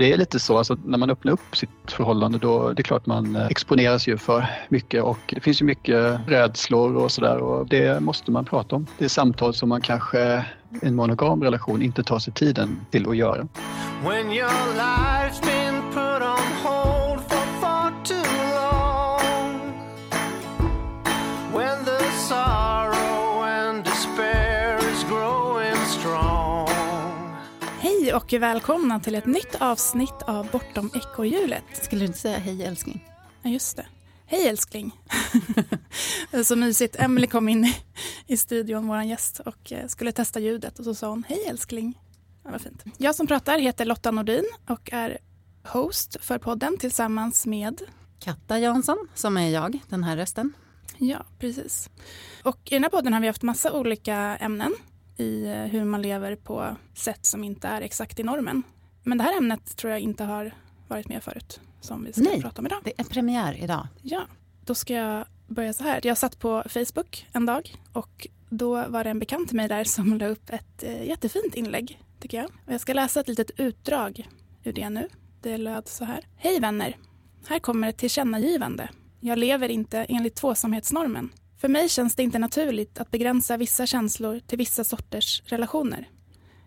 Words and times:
Det 0.00 0.12
är 0.12 0.16
lite 0.16 0.38
så, 0.38 0.58
alltså, 0.58 0.76
när 0.84 0.98
man 0.98 1.10
öppnar 1.10 1.32
upp 1.32 1.56
sitt 1.56 1.70
förhållande 1.88 2.38
då 2.38 2.72
det 2.72 2.80
är 2.80 2.84
klart 2.84 3.06
man 3.06 3.36
eh, 3.36 3.46
exponeras 3.46 4.08
ju 4.08 4.16
för 4.16 4.46
mycket 4.68 5.02
och 5.02 5.18
det 5.26 5.40
finns 5.40 5.62
ju 5.62 5.66
mycket 5.66 6.20
rädslor 6.26 6.96
och 6.96 7.12
sådär 7.12 7.38
och 7.38 7.66
det 7.66 8.02
måste 8.02 8.30
man 8.30 8.44
prata 8.44 8.76
om. 8.76 8.86
Det 8.98 9.04
är 9.04 9.08
samtal 9.08 9.54
som 9.54 9.68
man 9.68 9.80
kanske 9.80 10.44
i 10.82 10.86
en 10.86 10.94
monogam 10.94 11.42
relation 11.42 11.82
inte 11.82 12.02
tar 12.02 12.18
sig 12.18 12.32
tiden 12.32 12.80
till 12.90 13.08
att 13.08 13.16
göra. 13.16 13.48
Och 28.20 28.32
välkomna 28.32 29.00
till 29.00 29.14
ett 29.14 29.26
nytt 29.26 29.54
avsnitt 29.60 30.22
av 30.26 30.50
Bortom 30.50 30.90
ekorrhjulet. 30.94 31.64
Skulle 31.82 32.00
du 32.00 32.06
inte 32.06 32.18
säga 32.18 32.38
hej 32.38 32.64
älskling? 32.64 33.04
Ja, 33.42 33.50
just 33.50 33.76
det. 33.76 33.86
Hej 34.26 34.48
älskling. 34.48 35.00
så 36.44 36.56
mysigt. 36.56 36.96
Emily 36.98 37.26
kom 37.26 37.48
in 37.48 37.72
i 38.26 38.36
studion, 38.36 38.88
vår 38.88 39.02
gäst, 39.02 39.40
och 39.40 39.72
eh, 39.72 39.86
skulle 39.86 40.12
testa 40.12 40.40
ljudet 40.40 40.78
och 40.78 40.84
så 40.84 40.94
sa 40.94 41.08
hon 41.08 41.24
hej 41.28 41.46
älskling. 41.48 41.98
Ja, 42.44 42.50
vad 42.50 42.60
fint. 42.60 42.84
Jag 42.98 43.14
som 43.14 43.26
pratar 43.26 43.58
heter 43.58 43.84
Lotta 43.84 44.10
Nordin 44.10 44.44
och 44.68 44.92
är 44.92 45.18
host 45.64 46.16
för 46.20 46.38
podden 46.38 46.78
tillsammans 46.78 47.46
med 47.46 47.82
Katta 48.18 48.58
Jansson 48.58 49.08
som 49.14 49.36
är 49.36 49.48
jag, 49.48 49.80
den 49.88 50.04
här 50.04 50.16
rösten. 50.16 50.52
Ja, 50.98 51.24
precis. 51.38 51.90
Och 52.42 52.58
i 52.64 52.74
den 52.74 52.82
här 52.82 52.90
podden 52.90 53.12
har 53.12 53.20
vi 53.20 53.26
haft 53.26 53.42
massa 53.42 53.72
olika 53.72 54.16
ämnen 54.36 54.74
i 55.20 55.46
eh, 55.46 55.54
hur 55.64 55.84
man 55.84 56.02
lever 56.02 56.36
på 56.36 56.76
sätt 56.94 57.26
som 57.26 57.44
inte 57.44 57.68
är 57.68 57.80
exakt 57.80 58.18
i 58.20 58.22
normen. 58.22 58.62
Men 59.02 59.18
det 59.18 59.24
här 59.24 59.36
ämnet 59.38 59.76
tror 59.76 59.90
jag 59.90 60.00
inte 60.00 60.24
har 60.24 60.54
varit 60.88 61.08
med 61.08 61.22
förut 61.22 61.60
som 61.80 62.04
vi 62.04 62.12
ska 62.12 62.22
Nej, 62.22 62.42
prata 62.42 62.60
om 62.62 62.66
idag. 62.66 62.80
det 62.84 62.92
är 63.00 63.04
premiär 63.04 63.62
idag. 63.62 63.86
Ja, 64.02 64.22
då 64.64 64.74
ska 64.74 64.94
jag 64.94 65.24
börja 65.46 65.72
så 65.72 65.84
här. 65.84 66.00
Jag 66.02 66.18
satt 66.18 66.38
på 66.38 66.62
Facebook 66.68 67.26
en 67.32 67.46
dag 67.46 67.76
och 67.92 68.26
då 68.48 68.88
var 68.88 69.04
det 69.04 69.10
en 69.10 69.18
bekant 69.18 69.48
till 69.48 69.56
mig 69.56 69.68
där 69.68 69.84
som 69.84 70.18
la 70.18 70.26
upp 70.26 70.50
ett 70.50 70.82
eh, 70.82 71.08
jättefint 71.08 71.54
inlägg 71.54 72.02
tycker 72.20 72.38
jag. 72.38 72.46
Och 72.66 72.72
jag 72.72 72.80
ska 72.80 72.92
läsa 72.92 73.20
ett 73.20 73.28
litet 73.28 73.50
utdrag 73.56 74.28
ur 74.64 74.72
det 74.72 74.90
nu. 74.90 75.08
Det 75.42 75.56
löd 75.56 75.88
så 75.88 76.04
här. 76.04 76.24
Hej 76.36 76.60
vänner! 76.60 76.96
Här 77.46 77.58
kommer 77.58 77.88
ett 77.88 77.96
tillkännagivande. 77.98 78.88
Jag 79.20 79.38
lever 79.38 79.68
inte 79.68 79.98
enligt 79.98 80.34
tvåsamhetsnormen. 80.34 81.28
För 81.60 81.68
mig 81.68 81.88
känns 81.88 82.14
det 82.14 82.22
inte 82.22 82.38
naturligt 82.38 82.98
att 82.98 83.10
begränsa 83.10 83.56
vissa 83.56 83.86
känslor 83.86 84.40
till 84.46 84.58
vissa 84.58 84.84
sorters 84.84 85.42
relationer. 85.46 86.08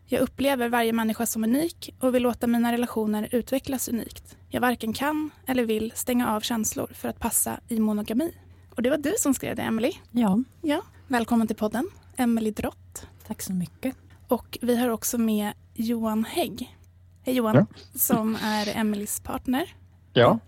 Jag 0.05 0.22
upplever 0.22 0.69
varje 0.69 0.94
människa 0.94 1.25
som 1.25 1.44
unik 1.44 1.95
och 2.00 2.16
vill 2.16 2.23
låta 2.23 2.47
mina 2.47 2.72
relationer 2.72 3.27
utvecklas 3.31 3.88
unikt. 3.88 4.38
Jag 4.50 4.61
varken 4.61 4.94
kan 4.94 5.30
eller 5.47 5.66
vill 5.66 5.91
stänga 5.95 6.35
av 6.35 6.41
känslor 6.41 6.91
för 6.94 7.09
att 7.09 7.19
passa 7.19 7.59
i 7.67 7.80
monogami. 7.80 8.31
Och 8.75 8.81
det 8.81 8.89
var 8.89 8.97
du 8.97 9.13
som 9.19 9.33
skrev 9.33 9.55
det, 9.55 9.61
Emily. 9.61 9.91
Ja. 10.11 10.44
ja. 10.61 10.81
Välkommen 11.07 11.47
till 11.47 11.55
podden, 11.55 11.89
Emily 12.17 12.52
Drott. 12.52 13.07
Tack 13.28 13.41
så 13.41 13.53
mycket. 13.53 13.95
Och 14.28 14.57
vi 14.61 14.75
har 14.75 14.89
också 14.89 15.17
med 15.17 15.53
Johan 15.73 16.25
Hägg. 16.25 16.78
Hej 17.23 17.35
Johan, 17.35 17.55
ja. 17.55 17.66
som 18.00 18.38
är 18.44 18.78
Emelies 18.78 19.19
partner. 19.19 19.75
Ja. 20.13 20.39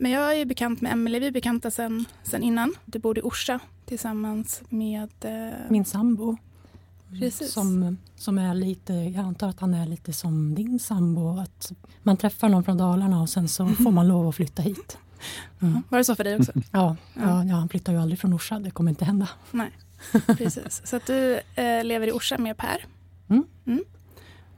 Men 0.00 0.10
jag 0.10 0.40
är 0.40 0.44
bekant 0.44 0.80
med 0.80 0.92
Emelie, 0.92 1.20
vi 1.20 1.26
är 1.26 1.30
bekanta 1.30 1.70
sen, 1.70 2.04
sen 2.22 2.42
innan. 2.42 2.74
Du 2.84 2.98
bor 2.98 3.18
i 3.18 3.20
Orsa 3.22 3.60
tillsammans 3.84 4.62
med... 4.68 5.10
Eh... 5.20 5.54
Min 5.68 5.84
sambo. 5.84 6.36
Precis. 7.20 7.52
Som, 7.52 7.96
som 8.16 8.38
är 8.38 8.54
lite, 8.54 8.92
jag 8.92 9.24
antar 9.24 9.48
att 9.48 9.60
han 9.60 9.74
är 9.74 9.86
lite 9.86 10.12
som 10.12 10.54
din 10.54 10.78
sambo. 10.78 11.38
Att 11.38 11.72
man 12.02 12.16
träffar 12.16 12.48
någon 12.48 12.64
från 12.64 12.76
Dalarna 12.76 13.22
och 13.22 13.28
sen 13.28 13.48
så 13.48 13.68
får 13.68 13.90
man 13.90 14.08
lov 14.08 14.28
att 14.28 14.34
flytta 14.34 14.62
hit. 14.62 14.98
Mm. 15.60 15.82
Var 15.88 15.98
det 15.98 16.04
så 16.04 16.14
för 16.14 16.24
dig 16.24 16.36
också? 16.36 16.52
Ja, 16.72 16.96
ja, 17.14 17.44
ja, 17.44 17.54
han 17.54 17.68
flyttar 17.68 17.92
ju 17.92 17.98
aldrig 17.98 18.18
från 18.18 18.34
Orsa, 18.34 18.58
det 18.58 18.70
kommer 18.70 18.90
inte 18.90 19.04
hända. 19.04 19.28
Nej, 19.50 19.70
precis. 20.26 20.82
Så 20.84 20.96
att 20.96 21.06
du 21.06 21.40
eh, 21.54 21.84
lever 21.84 22.06
i 22.06 22.12
Orsa 22.12 22.38
med 22.38 22.56
Per. 22.56 22.84
Mm. 23.28 23.44
Mm. 23.66 23.84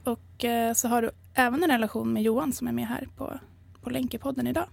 Och 0.03 0.45
eh, 0.45 0.73
så 0.73 0.87
har 0.87 1.01
du 1.01 1.11
även 1.33 1.63
en 1.63 1.69
relation 1.69 2.13
med 2.13 2.23
Johan 2.23 2.53
som 2.53 2.67
är 2.67 2.71
med 2.71 2.87
här 2.87 3.07
på, 3.17 3.39
på 3.81 3.89
Länkepodden 3.89 4.47
idag. 4.47 4.65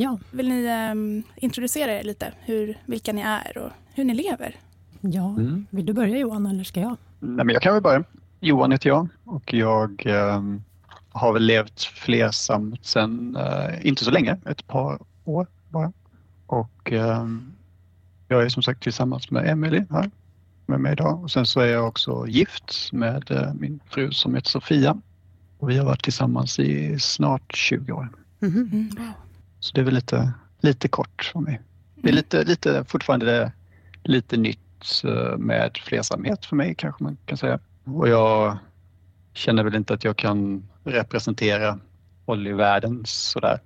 Ja. 0.00 0.18
Vill 0.30 0.48
ni 0.48 0.64
eh, 0.64 1.44
introducera 1.44 1.92
er 1.92 2.02
lite, 2.02 2.32
hur, 2.40 2.78
vilka 2.86 3.12
ni 3.12 3.20
är 3.20 3.58
och 3.58 3.70
hur 3.94 4.04
ni 4.04 4.14
lever? 4.14 4.56
Ja, 5.00 5.28
mm. 5.28 5.66
vill 5.70 5.86
du 5.86 5.92
börja 5.92 6.18
Johan 6.18 6.46
eller 6.46 6.64
ska 6.64 6.80
jag? 6.80 6.96
Nej, 7.20 7.44
men 7.44 7.48
jag 7.48 7.62
kan 7.62 7.74
väl 7.74 7.82
börja. 7.82 8.04
Johan 8.40 8.72
heter 8.72 8.88
jag 8.88 9.08
och 9.24 9.54
jag 9.54 10.06
eh, 10.06 10.42
har 11.10 11.32
väl 11.32 11.42
levt 11.42 11.82
flersamt 11.82 12.86
sen, 12.86 13.36
eh, 13.36 13.86
inte 13.86 14.04
så 14.04 14.10
länge, 14.10 14.38
ett 14.46 14.66
par 14.66 14.98
år 15.24 15.46
bara. 15.68 15.92
Och 16.46 16.92
eh, 16.92 17.26
jag 18.28 18.42
är 18.42 18.48
som 18.48 18.62
sagt 18.62 18.82
tillsammans 18.82 19.30
med 19.30 19.48
Emily 19.48 19.84
här 19.90 20.10
med 20.66 20.80
mig 20.80 20.92
idag. 20.92 21.22
Och 21.22 21.30
sen 21.30 21.46
så 21.46 21.60
är 21.60 21.66
jag 21.66 21.88
också 21.88 22.26
gift 22.26 22.92
med 22.92 23.30
eh, 23.30 23.54
min 23.54 23.80
fru 23.86 24.12
som 24.12 24.34
heter 24.34 24.50
Sofia. 24.50 25.00
Och 25.58 25.70
vi 25.70 25.78
har 25.78 25.84
varit 25.84 26.02
tillsammans 26.02 26.58
i 26.58 26.98
snart 26.98 27.54
20 27.54 27.92
år. 27.92 28.08
Mm. 28.42 28.70
Mm. 28.72 28.90
Så 29.60 29.74
det 29.74 29.80
är 29.80 29.84
väl 29.84 29.94
lite, 29.94 30.32
lite 30.60 30.88
kort 30.88 31.30
för 31.32 31.40
mig. 31.40 31.60
Det 31.94 32.08
är 32.08 32.12
lite, 32.12 32.44
lite, 32.44 32.84
fortfarande 32.84 33.52
lite 34.02 34.36
nytt 34.36 35.04
eh, 35.04 35.38
med 35.38 35.78
flersamhet 35.84 36.46
för 36.46 36.56
mig 36.56 36.74
kanske 36.74 37.04
man 37.04 37.16
kan 37.26 37.38
säga. 37.38 37.58
Och 37.84 38.08
jag 38.08 38.58
känner 39.32 39.64
väl 39.64 39.74
inte 39.74 39.94
att 39.94 40.04
jag 40.04 40.16
kan 40.16 40.68
representera 40.84 41.78
polyvärlden 42.26 43.02
sådär. 43.04 43.60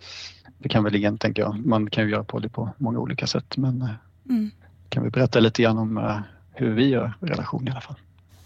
Det 0.59 0.69
kan 0.69 0.85
väl 0.85 0.95
ingen 0.95 1.19
tänka 1.19 1.43
jag. 1.43 1.67
Man 1.67 1.91
kan 1.91 2.05
ju 2.05 2.11
göra 2.11 2.25
poly 2.25 2.49
på 2.49 2.71
många 2.79 2.99
olika 2.99 3.27
sätt 3.27 3.57
men 3.57 3.83
eh, 3.83 3.89
mm. 4.29 4.51
kan 4.89 5.03
vi 5.03 5.11
berätta 5.11 5.41
lite 5.41 5.63
grann 5.63 5.79
om 5.79 6.23
hur 6.53 6.75
vi 6.75 6.89
gör 6.89 7.15
relation 7.21 7.69
i 7.69 7.71
alla 7.71 7.81
fall. 7.81 7.97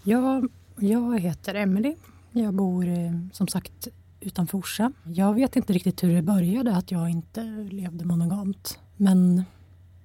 Ja, 0.03 0.41
jag 0.79 1.19
heter 1.19 1.55
Emelie. 1.55 1.95
Jag 2.31 2.53
bor 2.53 2.85
som 3.33 3.47
sagt 3.47 3.87
utanför 4.19 4.57
Orsa. 4.57 4.91
Jag 5.03 5.33
vet 5.33 5.55
inte 5.55 5.73
riktigt 5.73 6.03
hur 6.03 6.15
det 6.15 6.21
började 6.21 6.75
att 6.75 6.91
jag 6.91 7.09
inte 7.09 7.43
levde 7.71 8.05
monogamt. 8.05 8.79
Men 8.97 9.43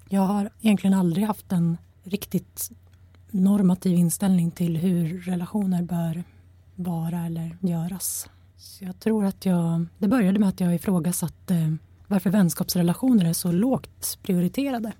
jag 0.08 0.22
har 0.22 0.50
egentligen 0.60 0.94
aldrig 0.94 1.26
haft 1.26 1.52
en 1.52 1.78
riktigt 2.02 2.70
normativ 3.30 3.94
inställning 3.94 4.50
till 4.50 4.76
hur 4.76 5.20
relationer 5.20 5.82
bör 5.82 6.25
vara 6.75 7.26
eller 7.26 7.56
göras. 7.60 8.28
Så 8.56 8.84
jag 8.84 9.00
tror 9.00 9.25
att 9.25 9.47
jag... 9.47 9.86
Det 9.98 10.08
började 10.08 10.38
med 10.38 10.48
att 10.48 10.60
jag 10.60 10.75
ifrågasatte 10.75 11.54
eh, 11.54 11.75
varför 12.06 12.31
vänskapsrelationer 12.31 13.25
är 13.25 13.32
så 13.32 13.52
lågt 13.52 14.19
prioriterade. 14.22 14.92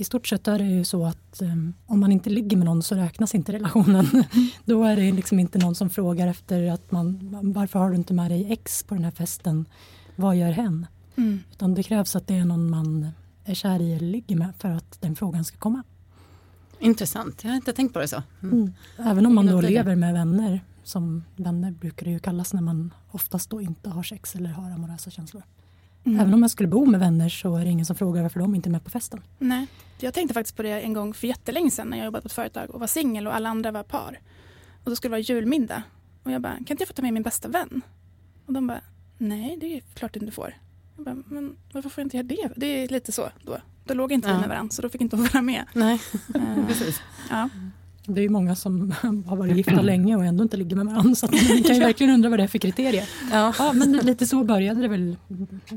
I 0.00 0.04
stort 0.04 0.26
sett 0.26 0.48
är 0.48 0.58
det 0.58 0.64
ju 0.64 0.84
så 0.84 1.06
att 1.06 1.42
um, 1.42 1.74
om 1.86 2.00
man 2.00 2.12
inte 2.12 2.30
ligger 2.30 2.56
med 2.56 2.66
någon 2.66 2.82
så 2.82 2.94
räknas 2.94 3.34
inte 3.34 3.52
relationen. 3.52 4.06
Då 4.64 4.84
är 4.84 4.96
det 4.96 5.12
liksom 5.12 5.38
inte 5.38 5.58
någon 5.58 5.74
som 5.74 5.90
frågar 5.90 6.26
efter 6.26 6.70
att 6.70 6.90
man 6.90 7.36
varför 7.42 7.78
har 7.78 7.90
du 7.90 7.96
inte 7.96 8.14
med 8.14 8.30
dig 8.30 8.52
ex 8.52 8.82
på 8.82 8.94
den 8.94 9.04
här 9.04 9.10
festen? 9.10 9.64
Vad 10.16 10.36
gör 10.36 10.50
hen? 10.50 10.86
Mm. 11.16 11.40
Utan 11.52 11.74
det 11.74 11.82
krävs 11.82 12.16
att 12.16 12.26
det 12.26 12.34
är 12.34 12.44
någon 12.44 12.70
man 12.70 13.08
är 13.44 13.54
kär 13.54 13.82
i 13.82 13.92
eller 13.92 14.06
ligger 14.08 14.36
med 14.36 14.52
för 14.58 14.68
att 14.68 15.00
den 15.00 15.16
frågan 15.16 15.44
ska 15.44 15.56
komma. 15.58 15.82
Intressant, 16.78 17.44
jag 17.44 17.50
har 17.50 17.56
inte 17.56 17.72
tänkt 17.72 17.92
på 17.92 17.98
det 17.98 18.08
så. 18.08 18.22
Mm. 18.42 18.54
Mm. 18.54 18.72
Även 18.98 19.26
om 19.26 19.34
man 19.34 19.46
då 19.46 19.60
lever 19.60 19.94
med 19.94 20.14
vänner, 20.14 20.60
som 20.84 21.24
vänner 21.36 21.70
brukar 21.70 22.06
det 22.06 22.12
ju 22.12 22.18
kallas 22.18 22.52
när 22.52 22.62
man 22.62 22.94
oftast 23.10 23.50
då 23.50 23.60
inte 23.60 23.90
har 23.90 24.02
sex 24.02 24.34
eller 24.34 24.50
har 24.50 24.70
amorösa 24.70 25.10
känslor. 25.10 25.42
Mm. 26.04 26.20
Även 26.20 26.34
om 26.34 26.40
man 26.40 26.48
skulle 26.48 26.68
bo 26.68 26.84
med 26.86 27.00
vänner 27.00 27.28
så 27.28 27.56
är 27.56 27.64
det 27.64 27.70
ingen 27.70 27.86
som 27.86 27.96
frågar 27.96 28.22
varför 28.22 28.40
de 28.40 28.54
inte 28.54 28.68
är 28.68 28.70
med 28.70 28.84
på 28.84 28.90
festen. 28.90 29.20
Nej, 29.38 29.66
jag 29.98 30.14
tänkte 30.14 30.34
faktiskt 30.34 30.56
på 30.56 30.62
det 30.62 30.80
en 30.80 30.92
gång 30.92 31.14
för 31.14 31.26
jättelänge 31.26 31.70
sedan 31.70 31.88
när 31.88 31.96
jag 31.96 32.04
jobbade 32.04 32.22
på 32.22 32.26
ett 32.26 32.32
företag 32.32 32.70
och 32.70 32.80
var 32.80 32.86
singel 32.86 33.26
och 33.26 33.34
alla 33.34 33.48
andra 33.48 33.70
var 33.70 33.82
par. 33.82 34.20
Och 34.84 34.90
då 34.90 34.96
skulle 34.96 35.08
det 35.08 35.12
vara 35.12 35.20
julmiddag. 35.20 35.82
Och 36.22 36.30
jag 36.32 36.42
bara, 36.42 36.52
kan 36.52 36.66
inte 36.68 36.82
jag 36.82 36.88
få 36.88 36.94
ta 36.94 37.02
med 37.02 37.12
min 37.12 37.22
bästa 37.22 37.48
vän? 37.48 37.82
Och 38.46 38.52
de 38.52 38.66
bara, 38.66 38.80
nej 39.18 39.56
det 39.60 39.76
är 39.76 39.80
klart 39.94 40.14
du 40.14 40.20
inte 40.20 40.32
får. 40.32 40.54
Jag 40.96 41.04
bara, 41.04 41.16
men 41.26 41.56
varför 41.72 41.88
får 41.88 42.02
jag 42.02 42.06
inte 42.06 42.16
göra 42.16 42.26
det? 42.26 42.52
Det 42.56 42.66
är 42.66 42.88
lite 42.88 43.12
så 43.12 43.28
då. 43.42 43.56
Då 43.84 43.94
låg 43.94 44.12
inte 44.12 44.28
ja. 44.28 44.34
vi 44.34 44.40
med 44.40 44.48
varandra 44.48 44.72
så 44.72 44.82
då 44.82 44.88
fick 44.88 45.00
inte 45.00 45.16
hon 45.16 45.28
vara 45.32 45.42
med. 45.42 45.64
Nej, 45.72 46.00
uh, 46.36 46.66
precis. 46.66 47.00
Ja. 47.30 47.48
Det 48.10 48.20
är 48.20 48.22
ju 48.22 48.28
många 48.28 48.54
som 48.54 48.94
har 49.26 49.36
varit 49.36 49.56
gifta 49.56 49.80
länge 49.80 50.16
och 50.16 50.24
ändå 50.24 50.42
inte 50.42 50.56
ligger 50.56 50.76
med 50.76 50.86
varandra. 50.86 51.14
Så 51.14 51.26
man 51.26 51.62
kan 51.62 51.74
ju 51.74 51.80
verkligen 51.80 52.14
undra 52.14 52.30
vad 52.30 52.38
det 52.38 52.42
är 52.42 52.48
för 52.48 52.58
kriterier. 52.58 53.08
Ja. 53.32 53.54
ja. 53.58 53.72
men 53.72 53.92
lite 53.92 54.26
så 54.26 54.44
började 54.44 54.82
det 54.82 54.88
väl. 54.88 55.16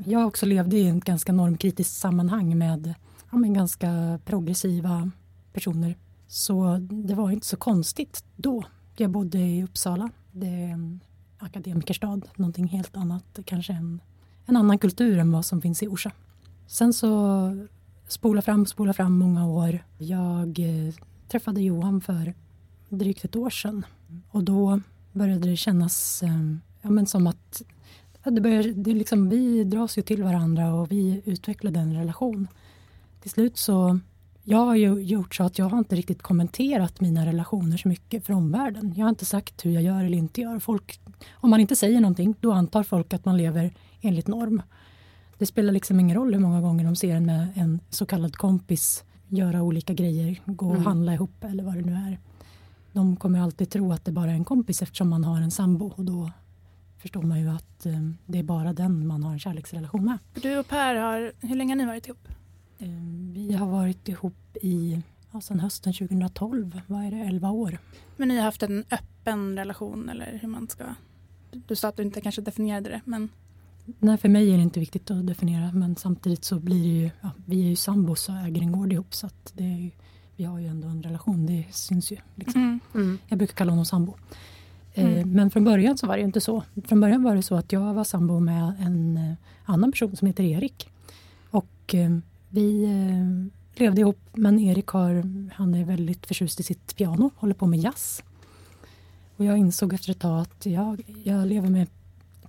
Jag 0.05 0.27
också 0.27 0.45
levde 0.45 0.77
i 0.77 0.87
ett 0.87 1.03
ganska 1.03 1.31
normkritiskt 1.31 1.93
sammanhang 1.93 2.57
med 2.57 2.93
ja, 3.31 3.37
men 3.37 3.53
ganska 3.53 4.19
progressiva 4.25 5.11
personer. 5.53 5.95
Så 6.27 6.77
det 6.91 7.15
var 7.15 7.31
inte 7.31 7.47
så 7.47 7.57
konstigt 7.57 8.23
då. 8.35 8.63
Jag 8.97 9.09
bodde 9.09 9.39
i 9.39 9.63
Uppsala. 9.63 10.09
Det 10.31 10.47
är 10.47 10.67
en 10.67 10.99
akademikerstad, 11.37 12.21
någonting 12.35 12.67
helt 12.67 12.97
annat. 12.97 13.39
Kanske 13.45 13.73
en, 13.73 14.01
en 14.45 14.55
annan 14.55 14.77
kultur 14.77 15.17
än 15.17 15.31
vad 15.31 15.45
som 15.45 15.61
finns 15.61 15.83
i 15.83 15.87
Orsa. 15.87 16.11
Sen 16.67 16.93
så 16.93 17.67
spola 18.07 18.41
fram, 18.41 18.65
spola 18.65 18.93
fram 18.93 19.17
många 19.17 19.47
år. 19.47 19.83
Jag 19.97 20.59
träffade 21.31 21.61
Johan 21.61 22.01
för 22.01 22.33
drygt 22.89 23.25
ett 23.25 23.35
år 23.35 23.49
sedan. 23.49 23.85
Och 24.31 24.43
då 24.43 24.81
började 25.11 25.49
det 25.49 25.57
kännas 25.57 26.23
eh, 26.23 26.55
ja, 26.81 26.89
men 26.89 27.05
som 27.05 27.27
att 27.27 27.63
Ja, 28.23 28.31
det 28.31 28.41
började, 28.41 28.73
det 28.73 28.93
liksom, 28.93 29.29
vi 29.29 29.63
dras 29.63 29.97
ju 29.97 30.01
till 30.01 30.23
varandra 30.23 30.73
och 30.73 30.91
vi 30.91 31.21
utvecklar 31.25 31.77
en 31.77 31.93
relation. 31.93 32.47
Till 33.21 33.31
slut 33.31 33.57
så, 33.57 33.99
jag 34.43 34.57
har 34.57 34.75
ju 34.75 35.01
gjort 35.01 35.35
så 35.35 35.43
att 35.43 35.59
jag 35.59 35.65
har 35.65 35.77
inte 35.77 35.95
riktigt 35.95 36.21
kommenterat 36.21 37.01
mina 37.01 37.25
relationer 37.25 37.77
så 37.77 37.87
mycket 37.87 38.25
för 38.25 38.33
omvärlden. 38.33 38.93
Jag 38.97 39.05
har 39.05 39.09
inte 39.09 39.25
sagt 39.25 39.65
hur 39.65 39.71
jag 39.71 39.83
gör 39.83 40.03
eller 40.03 40.17
inte 40.17 40.41
gör. 40.41 40.59
Folk, 40.59 40.99
om 41.31 41.49
man 41.49 41.59
inte 41.59 41.75
säger 41.75 42.01
någonting, 42.01 42.35
då 42.39 42.51
antar 42.51 42.83
folk 42.83 43.13
att 43.13 43.25
man 43.25 43.37
lever 43.37 43.73
enligt 44.01 44.27
norm. 44.27 44.61
Det 45.37 45.45
spelar 45.45 45.73
liksom 45.73 45.99
ingen 45.99 46.17
roll 46.17 46.33
hur 46.33 46.41
många 46.41 46.61
gånger 46.61 46.85
de 46.85 46.95
ser 46.95 47.15
en 47.15 47.25
med 47.25 47.47
en 47.55 47.79
så 47.89 48.05
kallad 48.05 48.35
kompis 48.35 49.03
göra 49.31 49.61
olika 49.63 49.93
grejer, 49.93 50.41
gå 50.45 50.65
och 50.65 50.71
Mm. 50.75 50.85
handla 50.85 51.13
ihop 51.13 51.43
eller 51.43 51.63
vad 51.63 51.75
det 51.75 51.81
nu 51.81 51.93
är. 51.93 52.19
De 52.93 53.15
kommer 53.15 53.39
alltid 53.39 53.69
tro 53.69 53.91
att 53.91 54.05
det 54.05 54.11
bara 54.11 54.31
är 54.31 54.35
en 54.35 54.45
kompis 54.45 54.81
eftersom 54.81 55.09
man 55.09 55.23
har 55.23 55.41
en 55.41 55.51
sambo 55.51 55.93
och 55.95 56.05
då 56.05 56.31
förstår 56.97 57.21
man 57.21 57.39
ju 57.39 57.49
att 57.49 57.85
eh, 57.85 57.93
det 58.25 58.39
är 58.39 58.43
bara 58.43 58.73
den 58.73 59.07
man 59.07 59.23
har 59.23 59.31
en 59.33 59.39
kärleksrelation 59.39 60.05
med. 60.05 60.17
Du 60.41 60.57
och 60.57 60.67
Per 60.67 60.95
har, 60.95 61.31
hur 61.47 61.55
länge 61.55 61.71
har 61.71 61.77
ni 61.77 61.85
varit 61.85 62.07
ihop? 62.07 62.27
Eh, 62.79 62.87
vi 63.33 63.53
har 63.53 63.67
varit 63.67 64.07
ihop 64.09 64.57
i, 64.61 65.01
ja, 65.31 65.41
sedan 65.41 65.59
hösten 65.59 65.93
2012, 65.93 66.81
vad 66.87 67.03
är 67.03 67.11
det, 67.11 67.17
11 67.17 67.49
år. 67.51 67.77
Men 68.17 68.27
ni 68.27 68.35
har 68.37 68.43
haft 68.43 68.63
en 68.63 68.83
öppen 68.91 69.57
relation 69.57 70.09
eller 70.09 70.39
hur 70.41 70.47
man 70.47 70.67
ska... 70.67 70.83
Du 71.67 71.75
sa 71.75 71.87
att 71.87 71.97
du 71.97 72.03
inte 72.03 72.21
kanske 72.21 72.41
definierade 72.41 72.89
det, 72.89 73.01
men 73.05 73.29
Nej, 73.99 74.17
för 74.17 74.29
mig 74.29 74.51
är 74.51 74.57
det 74.57 74.63
inte 74.63 74.79
viktigt 74.79 75.11
att 75.11 75.27
definiera 75.27 75.71
men 75.71 75.95
samtidigt 75.95 76.43
så 76.43 76.59
blir 76.59 76.83
det 76.83 76.99
ju, 76.99 77.09
ja, 77.21 77.29
vi 77.45 77.63
är 77.65 77.69
ju 77.69 77.75
sambos 77.75 78.29
och 78.29 78.35
äger 78.35 78.61
en 78.61 78.71
gård 78.71 78.93
ihop 78.93 79.13
så 79.13 79.27
att 79.27 79.53
det 79.55 79.63
är 79.63 79.77
ju, 79.77 79.91
vi 80.35 80.43
har 80.43 80.59
ju 80.59 80.67
ändå 80.67 80.87
en 80.87 81.03
relation, 81.03 81.45
det 81.45 81.65
syns 81.71 82.11
ju. 82.11 82.17
Liksom. 82.35 82.61
mm. 82.61 82.79
Mm. 82.93 83.17
Jag 83.27 83.37
brukar 83.37 83.53
kalla 83.55 83.71
honom 83.71 83.85
sambo. 83.85 84.15
Eh, 84.93 85.05
Mm. 85.05 85.31
Men 85.31 85.51
från 85.51 85.63
början 85.63 85.97
så 85.97 86.07
var 86.07 86.15
det 86.15 86.19
ju 86.19 86.25
inte 86.25 86.41
så. 86.41 86.63
Från 86.85 86.99
början 87.01 87.23
var 87.23 87.35
det 87.35 87.43
så 87.43 87.55
att 87.55 87.71
jag 87.71 87.93
var 87.93 88.03
sambo 88.03 88.39
med 88.39 88.73
en 88.79 89.17
eh, 89.17 89.33
annan 89.65 89.91
person 89.91 90.15
som 90.15 90.27
heter 90.27 90.43
Erik. 90.43 90.89
Och 91.49 91.95
eh, 91.95 92.17
vi 92.49 92.83
eh, 92.83 93.79
levde 93.79 94.01
ihop 94.01 94.19
men 94.33 94.59
Erik 94.59 94.87
har, 94.87 95.23
han 95.53 95.75
är 95.75 95.85
väldigt 95.85 96.25
förtjust 96.25 96.59
i 96.59 96.63
sitt 96.63 96.95
piano, 96.95 97.31
håller 97.35 97.53
på 97.53 97.67
med 97.67 97.79
jazz. 97.79 98.23
Och 99.37 99.45
jag 99.45 99.57
insåg 99.57 99.93
efter 99.93 100.11
ett 100.11 100.19
tag 100.19 100.41
att 100.41 100.65
jag, 100.65 101.01
jag 101.23 101.47
lever 101.47 101.69
med 101.69 101.87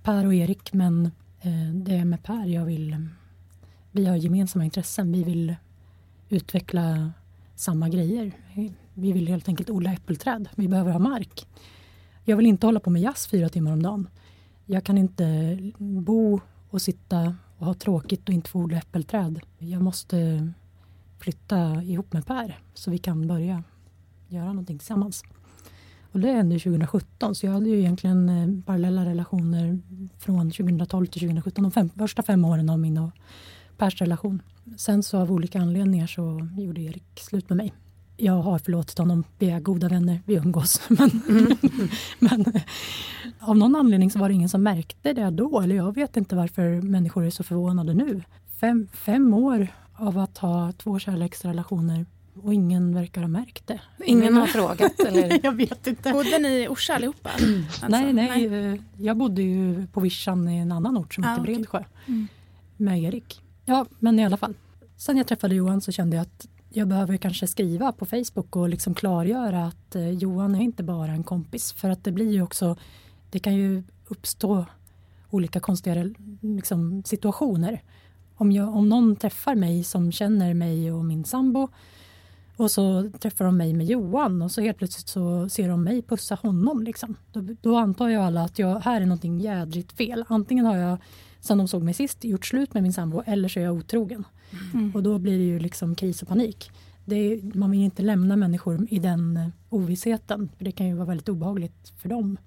Per 0.03 0.25
och 0.25 0.33
Erik 0.33 0.73
men 0.73 1.05
eh, 1.05 1.11
Eh, 1.45 1.73
det 1.73 1.95
är 1.95 2.05
med 2.05 2.23
Per 2.23 2.45
jag 2.45 2.65
vill, 2.65 3.07
vi 3.91 4.05
har 4.05 4.15
gemensamma 4.15 4.65
intressen, 4.65 5.11
vi 5.11 5.23
vill 5.23 5.55
utveckla 6.29 7.11
samma 7.55 7.89
grejer. 7.89 8.31
Vi 8.93 9.11
vill 9.13 9.27
helt 9.27 9.47
enkelt 9.47 9.69
odla 9.69 9.93
äppelträd. 9.93 10.49
Vi 10.55 10.67
behöver 10.67 10.91
ha 10.91 10.99
mark. 10.99 11.47
Jag 12.23 12.37
vill 12.37 12.45
inte 12.45 12.65
hålla 12.65 12.79
på 12.79 12.89
med 12.89 13.01
jazz 13.01 13.27
fyra 13.27 13.49
timmar 13.49 13.71
om 13.71 13.83
dagen. 13.83 14.09
Jag 14.65 14.83
kan 14.83 14.97
inte 14.97 15.57
bo 15.77 16.39
och 16.69 16.81
sitta 16.81 17.35
och 17.57 17.65
ha 17.65 17.73
tråkigt 17.73 18.29
och 18.29 18.33
inte 18.35 18.49
få 18.49 18.59
odla 18.59 18.77
äppelträd. 18.77 19.39
Jag 19.57 19.81
måste 19.81 20.51
flytta 21.19 21.83
ihop 21.83 22.13
med 22.13 22.25
Per 22.25 22.59
så 22.73 22.91
vi 22.91 22.97
kan 22.97 23.27
börja 23.27 23.63
göra 24.27 24.47
någonting 24.47 24.77
tillsammans. 24.77 25.23
Och 26.13 26.19
det 26.19 26.31
hände 26.31 26.59
2017 26.59 27.35
så 27.35 27.45
jag 27.45 27.53
hade 27.53 27.69
ju 27.69 27.79
egentligen 27.79 28.29
eh, 28.29 28.65
parallella 28.65 29.05
relationer 29.05 29.79
från 30.19 30.51
2012 30.51 31.05
till 31.05 31.21
2017. 31.21 31.63
De 31.63 31.71
fem, 31.71 31.89
första 31.97 32.23
fem 32.23 32.45
åren 32.45 32.69
av 32.69 32.79
min 32.79 32.97
och 32.97 33.11
Pers 33.77 34.01
relation. 34.01 34.41
Sen 34.77 35.03
så 35.03 35.17
av 35.17 35.31
olika 35.31 35.59
anledningar 35.61 36.07
så 36.07 36.47
gjorde 36.57 36.81
Erik 36.81 37.19
slut 37.19 37.49
med 37.49 37.57
mig. 37.57 37.73
Jag 38.17 38.41
har 38.41 38.59
förlåtit 38.59 38.97
honom, 38.97 39.23
vi 39.39 39.49
är 39.49 39.59
goda 39.59 39.89
vänner, 39.89 40.21
vi 40.25 40.35
umgås. 40.35 40.81
Men, 40.89 41.09
men 42.19 42.41
eh, 42.55 42.61
av 43.39 43.57
någon 43.57 43.75
anledning 43.75 44.11
så 44.11 44.19
var 44.19 44.29
det 44.29 44.35
ingen 44.35 44.49
som 44.49 44.63
märkte 44.63 45.13
det 45.13 45.29
då. 45.29 45.61
Eller 45.61 45.75
jag 45.75 45.95
vet 45.95 46.17
inte 46.17 46.35
varför 46.35 46.81
människor 46.81 47.25
är 47.25 47.29
så 47.29 47.43
förvånade 47.43 47.93
nu. 47.93 48.23
Fem, 48.59 48.87
fem 48.93 49.33
år 49.33 49.67
av 49.93 50.17
att 50.17 50.37
ha 50.37 50.71
två 50.71 50.99
kärleksrelationer 50.99 52.05
och 52.43 52.53
ingen 52.53 52.93
verkar 52.95 53.21
ha 53.21 53.27
märkt 53.27 53.67
det. 53.67 53.79
Ingen 54.05 54.37
har 54.37 54.47
frågat 54.47 54.99
eller? 54.99 55.39
jag 55.43 55.51
vet 55.51 55.87
inte. 55.87 56.11
Bodde 56.11 56.39
ni 56.39 56.47
i 56.63 56.67
Orsa 56.67 56.93
allihopa? 56.95 57.29
Alltså, 57.81 57.87
nej, 57.87 58.13
nej, 58.13 58.45
eh, 58.73 58.79
jag 58.97 59.17
bodde 59.17 59.41
ju 59.41 59.87
på 59.87 59.99
vischan 59.99 60.49
i 60.49 60.57
en 60.57 60.71
annan 60.71 60.97
ort 60.97 61.13
som 61.13 61.23
Ah, 61.23 61.27
heter 61.29 61.41
okej. 61.43 61.55
Bredsjö 61.55 61.83
Mm. 62.07 62.27
med 62.77 63.03
Erik. 63.03 63.41
Ja, 63.65 63.85
men 63.99 64.19
i 64.19 64.25
alla 64.25 64.37
fall. 64.37 64.53
Sen 64.97 65.17
jag 65.17 65.27
träffade 65.27 65.55
Johan 65.55 65.81
så 65.81 65.91
kände 65.91 66.15
jag 66.15 66.21
att 66.21 66.47
jag 66.69 66.87
behöver 66.87 67.17
kanske 67.17 67.47
skriva 67.47 67.91
på 67.91 68.05
Facebook 68.05 68.55
och 68.55 68.69
liksom 68.69 68.93
klargöra 68.93 69.65
att 69.65 69.95
eh, 69.95 70.09
Johan 70.09 70.55
är 70.55 70.61
inte 70.61 70.83
bara 70.83 71.11
en 71.11 71.23
kompis. 71.23 71.73
För 71.73 71.89
att 71.89 72.03
det 72.03 72.11
blir 72.11 72.31
ju 72.31 72.41
också, 72.41 72.75
det 73.29 73.39
kan 73.39 73.55
ju 73.55 73.83
uppstå 74.07 74.65
olika 75.29 75.59
konstiga 75.59 76.13
liksom, 76.41 77.03
situationer. 77.05 77.81
Om, 78.35 78.51
jag, 78.51 78.75
om 78.75 78.89
någon 78.89 79.15
träffar 79.15 79.55
mig 79.55 79.83
som 79.83 80.11
känner 80.11 80.53
mig 80.53 80.91
och 80.91 81.05
min 81.05 81.23
sambo 81.25 81.67
och 82.57 82.71
så 82.71 83.09
träffar 83.19 83.45
de 83.45 83.57
mig 83.57 83.73
med 83.73 83.85
Johan 83.85 84.41
och 84.41 84.51
så 84.51 84.61
helt 84.61 84.77
plötsligt 84.77 85.07
så 85.07 85.49
ser 85.49 85.69
de 85.69 85.83
mig 85.83 86.01
pussa 86.01 86.35
honom. 86.35 86.83
Liksom. 86.83 87.15
Då, 87.31 87.41
då 87.61 87.77
antar 87.77 88.07
ju 88.07 88.15
alla 88.15 88.43
att 88.43 88.59
jag, 88.59 88.79
här 88.79 89.01
är 89.01 89.05
någonting 89.05 89.39
jädrigt 89.39 89.91
fel. 89.91 90.25
Antingen 90.27 90.65
har 90.65 90.77
jag, 90.77 90.97
sen 91.39 91.57
de 91.57 91.67
såg 91.67 91.83
mig 91.83 91.93
sist, 91.93 92.23
gjort 92.23 92.45
slut 92.45 92.73
med 92.73 92.83
min 92.83 92.93
sambo 92.93 93.23
eller 93.25 93.49
så 93.49 93.59
är 93.59 93.63
jag 93.63 93.75
otrogen. 93.75 94.23
Mm. 94.73 94.91
Och 94.95 95.03
då 95.03 95.19
blir 95.19 95.37
det 95.37 95.43
ju 95.43 95.59
liksom 95.59 95.95
kris 95.95 96.21
och 96.21 96.27
panik. 96.27 96.71
Är, 97.05 97.57
man 97.57 97.71
vill 97.71 97.79
inte 97.79 98.01
lämna 98.01 98.35
människor 98.35 98.87
i 98.89 98.99
den 98.99 99.37
eh, 99.37 99.47
ovissheten. 99.69 100.49
För 100.57 100.65
det 100.65 100.71
kan 100.71 100.87
ju 100.87 100.93
vara 100.93 101.07
väldigt 101.07 101.29
obehagligt 101.29 101.93
för 101.97 102.09
dem. 102.09 102.37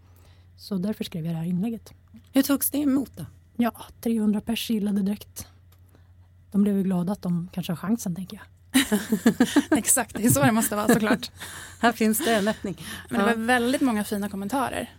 Så 0.57 0.77
därför 0.77 1.05
skrev 1.05 1.25
jag 1.25 1.35
det 1.35 1.39
här 1.39 1.47
inlägget. 1.47 1.93
Hur 2.33 2.43
togs 2.43 2.71
det 2.71 2.79
emot 2.79 3.11
då? 3.17 3.25
Ja, 3.57 3.73
300 4.01 4.41
pers 4.41 4.71
gillade 4.71 5.03
direkt. 5.03 5.47
De 6.51 6.63
blev 6.63 6.77
ju 6.77 6.83
glada 6.83 7.13
att 7.13 7.23
de 7.23 7.49
kanske 7.53 7.73
har 7.73 7.77
chansen, 7.77 8.15
tänker 8.15 8.37
jag. 8.37 8.45
Exakt, 9.71 10.15
det 10.17 10.27
är 10.27 10.31
så 10.31 10.43
det 10.43 10.53
måste 10.53 10.77
vara 10.77 10.89
såklart. 10.89 11.31
Här 11.81 11.93
finns 11.93 12.19
det 12.25 12.35
en 12.35 12.49
öppning. 12.49 12.77
Men 13.11 13.21
det 13.21 13.31
Ja. 13.31 13.37
var 13.37 13.45
väldigt 13.45 13.81
många 13.81 14.05
fina 14.05 14.29
kommentarer. 14.29 14.91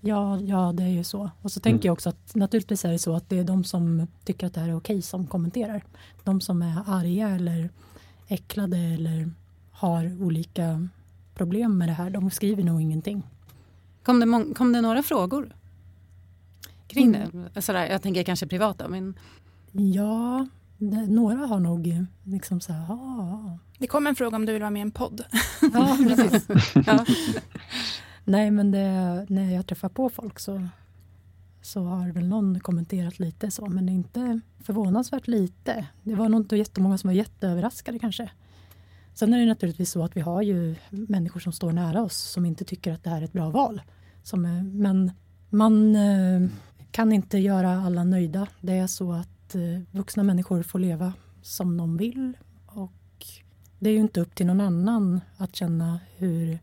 Ja, 0.00 0.40
ja, 0.40 0.72
det 0.74 0.82
är 0.82 0.88
ju 0.88 1.04
så. 1.04 1.30
Och 1.42 1.52
så 1.52 1.60
tänker 1.60 1.88
jag 1.88 1.92
också 1.92 2.08
att 2.08 2.34
naturligtvis 2.34 2.84
är 2.84 2.92
det 2.92 2.98
så 2.98 3.16
att 3.16 3.28
det 3.28 3.38
är 3.38 3.44
de 3.44 3.64
som 3.64 4.06
tycker 4.24 4.46
att 4.46 4.54
det 4.54 4.60
här 4.60 4.68
är 4.68 4.76
okej 4.76 5.02
som 5.02 5.26
kommenterar. 5.26 5.84
De 6.24 6.40
som 6.40 6.62
är 6.62 6.82
arga 6.86 7.28
eller 7.28 7.70
äcklade 8.28 8.76
eller 8.78 9.30
har 9.72 10.22
olika 10.22 10.88
problem 11.34 11.78
med 11.78 11.88
det 11.88 11.92
här, 11.92 12.10
de 12.10 12.30
skriver 12.30 12.62
nog 12.64 12.82
ingenting. 12.82 13.22
Kom 14.02 14.20
det, 14.20 14.54
kom 14.54 14.72
det 14.72 14.80
några 14.80 15.02
frågor 15.02 15.54
kring 16.88 17.14
Mm. 17.14 17.48
det? 17.54 17.62
Sådär, 17.62 17.86
jag 17.86 18.02
tänker 18.02 18.22
kanske 18.22 18.46
privata, 18.46 18.88
men 18.88 19.18
Ja, 19.72 20.46
några 21.08 21.46
har 21.46 21.60
nog 21.60 22.06
liksom 22.24 22.60
så 22.60 22.72
här, 22.72 22.92
"Ah." 22.92 23.58
Det 23.78 23.86
kom 23.86 24.06
en 24.06 24.14
fråga 24.14 24.36
om 24.36 24.46
du 24.46 24.52
vill 24.52 24.62
vara 24.62 24.70
med 24.70 24.80
i 24.80 24.82
en 24.82 24.90
podd. 24.90 25.20
ja, 25.72 25.98
precis. 26.08 26.48
ja. 26.86 27.04
Nej, 28.24 28.50
men 28.50 28.70
det, 28.70 29.26
när 29.28 29.54
jag 29.54 29.66
träffar 29.66 29.88
på 29.88 30.08
folk 30.08 30.38
så, 30.38 30.68
så 31.62 31.82
har 31.84 32.08
väl 32.12 32.28
någon 32.28 32.60
kommenterat 32.60 33.18
lite 33.18 33.50
så, 33.50 33.66
men 33.66 33.88
inte 33.88 34.40
förvånansvärt 34.60 35.26
lite. 35.28 35.86
Det 36.02 36.14
var 36.14 36.28
nog 36.28 36.40
inte 36.40 36.56
jättemånga 36.56 36.98
som 36.98 37.08
var 37.08 37.14
jätteöverraskade 37.14 37.98
kanske. 37.98 38.30
Sen 39.14 39.34
är 39.34 39.38
det 39.38 39.46
naturligtvis 39.46 39.90
så 39.90 40.04
att 40.04 40.16
vi 40.16 40.20
har 40.20 40.42
ju 40.42 40.74
människor 40.90 41.40
som 41.40 41.52
står 41.52 41.72
nära 41.72 42.02
oss 42.02 42.16
som 42.16 42.46
inte 42.46 42.64
tycker 42.64 42.92
att 42.92 43.04
det 43.04 43.10
här 43.10 43.20
är 43.20 43.24
ett 43.24 43.32
bra 43.32 43.50
val. 43.50 43.80
Som, 44.22 44.44
är- 44.44 44.62
men 44.62 45.12
man 45.50 45.96
eh, 45.96 46.48
kan 46.90 47.12
inte 47.12 47.38
göra 47.38 47.70
alla 47.82 48.04
nöjda. 48.04 48.46
Det 48.60 48.72
är 48.72 48.86
så 48.86 49.12
att 49.12 49.28
eh, 49.28 49.35
vuxna 49.90 50.22
människor 50.22 50.62
får 50.62 50.78
leva 50.78 51.12
som 51.42 51.76
de 51.76 51.96
vill 51.96 52.36
och 52.66 52.92
det 53.78 53.90
är 53.90 53.94
ju 53.94 54.00
inte 54.00 54.20
upp 54.20 54.34
till 54.34 54.46
någon 54.46 54.60
annan 54.60 55.20
att 55.36 55.56
känna 55.56 56.00
hur 56.16 56.58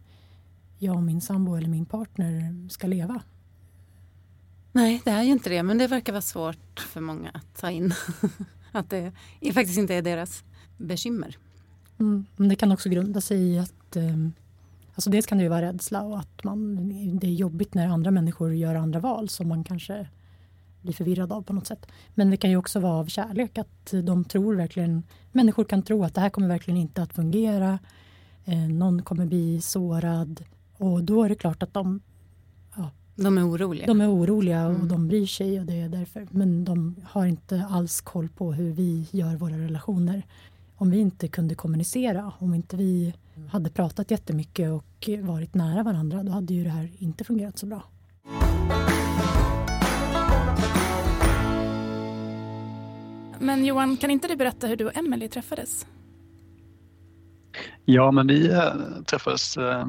jag 0.78 0.96
och 0.96 1.04
min 1.04 1.22
sambo 1.22 1.56
eller 1.56 1.70
min 1.70 1.86
partner 1.86 2.70
ska 2.70 2.88
leva. 2.88 3.22
Nej, 4.72 5.02
det 5.06 5.12
är 5.12 5.24
ju 5.24 5.32
inte 5.32 5.50
det, 5.50 5.64
men 5.64 5.78
det 5.78 5.88
verkar 5.88 6.14
vara 6.14 6.22
svårt 6.22 6.80
för 6.80 7.02
många 7.02 7.30
att 7.30 7.56
ta 7.56 7.72
in. 7.72 7.94
att 8.72 8.90
det 8.90 9.12
faktiskt 9.54 9.78
inte 9.78 9.94
är 9.94 10.02
deras 10.02 10.44
bekymmer. 10.78 11.38
Mm. 12.00 12.26
Men 12.36 12.50
det 12.50 12.56
kan 12.56 12.72
också 12.72 12.90
grunda 12.90 13.22
sig 13.22 13.38
i 13.38 13.60
att 13.60 13.96
eh, 13.96 14.18
alltså 14.96 15.10
dels 15.10 15.26
kan 15.26 15.38
det 15.38 15.44
ju 15.44 15.50
vara 15.50 15.62
rädsla 15.62 16.02
och 16.02 16.20
att 16.20 16.44
man, 16.44 16.90
det 17.20 17.28
är 17.28 17.32
jobbigt 17.32 17.74
när 17.74 17.88
andra 17.88 18.12
människor 18.12 18.54
gör 18.54 18.76
andra 18.76 19.00
val 19.00 19.30
som 19.30 19.48
man 19.48 19.64
kanske 19.64 20.08
blir 20.84 20.94
förvirrad 20.94 21.32
av 21.32 21.42
på 21.42 21.54
något 21.54 21.68
sätt. 21.68 21.86
Men 22.16 22.30
det 22.32 22.38
kan 22.38 22.50
ju 22.50 22.58
också 22.58 22.80
vara 22.80 22.94
av 22.94 23.06
kärlek 23.06 23.58
att 23.58 23.94
de 24.04 24.24
tror 24.24 24.56
verkligen, 24.56 25.04
människor 25.32 25.64
kan 25.64 25.84
tro 25.84 26.04
att 26.04 26.14
det 26.14 26.22
här 26.22 26.30
kommer 26.30 26.48
verkligen 26.48 26.78
inte 26.78 27.02
att 27.04 27.14
fungera. 27.14 27.80
Eh, 28.46 28.58
någon 28.58 29.02
kommer 29.02 29.26
bli 29.26 29.62
sårad 29.62 30.44
och 30.78 31.04
då 31.04 31.24
är 31.24 31.30
det 31.30 31.36
klart 31.36 31.64
att 31.64 31.74
de 31.74 32.00
De 33.16 33.38
är 33.38 33.50
oroliga. 33.50 33.88
De 33.88 34.02
är 34.02 34.14
oroliga 34.14 34.68
och 34.68 34.76
Mm. 34.76 34.88
de 34.88 35.08
bryr 35.08 35.26
sig 35.26 35.60
och 35.60 35.66
det 35.66 35.82
är 35.82 35.90
därför. 35.90 36.28
Men 36.32 36.66
de 36.66 36.96
har 37.04 37.26
inte 37.26 37.66
alls 37.70 38.02
koll 38.02 38.30
på 38.30 38.54
hur 38.54 38.72
vi 38.72 39.08
gör 39.12 39.36
våra 39.36 39.58
relationer. 39.58 40.24
Om 40.76 40.90
vi 40.90 41.00
inte 41.00 41.28
kunde 41.28 41.56
kommunicera, 41.56 42.32
om 42.40 42.54
inte 42.54 42.78
vi 42.78 43.14
hade 43.50 43.70
pratat 43.70 44.12
jättemycket 44.12 44.72
och 44.72 45.10
varit 45.22 45.54
nära 45.54 45.84
varandra, 45.84 46.24
då 46.24 46.32
hade 46.32 46.54
ju 46.54 46.64
det 46.64 46.70
här 46.70 46.92
inte 46.98 47.24
fungerat 47.24 47.58
så 47.58 47.66
bra. 47.66 47.84
Men 53.44 53.66
Johan, 53.66 53.98
kan 53.98 54.12
inte 54.12 54.28
du 54.28 54.36
berätta 54.36 54.68
hur 54.68 54.76
du 54.76 54.86
och 54.86 54.98
Emelie 54.98 55.30
träffades? 55.30 55.86
Ja, 57.86 58.12
men 58.12 58.28
vi 58.28 58.50
äh, 58.50 58.74
träffades 59.06 59.58
äh, 59.58 59.88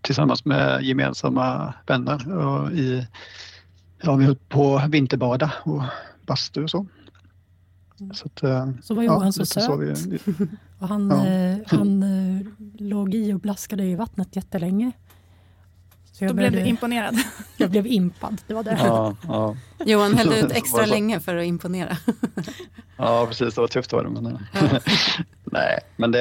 tillsammans 0.00 0.44
med 0.44 0.82
gemensamma 0.82 1.74
vänner 1.86 2.36
och 2.36 2.72
i, 2.72 3.06
ja, 4.02 4.16
vi 4.16 4.24
höll 4.24 4.36
på 4.36 4.82
vinterbada 4.88 5.52
och 5.64 5.82
bastu 6.26 6.62
och 6.62 6.70
så. 6.70 6.86
Så, 8.12 8.26
att, 8.26 8.42
äh, 8.42 8.70
så 8.82 8.94
var 8.94 9.02
Johan 9.02 9.24
ja, 9.24 9.32
så 9.32 9.46
söt. 9.46 9.64
Så 9.64 9.76
vi, 9.76 9.94
och 10.78 10.88
han, 10.88 11.10
ja. 11.10 11.76
han 11.78 12.04
låg 12.78 13.14
i 13.14 13.32
och 13.32 13.40
blaskade 13.40 13.84
i 13.84 13.94
vattnet 13.94 14.36
jättelänge. 14.36 14.92
Så 16.18 16.24
Då 16.24 16.34
blev 16.34 16.52
du 16.52 16.60
imponerad? 16.60 17.16
Jag 17.56 17.70
blev 17.70 17.86
impad, 17.86 18.42
det 18.46 18.54
var 18.54 18.64
det. 18.64 18.78
Ja, 18.80 19.16
ja. 19.28 19.56
Johan 19.86 20.14
hällde 20.14 20.40
ut 20.40 20.52
extra 20.52 20.86
länge 20.86 21.20
för 21.20 21.36
att 21.36 21.44
imponera. 21.44 21.96
Ja, 22.96 23.26
precis. 23.28 23.54
Det 23.54 23.60
var 23.60 23.68
tufft 23.68 23.92
var 23.92 24.04
det. 24.04 24.10
Men, 24.10 24.24
nej, 25.44 25.78
men 25.96 26.10
det, 26.10 26.18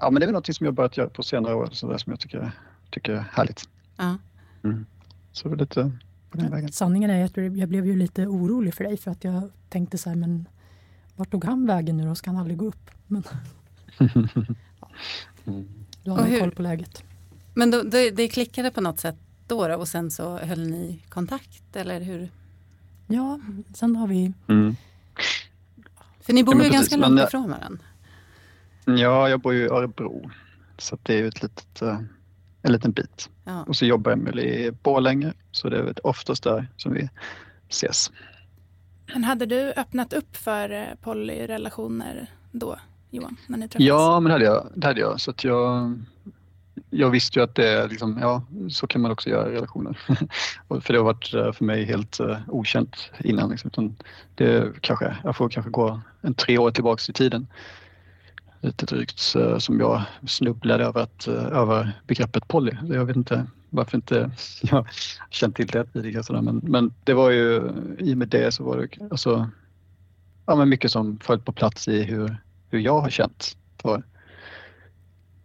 ja, 0.00 0.08
men 0.10 0.14
det 0.14 0.24
är 0.24 0.26
väl 0.26 0.32
något 0.32 0.54
som 0.54 0.66
jag 0.66 0.74
börjat 0.74 0.96
göra 0.96 1.08
på 1.08 1.22
senare 1.22 1.54
år 1.54 1.68
så 1.72 1.90
där 1.90 1.98
som 1.98 2.12
jag 2.12 2.20
tycker, 2.20 2.52
tycker 2.90 3.12
är 3.12 3.24
härligt. 3.32 3.68
Ja. 3.96 4.16
Mm. 4.64 4.86
Så 5.32 5.54
lite 5.54 5.92
på 6.30 6.38
den 6.38 6.50
vägen. 6.50 6.72
Sanningen 6.72 7.10
är 7.10 7.24
att 7.24 7.36
jag 7.36 7.68
blev 7.68 7.86
ju 7.86 7.96
lite 7.96 8.26
orolig 8.26 8.74
för 8.74 8.84
dig 8.84 8.96
för 8.96 9.10
att 9.10 9.24
jag 9.24 9.50
tänkte 9.68 9.98
så 9.98 10.08
här, 10.08 10.16
men 10.16 10.48
vart 11.16 11.30
tog 11.30 11.44
han 11.44 11.66
vägen 11.66 11.96
nu 11.96 12.06
då? 12.06 12.14
Ska 12.14 12.30
han 12.30 12.40
aldrig 12.40 12.58
gå 12.58 12.66
upp? 12.66 12.90
Men, 13.06 13.22
ja. 14.80 14.88
Du 16.02 16.10
har 16.10 16.40
koll 16.40 16.50
på 16.50 16.62
läget. 16.62 17.02
Men 17.54 17.70
då, 17.70 17.82
det, 17.82 18.10
det 18.10 18.28
klickade 18.28 18.70
på 18.70 18.80
något 18.80 19.00
sätt 19.00 19.16
då, 19.48 19.68
då, 19.68 19.74
och 19.74 19.88
sen 19.88 20.10
så 20.10 20.38
höll 20.38 20.70
ni 20.70 21.02
kontakt 21.08 21.76
eller 21.76 22.00
hur? 22.00 22.30
Ja, 23.06 23.40
sen 23.74 23.96
har 23.96 24.06
vi... 24.06 24.32
Mm. 24.48 24.76
För 26.20 26.32
ni 26.32 26.44
bor 26.44 26.56
ja, 26.56 26.64
ju 26.64 26.70
ganska 26.70 26.96
långt 26.96 27.14
men, 27.14 27.24
ifrån 27.24 27.50
varandra. 27.50 27.84
Ja, 28.84 29.28
jag 29.28 29.40
bor 29.40 29.54
ju 29.54 29.64
i 29.64 29.68
Örebro. 29.68 30.30
Så 30.78 30.98
det 31.02 31.14
är 31.14 31.18
ju 31.18 31.28
ett 31.28 31.42
litet, 31.42 31.82
eh, 31.82 32.00
en 32.62 32.72
liten 32.72 32.92
bit. 32.92 33.30
Ja. 33.44 33.64
Och 33.68 33.76
så 33.76 33.84
jobbar 33.84 34.12
Emelie 34.12 34.66
i 34.66 34.70
Borlänge, 34.70 35.32
så 35.50 35.68
det 35.68 35.78
är 35.78 36.06
oftast 36.06 36.42
där 36.42 36.68
som 36.76 36.92
vi 36.92 37.10
ses. 37.68 38.10
Men 39.12 39.24
hade 39.24 39.46
du 39.46 39.72
öppnat 39.72 40.12
upp 40.12 40.36
för 40.36 40.70
eh, 40.70 40.86
polyrelationer 41.02 42.30
då, 42.52 42.78
Johan? 43.10 43.36
När 43.46 43.58
ni 43.58 43.68
träffades? 43.68 43.88
Ja, 43.88 44.20
men 44.20 44.24
det 44.24 44.32
hade 44.32 44.44
jag. 44.44 44.66
Det 44.74 44.86
hade 44.86 45.00
jag. 45.00 45.20
Så 45.20 45.30
att 45.30 45.44
jag 45.44 45.94
jag 46.90 47.10
visste 47.10 47.38
ju 47.38 47.42
att 47.42 47.54
det 47.54 47.86
liksom, 47.86 48.18
ja, 48.20 48.42
så 48.70 48.86
kan 48.86 49.00
man 49.00 49.10
också 49.10 49.30
göra 49.30 49.50
i 49.50 49.54
relationer. 49.54 49.98
för 50.80 50.92
det 50.92 50.98
har 50.98 51.04
varit 51.04 51.34
eh, 51.34 51.52
för 51.52 51.64
mig 51.64 51.84
helt 51.84 52.20
uh, 52.20 52.36
okänt 52.48 53.10
innan. 53.24 53.50
Liksom. 53.50 53.96
det 54.34 54.72
kanske, 54.80 55.16
jag 55.24 55.36
får 55.36 55.48
kanske 55.48 55.70
gå 55.70 56.00
en 56.20 56.34
tre 56.34 56.58
år 56.58 56.70
tillbaks 56.70 57.10
i 57.10 57.12
tiden. 57.12 57.46
Lite 58.60 58.86
drygt 58.86 59.34
uh, 59.36 59.58
som 59.58 59.80
jag 59.80 60.02
snubblade 60.26 60.84
över, 60.84 61.00
att, 61.00 61.28
uh, 61.28 61.34
över 61.34 62.00
begreppet 62.06 62.48
poly. 62.48 62.72
Jag 62.88 63.04
vet 63.04 63.16
inte 63.16 63.46
varför 63.70 63.96
inte 63.96 64.30
jag 64.62 64.86
känt 65.30 65.56
till 65.56 65.66
det 65.66 65.84
tidigare. 65.84 66.22
Sådär. 66.22 66.42
Men, 66.42 66.60
men 66.62 66.94
det 67.04 67.14
var 67.14 67.30
ju, 67.30 67.72
i 67.98 68.14
och 68.14 68.18
med 68.18 68.28
det 68.28 68.54
så 68.54 68.64
var 68.64 68.76
det 68.76 69.10
alltså, 69.10 69.50
ja, 70.46 70.56
men 70.56 70.68
mycket 70.68 70.90
som 70.90 71.18
föll 71.18 71.40
på 71.40 71.52
plats 71.52 71.88
i 71.88 72.02
hur, 72.02 72.36
hur 72.70 72.78
jag 72.78 73.00
har 73.00 73.10
känt 73.10 73.56
för 73.82 74.02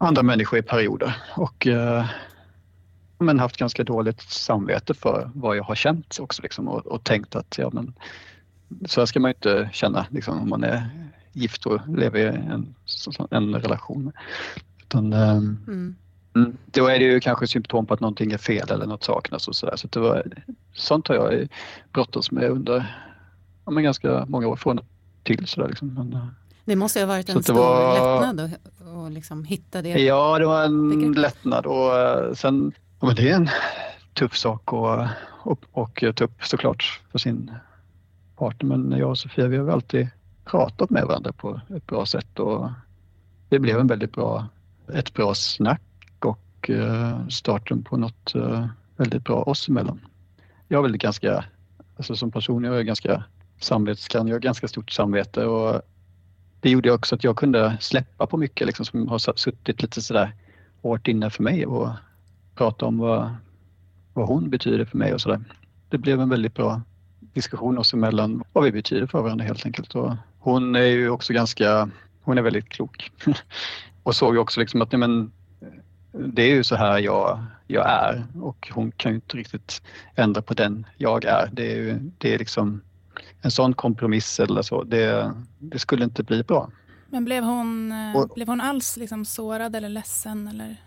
andra 0.07 0.24
människor 0.24 0.60
i 0.60 0.62
perioder 0.62 1.15
och 1.36 1.67
eh, 1.67 2.05
men 3.24 3.39
haft 3.39 3.57
ganska 3.57 3.83
dåligt 3.83 4.22
samvete 4.22 4.93
för 4.93 5.31
vad 5.36 5.57
jag 5.57 5.63
har 5.63 5.75
känt 5.75 6.19
också 6.19 6.41
liksom, 6.41 6.67
och, 6.67 6.86
och 6.86 7.03
tänkt 7.03 7.36
att 7.36 7.57
ja, 7.57 7.69
men, 7.74 7.93
så 8.86 9.01
här 9.01 9.05
ska 9.05 9.19
man 9.19 9.31
inte 9.31 9.69
känna 9.74 10.05
liksom, 10.10 10.41
om 10.41 10.50
man 10.50 10.63
är 10.63 10.89
gift 11.33 11.65
och 11.65 11.79
lever 11.98 12.19
i 12.19 12.25
en, 12.25 12.75
en 13.31 13.55
relation. 13.55 14.12
Utan, 14.81 15.13
eh, 15.13 15.29
mm. 15.29 15.95
mm. 16.36 16.57
Då 16.65 16.88
är 16.88 17.00
det 17.00 17.05
ju 17.05 17.19
kanske 17.19 17.48
symptom 17.48 17.86
på 17.86 17.93
att 17.93 18.00
någonting 18.00 18.31
är 18.31 18.38
fel 18.38 18.69
eller 18.69 18.86
något 18.86 19.03
saknas 19.03 19.48
och 19.48 19.55
sådär. 19.55 19.75
Så 19.75 19.88
det 19.88 20.00
var, 20.00 20.24
sånt 20.74 21.07
har 21.07 21.15
jag 21.15 21.48
brottats 21.91 22.31
med 22.31 22.50
under 22.50 22.98
ja, 23.65 23.72
men 23.72 23.83
ganska 23.83 24.25
många 24.25 24.48
år 24.48 24.55
från 24.55 24.79
till. 25.24 25.48
Sådär, 25.48 25.67
liksom. 25.67 25.93
men, 25.93 26.13
eh, 26.13 26.27
det 26.65 26.75
måste 26.75 27.00
ha 27.00 27.08
varit 27.08 27.29
en 27.29 27.43
stor 27.43 27.53
var... 27.53 27.93
lättnad 27.93 28.39
att, 28.39 29.13
liksom 29.13 29.43
hitta 29.43 29.82
det. 29.82 29.89
Ja, 29.89 30.39
det 30.39 30.46
var 30.46 30.63
en 30.63 30.89
begrepp. 30.89 31.17
lättnad 31.17 31.65
och 31.65 32.00
eh, 32.00 32.34
sen, 32.34 32.72
ja, 33.00 33.08
men 33.08 33.15
det 33.15 33.29
är 33.29 33.36
en 33.36 33.50
tuff 34.13 34.38
sak 34.38 34.74
att 34.74 35.10
och, 35.43 35.60
och 35.72 36.03
ta 36.15 36.24
upp 36.24 36.46
såklart 36.46 37.01
för 37.12 37.20
sin 37.20 37.51
partner. 38.38 38.77
Men 38.77 39.00
jag 39.00 39.10
och 39.10 39.17
Sofia 39.17 39.48
vi 39.48 39.58
har 39.58 39.67
alltid 39.67 40.08
pratat 40.46 40.89
med 40.89 41.05
varandra 41.05 41.32
på 41.32 41.62
ett 41.75 41.88
bra 41.88 42.05
sätt 42.05 42.39
och 42.39 42.70
det 43.50 43.60
blev 43.60 43.79
en 43.79 43.88
väldigt 43.88 44.12
bra, 44.12 44.48
ett 44.93 45.13
bra 45.13 45.34
snack 45.34 45.82
och 46.20 46.70
uh, 46.70 47.27
starten 47.27 47.84
på 47.84 47.98
något 47.98 48.34
väldigt 48.98 49.24
bra 49.24 49.43
oss 49.43 49.70
emellan. 49.70 50.00
Jag 50.67 50.77
är 50.77 50.82
väl 50.82 50.98
ganska, 50.98 51.46
alltså 51.98 52.15
som 52.15 52.32
person, 52.32 52.63
jag 52.63 52.79
är 52.79 52.82
ganska 52.82 53.24
samvetsgrann, 53.60 54.27
jag 54.27 54.36
har 54.36 54.39
ganska 54.39 54.67
stort 54.67 54.91
samvete 54.91 55.46
och 55.46 55.82
det 56.63 56.70
gjorde 56.70 56.91
också 56.91 57.15
att 57.15 57.24
jag 57.24 57.38
kunde 57.38 57.77
släppa 57.79 58.27
på 58.27 58.38
mycket 58.38 58.67
liksom, 58.67 58.86
som 58.86 59.08
har 59.08 59.38
suttit 59.38 59.82
lite 59.82 60.01
sådär 60.01 60.32
hårt 60.82 61.08
inne 61.08 61.29
för 61.29 61.43
mig 61.43 61.65
och 61.65 61.89
prata 62.55 62.86
om 62.86 62.98
vad, 62.98 63.36
vad 64.13 64.27
hon 64.27 64.50
betyder 64.50 64.86
för 64.86 64.98
mig 64.98 65.13
och 65.13 65.22
sådär. 65.22 65.41
Det 65.89 65.98
blev 65.98 66.22
en 66.22 66.29
väldigt 66.29 66.53
bra 66.53 66.82
diskussion 67.20 67.77
oss 67.77 67.93
emellan 67.93 68.43
vad 68.53 68.63
vi 68.63 68.72
betyder 68.72 69.08
för 69.08 69.22
varandra 69.22 69.46
helt 69.46 69.65
enkelt. 69.65 69.96
Och 69.96 70.13
hon 70.39 70.75
är 70.75 70.86
ju 70.86 71.10
också 71.10 71.34
ganska, 71.34 71.89
hon 72.22 72.38
är 72.38 72.41
väldigt 72.41 72.70
klok 72.70 73.12
och 74.03 74.15
såg 74.15 74.34
ju 74.34 74.39
också 74.39 74.60
liksom 74.60 74.82
att 74.82 74.91
nej, 74.91 75.00
men, 75.00 75.32
det 76.12 76.41
är 76.41 76.55
ju 76.55 76.63
så 76.63 76.75
här 76.75 77.00
jag, 77.00 77.43
jag 77.67 77.89
är 77.89 78.24
och 78.41 78.70
hon 78.74 78.91
kan 78.91 79.12
ju 79.12 79.15
inte 79.15 79.38
riktigt 79.38 79.82
ändra 80.15 80.41
på 80.41 80.53
den 80.53 80.86
jag 80.98 81.25
är. 81.25 81.50
Det 81.51 81.72
är 81.72 81.75
ju 81.75 82.00
det 82.17 82.34
är 82.34 82.39
liksom 82.39 82.82
en 83.43 83.51
sån 83.51 83.73
kompromiss 83.73 84.39
eller 84.39 84.62
så, 84.62 84.83
det, 84.83 85.33
det 85.59 85.79
skulle 85.79 86.03
inte 86.03 86.23
bli 86.23 86.43
bra. 86.43 86.69
Men 87.09 87.25
blev 87.25 87.43
hon, 87.43 87.91
eh, 87.91 88.15
och, 88.15 88.29
blev 88.35 88.47
hon 88.47 88.62
alls 88.62 88.97
liksom 88.97 89.25
sårad 89.25 89.75
eller 89.75 89.89
ledsen 89.89 90.47
eller 90.47 90.77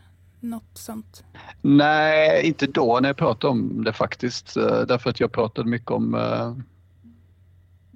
något 0.41 0.71
sånt? 0.75 1.25
Nej, 1.63 2.47
inte 2.47 2.67
då 2.67 2.99
när 3.03 3.09
jag 3.09 3.17
pratade 3.17 3.51
om 3.51 3.85
det 3.85 3.93
faktiskt. 3.93 4.57
Eh, 4.57 4.81
därför 4.81 5.11
att 5.11 5.21
jag 5.21 5.33
pratade 5.33 5.69
mycket 5.69 5.91
om 5.91 6.15
eh, 6.15 6.55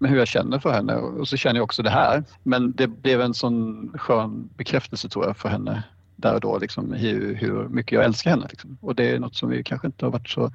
hur 0.09 0.17
jag 0.17 0.29
känner 0.29 0.59
för 0.59 0.73
henne 0.73 0.95
och 0.95 1.29
så 1.29 1.37
känner 1.37 1.57
jag 1.57 1.65
också 1.65 1.83
det 1.83 1.91
här. 1.91 2.25
Men 2.43 2.73
det 2.73 2.87
blev 2.87 3.21
en 3.21 3.35
sån 3.35 3.91
skön 3.99 4.49
bekräftelse 4.57 5.09
tror 5.09 5.27
jag 5.27 5.37
för 5.37 5.49
henne 5.49 5.83
där 6.17 6.35
och 6.35 6.41
då, 6.41 6.59
liksom, 6.59 6.93
hur, 6.93 7.35
hur 7.35 7.69
mycket 7.69 7.93
jag 7.93 8.05
älskar 8.05 8.31
henne. 8.31 8.47
Liksom. 8.51 8.79
Och 8.81 8.95
det 8.95 9.11
är 9.11 9.19
något 9.19 9.35
som 9.35 9.51
vi 9.51 9.63
kanske 9.63 9.87
inte 9.87 10.05
har 10.05 10.13
varit 10.13 10.29
så 10.29 10.53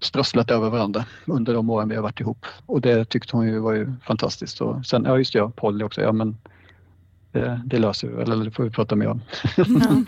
strösslat 0.00 0.50
över 0.50 0.70
varandra 0.70 1.04
under 1.26 1.54
de 1.54 1.70
åren 1.70 1.88
vi 1.88 1.94
har 1.94 2.02
varit 2.02 2.20
ihop. 2.20 2.46
Och 2.66 2.80
det 2.80 3.04
tyckte 3.04 3.36
hon 3.36 3.46
ju 3.46 3.58
var 3.58 3.72
ju 3.72 3.92
fantastiskt. 4.04 4.60
Och 4.60 4.86
sen, 4.86 5.04
ja 5.04 5.18
just 5.18 5.34
ja, 5.34 5.52
Polly 5.56 5.84
också, 5.84 6.00
ja 6.00 6.12
men 6.12 6.36
det, 7.32 7.60
det 7.64 7.78
löser 7.78 8.08
vi 8.08 8.14
väl, 8.14 8.32
eller 8.32 8.44
det 8.44 8.50
får 8.50 8.64
vi 8.64 8.70
prata 8.70 8.96
mer 8.96 9.08
om. 9.08 9.20
Mm. 9.56 10.04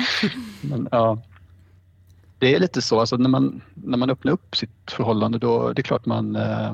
men, 0.61 0.89
ja. 0.91 1.23
Det 2.39 2.55
är 2.55 2.59
lite 2.61 2.83
så, 2.83 3.01
alltså 3.01 3.17
när 3.17 3.29
man, 3.29 3.61
när 3.75 3.99
man 3.99 4.11
öppnar 4.11 4.33
upp 4.33 4.57
sitt 4.57 4.91
förhållande 4.91 5.39
då 5.39 5.73
det 5.73 5.81
är 5.81 5.83
klart 5.83 6.07
man 6.07 6.37
eh, 6.37 6.73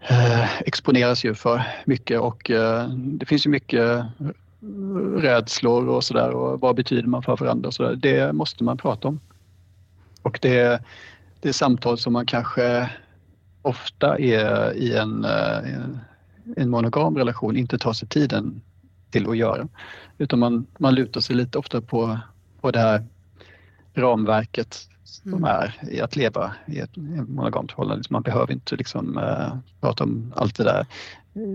eh, 0.00 0.60
exponeras 0.60 1.24
ju 1.24 1.34
för 1.34 1.62
mycket 1.84 2.20
och 2.20 2.50
eh, 2.50 2.88
det 2.88 3.26
finns 3.26 3.46
ju 3.46 3.50
mycket 3.50 4.04
rädslor 5.16 5.88
och 5.88 6.04
sådär 6.04 6.30
och 6.30 6.60
vad 6.60 6.76
betyder 6.76 7.08
man 7.08 7.22
för 7.22 7.36
varandra 7.36 7.66
och 7.66 7.74
sådär. 7.74 7.96
Det 7.96 8.32
måste 8.32 8.64
man 8.64 8.76
prata 8.76 9.08
om. 9.08 9.20
Och 10.22 10.38
det, 10.42 10.82
det 11.40 11.48
är 11.48 11.52
samtal 11.52 11.98
som 11.98 12.12
man 12.12 12.26
kanske 12.26 12.90
ofta 13.62 14.18
är 14.18 14.74
i 14.74 14.96
en, 14.96 15.24
eh, 15.24 15.58
en 16.56 16.70
monogam 16.70 17.16
relation 17.16 17.56
inte 17.56 17.78
tar 17.78 17.92
sig 17.92 18.08
tiden 18.08 18.60
till 19.10 19.28
att 19.28 19.36
göra. 19.36 19.68
Utan 20.18 20.38
man, 20.38 20.66
man 20.78 20.94
lutar 20.94 21.20
sig 21.20 21.36
lite 21.36 21.58
ofta 21.58 21.80
på, 21.80 22.18
på 22.60 22.70
det 22.70 22.78
här 22.78 23.04
ramverket 23.94 24.88
som 25.04 25.34
mm. 25.34 25.44
är 25.44 25.74
i 25.90 26.00
att 26.00 26.16
leva 26.16 26.54
i 26.66 26.78
ett 26.78 26.96
monogamt 27.28 27.72
förhållande. 27.72 28.04
Man 28.10 28.22
behöver 28.22 28.52
inte 28.52 28.76
liksom, 28.76 29.18
äh, 29.18 29.56
prata 29.80 30.04
om 30.04 30.32
allt 30.36 30.56
det 30.56 30.64
där 30.64 30.86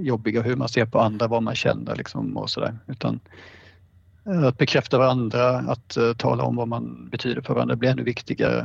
jobbiga, 0.02 0.42
hur 0.42 0.56
man 0.56 0.70
ser 0.70 0.86
på 0.86 1.00
andra, 1.00 1.28
vad 1.28 1.44
man 1.44 1.56
känner 1.56 1.96
liksom, 1.96 2.38
och 2.38 2.50
sådär. 2.50 2.78
Utan 2.88 3.20
att 4.24 4.58
bekräfta 4.58 4.98
varandra, 4.98 5.58
att 5.58 5.98
uh, 5.98 6.14
tala 6.14 6.44
om 6.44 6.56
vad 6.56 6.68
man 6.68 7.10
betyder 7.10 7.42
för 7.42 7.54
varandra 7.54 7.76
blir 7.76 7.90
ännu 7.90 8.04
viktigare 8.04 8.60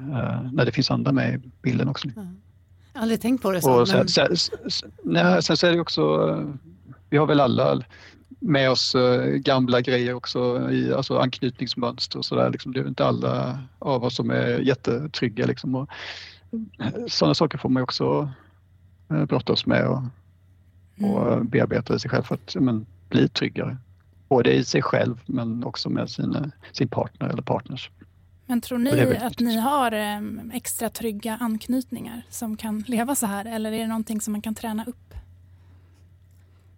uh, 0.00 0.52
när 0.52 0.64
det 0.64 0.72
finns 0.72 0.90
andra 0.90 1.12
med 1.12 1.34
i 1.34 1.50
bilden 1.62 1.88
också. 1.88 2.08
Mm. 2.16 2.36
Aldrig 2.92 3.20
tänkt 3.20 3.42
på 3.42 3.50
det 3.50 3.62
så. 3.62 3.80
Och 3.80 3.88
sen, 3.88 3.98
men... 3.98 4.08
sen, 4.08 4.36
sen, 4.36 4.90
nej, 5.02 5.42
sen 5.42 5.56
så 5.56 5.66
är 5.66 5.72
det 5.72 5.80
också, 5.80 6.26
uh, 6.26 6.54
vi 7.10 7.16
har 7.16 7.26
väl 7.26 7.40
alla 7.40 7.82
med 8.38 8.70
oss 8.70 8.96
gamla 9.36 9.80
grejer 9.80 10.14
också, 10.14 10.70
i, 10.70 10.92
alltså 10.92 11.18
anknytningsmönster 11.18 12.18
och 12.18 12.24
sådär. 12.24 12.50
Liksom, 12.50 12.72
det 12.72 12.80
är 12.80 12.88
inte 12.88 13.04
alla 13.04 13.58
av 13.78 14.04
oss 14.04 14.16
som 14.16 14.30
är 14.30 14.58
jättetrygga. 14.58 15.46
Liksom, 15.46 15.74
och, 15.74 15.88
sådana 17.08 17.34
saker 17.34 17.58
får 17.58 17.68
man 17.68 17.82
också 17.82 18.30
eh, 19.10 19.24
brottas 19.24 19.66
med 19.66 19.86
och, 19.88 20.02
och 21.00 21.32
Mm. 21.32 21.48
bearbeta 21.48 21.94
i 21.94 21.98
sig 21.98 22.10
själv 22.10 22.22
för 22.22 22.34
att 22.34 22.56
men, 22.60 22.86
bli 23.08 23.28
tryggare. 23.28 23.76
Både 24.34 24.52
i 24.52 24.64
sig 24.64 24.82
själv 24.82 25.20
men 25.26 25.64
också 25.64 25.90
med 25.90 26.10
sina, 26.10 26.50
sin 26.72 26.88
partner 26.88 27.28
eller 27.28 27.42
partners. 27.42 27.90
Men 28.46 28.60
tror 28.60 28.78
ni 28.78 29.16
att 29.16 29.40
ni 29.40 29.56
har 29.56 29.92
em, 29.92 30.50
extra 30.54 30.88
trygga 30.88 31.38
anknytningar 31.40 32.22
som 32.30 32.56
kan 32.56 32.84
leva 32.86 33.14
så 33.14 33.26
här 33.26 33.44
eller 33.44 33.72
är 33.72 33.78
det 33.78 33.86
någonting 33.86 34.20
som 34.20 34.32
man 34.32 34.42
kan 34.42 34.54
träna 34.54 34.84
upp? 34.84 35.14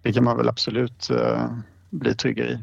Det 0.02 0.12
kan 0.12 0.24
man 0.24 0.36
väl 0.36 0.48
absolut 0.48 1.10
eh, 1.10 1.50
bli 1.90 2.14
tryggare 2.14 2.48
i. 2.48 2.58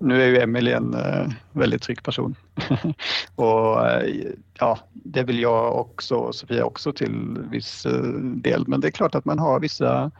Nu 0.00 0.22
är 0.22 0.26
ju 0.26 0.38
Emily 0.38 0.72
en 0.72 0.94
eh, 0.94 1.28
väldigt 1.52 1.82
trygg 1.82 2.02
person. 2.02 2.34
och 3.34 3.86
eh, 3.86 4.14
ja, 4.58 4.78
det 4.92 5.22
vill 5.22 5.40
jag 5.40 5.76
också 5.76 6.14
och 6.14 6.34
Sofia 6.34 6.64
också 6.64 6.92
till 6.92 7.38
viss 7.50 7.86
del. 8.22 8.64
Men 8.68 8.80
det 8.80 8.88
är 8.88 8.92
klart 8.92 9.14
att 9.14 9.24
man 9.24 9.38
har 9.38 9.60
vissa, 9.60 10.10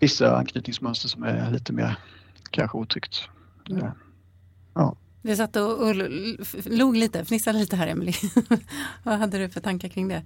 vissa 0.00 0.36
anknytningsmönster 0.36 1.08
som 1.08 1.22
är 1.22 1.50
lite 1.50 1.72
mer 1.72 1.96
kanske 2.50 2.78
otryggt. 2.78 3.28
Mm. 3.70 3.86
Eh, 4.76 4.92
Du 5.22 5.36
satt 5.36 5.56
och, 5.56 5.88
och 5.88 5.94
log 6.64 6.96
lite, 6.96 7.24
fnissade 7.24 7.58
lite 7.58 7.76
här 7.76 7.86
Emelie. 7.86 8.14
Vad 9.02 9.18
hade 9.18 9.38
du 9.38 9.48
för 9.48 9.60
tankar 9.60 9.88
kring 9.88 10.08
det? 10.08 10.22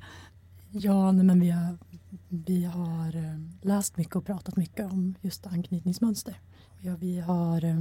Ja, 0.71 1.13
nej, 1.13 1.25
men 1.25 1.41
vi 1.41 1.51
har, 1.51 1.79
vi 2.29 2.65
har 2.65 3.17
eh, 3.17 3.39
läst 3.63 3.97
mycket 3.97 4.17
och 4.17 4.27
pratat 4.27 4.57
mycket 4.57 4.93
om 4.93 5.15
just 5.21 5.47
anknytningsmönster. 5.47 6.41
Ja, 6.81 6.97
vi 6.97 7.21
har 7.21 7.65
eh, 7.65 7.77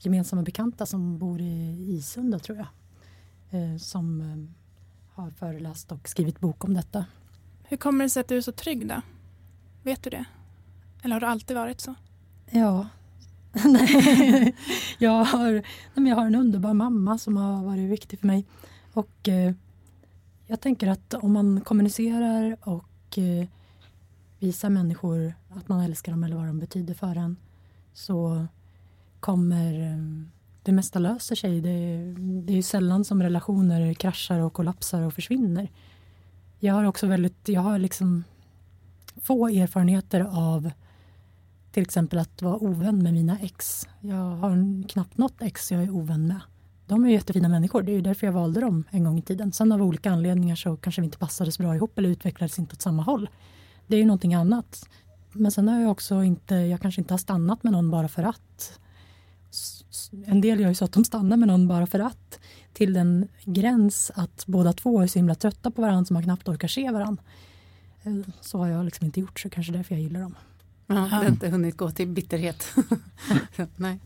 gemensamma 0.00 0.42
bekanta 0.42 0.86
som 0.86 1.18
bor 1.18 1.40
i 1.40 1.86
Isunda 1.88 2.38
tror 2.38 2.58
jag. 2.58 2.66
Eh, 3.50 3.76
som 3.78 4.22
har 5.12 5.30
föreläst 5.30 5.92
och 5.92 6.08
skrivit 6.08 6.40
bok 6.40 6.64
om 6.64 6.74
detta. 6.74 7.04
Hur 7.64 7.76
kommer 7.76 8.04
det 8.04 8.10
sig 8.10 8.20
att 8.20 8.28
du 8.28 8.36
är 8.36 8.40
så 8.40 8.52
trygg 8.52 8.88
då? 8.88 9.00
Vet 9.82 10.02
du 10.02 10.10
det? 10.10 10.24
Eller 11.06 11.14
har 11.14 11.20
det 11.20 11.28
alltid 11.28 11.56
varit 11.56 11.80
så? 11.80 11.94
Ja. 12.50 12.86
Nej, 13.64 14.54
jag, 14.98 15.24
har, 15.24 15.52
nej, 15.52 15.62
men 15.94 16.06
jag 16.06 16.16
har 16.16 16.26
en 16.26 16.34
underbar 16.34 16.74
mamma 16.74 17.18
som 17.18 17.36
har 17.36 17.64
varit 17.64 17.90
viktig 17.90 18.20
för 18.20 18.26
mig. 18.26 18.46
Och 18.92 19.28
eh, 19.28 19.54
jag 20.46 20.60
tänker 20.60 20.88
att 20.88 21.14
om 21.14 21.32
man 21.32 21.60
kommunicerar 21.60 22.56
och 22.60 23.18
eh, 23.18 23.46
visar 24.38 24.70
människor 24.70 25.34
att 25.48 25.68
man 25.68 25.80
älskar 25.80 26.12
dem 26.12 26.24
eller 26.24 26.36
vad 26.36 26.46
de 26.46 26.58
betyder 26.58 26.94
för 26.94 27.16
en 27.16 27.36
så 27.92 28.46
kommer 29.20 29.92
eh, 29.92 29.98
det 30.62 30.72
mesta 30.72 30.98
löser 30.98 31.36
sig. 31.36 31.60
Det, 31.60 32.14
det 32.42 32.52
är 32.52 32.56
ju 32.56 32.62
sällan 32.62 33.04
som 33.04 33.22
relationer 33.22 33.94
kraschar 33.94 34.38
och 34.38 34.52
kollapsar 34.52 35.02
och 35.02 35.14
försvinner. 35.14 35.70
Jag 36.58 36.74
har 36.74 36.84
också 36.84 37.06
väldigt, 37.06 37.48
jag 37.48 37.60
har 37.60 37.78
liksom 37.78 38.24
få 39.22 39.48
erfarenheter 39.48 40.20
av 40.20 40.70
till 41.76 41.82
exempel 41.82 42.18
att 42.18 42.42
vara 42.42 42.56
ovän 42.56 43.02
med 43.02 43.14
mina 43.14 43.38
ex. 43.38 43.88
Jag 44.00 44.30
har 44.36 44.88
knappt 44.88 45.18
något 45.18 45.42
ex 45.42 45.72
jag 45.72 45.82
är 45.82 45.90
ovän 45.90 46.26
med. 46.26 46.40
De 46.86 47.04
är 47.04 47.10
jättefina 47.10 47.48
människor, 47.48 47.82
det 47.82 47.92
är 47.92 47.94
ju 47.94 48.00
därför 48.00 48.26
jag 48.26 48.32
valde 48.32 48.60
dem 48.60 48.84
en 48.90 49.04
gång 49.04 49.18
i 49.18 49.22
tiden. 49.22 49.52
Sen 49.52 49.72
av 49.72 49.82
olika 49.82 50.10
anledningar 50.10 50.56
så 50.56 50.76
kanske 50.76 51.00
vi 51.00 51.04
inte 51.04 51.18
passade 51.18 51.52
så 51.52 51.62
bra 51.62 51.74
ihop 51.74 51.98
eller 51.98 52.08
utvecklades 52.08 52.58
inte 52.58 52.72
åt 52.72 52.82
samma 52.82 53.02
håll. 53.02 53.28
Det 53.86 53.96
är 53.96 53.98
ju 53.98 54.06
någonting 54.06 54.34
annat. 54.34 54.88
Men 55.32 55.52
sen 55.52 55.68
har 55.68 55.80
jag 55.80 55.90
också 55.90 56.22
inte, 56.22 56.54
jag 56.54 56.80
kanske 56.80 57.00
inte 57.00 57.14
har 57.14 57.18
stannat 57.18 57.62
med 57.62 57.72
någon 57.72 57.90
bara 57.90 58.08
för 58.08 58.22
att. 58.22 58.80
En 60.26 60.40
del 60.40 60.60
gör 60.60 60.68
ju 60.68 60.74
så 60.74 60.84
att 60.84 60.92
de 60.92 61.04
stannar 61.04 61.36
med 61.36 61.48
någon 61.48 61.68
bara 61.68 61.86
för 61.86 61.98
att. 61.98 62.40
Till 62.72 62.92
den 62.92 63.28
gräns 63.44 64.10
att 64.14 64.44
båda 64.46 64.72
två 64.72 65.00
är 65.00 65.06
så 65.06 65.18
himla 65.18 65.34
trötta 65.34 65.70
på 65.70 65.82
varandra 65.82 66.04
så 66.04 66.12
man 66.12 66.22
knappt 66.22 66.48
orkar 66.48 66.68
se 66.68 66.90
varandra. 66.90 67.22
Eh, 68.02 68.16
så 68.40 68.58
har 68.58 68.68
jag 68.68 68.84
liksom 68.84 69.06
inte 69.06 69.20
gjort 69.20 69.40
så 69.40 69.50
kanske 69.50 69.72
därför 69.72 69.94
jag 69.94 70.02
gillar 70.02 70.20
dem. 70.20 70.34
Ja, 70.86 70.94
det 70.94 71.00
har 71.00 71.24
inte 71.26 71.48
hunnit 71.48 71.76
gå 71.76 71.90
till 71.90 72.08
bitterhet. 72.08 72.74
Nej. 73.76 73.98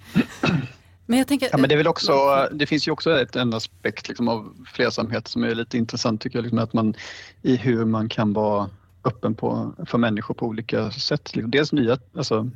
Men 1.07 1.19
jag 1.19 1.29
tänker... 1.29 1.49
Ja, 1.53 1.59
men 1.59 1.69
det, 1.69 1.75
är 1.75 1.77
väl 1.77 1.87
också, 1.87 2.13
det 2.53 2.67
finns 2.67 2.89
ju 2.89 2.93
också 2.93 3.21
ett, 3.21 3.37
en 3.37 3.55
aspekt 3.55 4.09
liksom 4.09 4.29
av 4.29 4.55
flersamhet 4.67 5.29
som 5.29 5.45
är 5.45 5.55
lite 5.55 5.79
intressant 5.79 6.21
tycker 6.21 6.39
jag. 6.39 6.43
Liksom 6.43 6.59
att 6.59 6.73
man, 6.73 6.95
I 7.43 7.57
hur 7.57 7.85
man 7.85 8.09
kan 8.09 8.33
vara 8.33 8.71
öppen 9.05 9.35
på, 9.35 9.73
för 9.87 9.99
människor 9.99 10.35
på 10.35 10.47
olika 10.47 10.91
sätt. 10.91 11.37
Liksom 11.37 11.51
Dels 11.51 11.73
nya 11.73 11.99
alltså, 12.17 12.51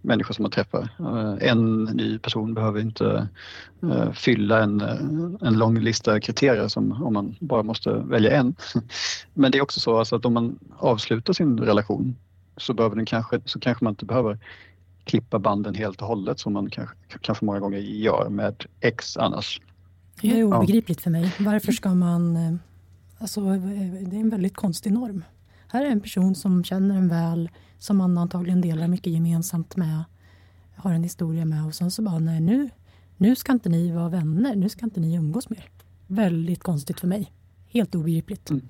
människor 0.00 0.34
som 0.34 0.42
man 0.42 0.50
träffar. 0.50 0.88
Eh, 0.98 1.50
En 1.50 1.84
ny 1.84 2.18
person 2.18 2.54
behöver 2.54 2.80
inte 2.80 3.28
eh, 3.82 4.12
fylla 4.12 4.62
en, 4.62 4.80
eh, 4.80 5.48
en 5.48 5.58
lång 5.58 5.78
lista 5.78 6.20
kriterier 6.20 6.68
som 6.68 7.02
om 7.02 7.12
man 7.12 7.36
bara 7.40 7.62
måste 7.62 7.90
välja 7.90 8.30
en. 8.30 8.54
Men 9.34 9.50
det 9.50 9.58
är 9.58 9.62
också 9.62 9.80
så 9.80 9.98
alltså 9.98 10.16
att 10.16 10.24
om 10.24 10.34
man 10.34 10.58
avslutar 10.76 11.32
sin 11.32 11.60
relation 11.60 12.16
så, 12.58 12.74
behöver 12.74 12.96
den 12.96 13.06
kanske, 13.06 13.40
så 13.44 13.60
kanske 13.60 13.84
man 13.84 13.92
inte 13.92 14.04
behöver 14.04 14.38
klippa 15.04 15.38
banden 15.38 15.74
helt 15.74 16.02
och 16.02 16.08
hållet 16.08 16.40
som 16.40 16.52
man 16.52 16.70
kanske, 16.70 16.96
kanske 17.20 17.44
många 17.44 17.60
gånger 17.60 17.78
gör 17.78 18.28
med 18.28 18.64
ex 18.80 19.16
annars. 19.16 19.60
Det 20.20 20.40
är 20.40 20.44
obegripligt 20.44 21.00
för 21.00 21.10
mig. 21.10 21.34
Varför 21.38 21.72
ska 21.72 21.94
man... 21.94 22.36
eh, 22.36 22.54
Alltså, 23.20 23.40
eh, 23.40 23.60
det 24.06 24.16
är 24.16 24.20
en 24.20 24.30
väldigt 24.30 24.56
konstig 24.56 24.92
norm. 24.92 25.24
Här 25.68 25.84
är 25.84 25.90
en 25.90 26.00
person 26.00 26.34
som 26.34 26.64
känner 26.64 26.96
en 26.96 27.08
väl, 27.08 27.50
som 27.78 27.96
man 27.96 28.18
antagligen 28.18 28.60
delar 28.60 28.88
mycket 28.88 29.12
gemensamt 29.12 29.76
med, 29.76 30.04
har 30.76 30.92
en 30.92 31.02
historia 31.02 31.44
med 31.44 31.66
och 31.66 31.74
sen 31.74 31.90
så 31.90 32.02
bara, 32.02 32.18
nej 32.18 32.40
nu, 32.40 32.70
nu 33.16 33.36
ska 33.36 33.52
inte 33.52 33.68
ni 33.68 33.92
vara 33.92 34.08
vänner, 34.08 34.56
nu 34.56 34.68
ska 34.68 34.84
inte 34.84 35.00
ni 35.00 35.14
umgås 35.14 35.50
mer. 35.50 35.64
Väldigt 36.06 36.62
konstigt 36.62 37.00
för 37.00 37.06
mig. 37.06 37.32
Helt 37.68 37.94
obegripligt. 37.94 38.50
Mm. 38.50 38.66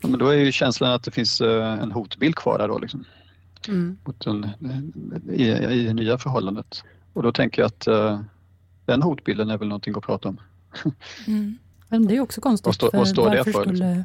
Ja, 0.00 0.08
men 0.08 0.18
då 0.18 0.28
är 0.28 0.36
ju 0.36 0.52
känslan 0.52 0.92
att 0.92 1.02
det 1.02 1.10
finns 1.10 1.40
eh, 1.40 1.82
en 1.82 1.92
hotbild 1.92 2.34
kvar 2.36 2.58
där 2.58 2.68
då 2.68 2.78
liksom, 2.78 3.04
Mm. 3.68 3.96
den, 4.58 4.92
i, 5.32 5.42
i 5.48 5.84
det 5.84 5.94
nya 5.94 6.18
förhållandet. 6.18 6.84
Och 7.12 7.22
då 7.22 7.32
tänker 7.32 7.62
jag 7.62 7.66
att 7.66 7.86
eh, 7.86 8.20
den 8.84 9.02
hotbilden 9.02 9.50
är 9.50 9.58
väl 9.58 9.68
någonting 9.68 9.94
att 9.96 10.02
prata 10.04 10.28
om. 10.28 10.40
Mm. 11.26 11.58
Men 11.88 12.06
det 12.06 12.16
är 12.16 12.20
också 12.20 12.40
konstigt. 12.40 12.82
Vad 12.82 12.90
för 12.92 13.04
står 13.04 13.30
det 13.30 13.36
varför 13.36 13.52
för, 13.52 13.60
liksom? 13.60 13.76
skulle, 13.76 14.04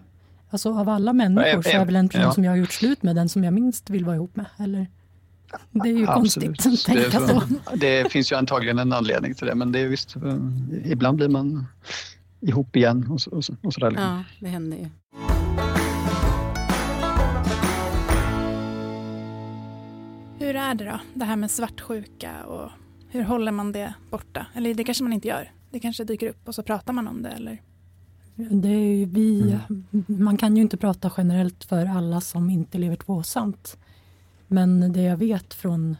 Alltså 0.49 0.73
av 0.73 0.89
alla 0.89 1.13
människor 1.13 1.61
så 1.61 1.69
är 1.69 1.85
väl 1.85 1.95
en 1.95 2.09
person 2.09 2.21
Ja. 2.25 2.31
som 2.33 2.43
jag 2.43 2.51
har 2.51 2.57
gjort 2.57 2.71
slut 2.71 3.03
med 3.03 3.15
den 3.15 3.29
som 3.29 3.43
jag 3.43 3.53
minst 3.53 3.89
vill 3.89 4.05
vara 4.05 4.15
ihop 4.15 4.35
med. 4.35 4.45
Eller? 4.59 4.87
Det 5.71 5.89
är 5.89 5.93
ju 5.97 6.07
Absolut. 6.07 6.47
konstigt 6.63 6.89
att 6.89 6.95
tänka 6.95 7.19
så. 7.27 7.41
det 7.75 8.11
finns 8.11 8.31
ju 8.31 8.35
antagligen 8.35 8.79
en 8.79 8.93
anledning 8.93 9.33
till 9.35 9.47
det 9.47 9.55
men 9.55 9.71
det 9.71 9.79
är 9.79 9.87
visst, 9.87 10.15
eh, 10.15 10.35
ibland 10.85 11.17
blir 11.17 11.27
man 11.27 11.65
ihop 12.39 12.75
igen 12.75 13.07
och, 13.09 13.21
så, 13.21 13.31
och, 13.31 13.45
så, 13.45 13.53
och 13.63 13.73
sådär. 13.73 13.91
Liksom. 13.91 14.07
Ja, 14.07 14.23
det 14.39 14.47
händer 14.47 14.77
ju. 14.77 14.85
Är 20.61 20.75
det 20.75 20.85
då, 20.85 20.99
det 21.13 21.25
här 21.25 21.35
med 21.35 21.51
svartsjuka 21.51 22.45
och 22.45 22.69
hur 23.09 23.23
håller 23.23 23.51
man 23.51 23.71
det 23.71 23.93
borta? 24.09 24.45
Eller 24.53 24.73
det 24.73 24.83
kanske 24.83 25.03
man 25.03 25.13
inte 25.13 25.27
gör. 25.27 25.51
Det 25.71 25.79
kanske 25.79 26.03
dyker 26.03 26.29
upp 26.29 26.47
och 26.47 26.55
så 26.55 26.63
pratar 26.63 26.93
man 26.93 27.07
om 27.07 27.21
det 27.21 27.29
eller? 27.29 27.61
Det 28.35 28.67
är 28.67 28.95
ju 28.95 29.05
vi, 29.05 29.59
Man 30.07 30.37
kan 30.37 30.55
ju 30.55 30.61
inte 30.61 30.77
prata 30.77 31.11
generellt 31.17 31.63
för 31.63 31.85
alla 31.85 32.21
som 32.21 32.49
inte 32.49 32.77
lever 32.77 32.95
tvåsamt. 32.95 33.77
Men 34.47 34.93
det 34.93 35.01
jag 35.01 35.17
vet 35.17 35.53
från 35.53 35.97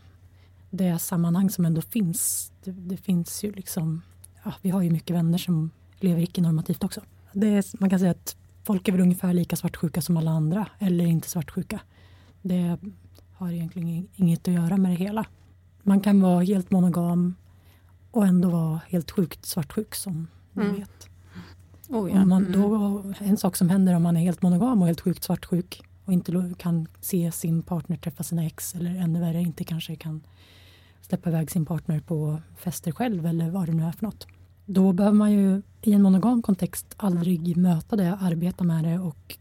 det 0.69 0.99
sammanhang 0.99 1.49
som 1.49 1.65
ändå 1.65 1.81
finns, 1.81 2.51
det, 2.63 2.71
det 2.71 2.97
finns 2.97 3.43
ju 3.43 3.51
liksom, 3.51 4.01
ja, 4.43 4.53
vi 4.61 4.69
har 4.69 4.81
ju 4.81 4.89
mycket 4.89 5.15
vänner 5.15 5.37
som 5.37 5.71
lever 5.99 6.21
icke-normativt 6.21 6.83
också. 6.83 7.01
Det 7.33 7.47
är, 7.47 7.65
man 7.79 7.89
kan 7.89 7.99
säga 7.99 8.11
att 8.11 8.35
folk 8.63 8.87
är 8.87 8.91
väl 8.91 9.01
ungefär 9.01 9.33
lika 9.33 9.55
svartsjuka 9.55 10.01
som 10.01 10.17
alla 10.17 10.31
andra, 10.31 10.67
eller 10.79 11.05
inte 11.05 11.29
svartsjuka. 11.29 11.79
Det 12.41 12.77
har 13.41 13.51
egentligen 13.51 14.07
inget 14.15 14.47
att 14.47 14.53
göra 14.53 14.77
med 14.77 14.91
det 14.91 14.95
hela. 14.95 15.25
Man 15.83 15.99
kan 16.01 16.21
vara 16.21 16.43
helt 16.43 16.71
monogam 16.71 17.35
och 18.11 18.25
ändå 18.25 18.49
vara 18.49 18.79
helt 18.89 19.11
sjukt 19.11 19.45
svartsjuk 19.45 19.95
som 19.95 20.27
ni 20.53 20.63
Mm. 20.63 20.75
vet. 20.75 21.09
Oh, 21.89 22.09
ja. 22.11 22.25
Man, 22.25 22.45
Mm. 22.45 22.61
då, 22.61 23.03
en 23.19 23.37
sak 23.37 23.55
som 23.55 23.69
händer 23.69 23.95
om 23.95 24.03
man 24.03 24.17
är 24.17 24.21
helt 24.21 24.41
monogam 24.41 24.81
och 24.81 24.87
helt 24.87 25.01
sjukt 25.01 25.23
svartsjuk 25.23 25.81
och 26.05 26.13
inte 26.13 26.53
kan 26.57 26.87
se 27.01 27.31
sin 27.31 27.61
partner 27.63 27.97
träffa 27.97 28.23
sina 28.23 28.45
ex 28.45 28.75
eller 28.75 28.95
ännu 28.95 29.19
värre 29.19 29.41
inte 29.41 29.63
kanske 29.63 29.95
kan 29.95 30.21
släppa 31.01 31.29
iväg 31.29 31.51
sin 31.51 31.65
partner 31.65 31.99
på 31.99 32.41
fester 32.57 32.91
själv 32.91 33.25
eller 33.25 33.49
vad 33.49 33.65
det 33.67 33.73
nu 33.73 33.83
är 33.83 33.91
för 33.91 34.05
något. 34.05 34.27
Då 34.65 34.93
behöver 34.93 35.17
man 35.17 35.31
ju 35.31 35.61
i 35.81 35.93
en 35.93 36.01
monogam 36.01 36.41
kontext 36.41 36.93
aldrig 36.97 37.57
möta 37.57 37.95
det, 37.95 38.15
arbeta 38.21 38.63
med 38.63 38.83
det 38.83 38.99
och 38.99 39.37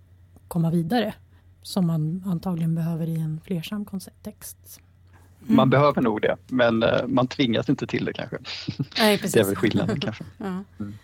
komma 0.48 0.70
vidare 0.70 1.14
som 1.62 1.87
man 1.87 2.23
antagligen 2.27 2.75
behöver 2.75 3.07
i 3.07 3.16
en 3.20 3.40
flersam 3.44 3.85
kontext. 3.85 4.81
Mm. 5.42 5.57
Man 5.57 5.70
behöver 5.70 6.03
nog 6.03 6.23
det 6.23 6.37
men 6.46 6.83
eh, 6.83 7.07
man 7.07 7.27
tvingas 7.27 7.68
inte 7.68 7.87
till 7.87 8.05
det 8.05 8.12
kanske. 8.12 8.38
Nej, 8.99 9.18
precis. 9.18 9.33
Det 9.35 9.40
är 9.40 9.44
väl 9.44 9.57
skillnaden 9.57 10.01
kanske. 10.07 10.25
Ja. 10.38 10.64
Mm. 10.81 10.94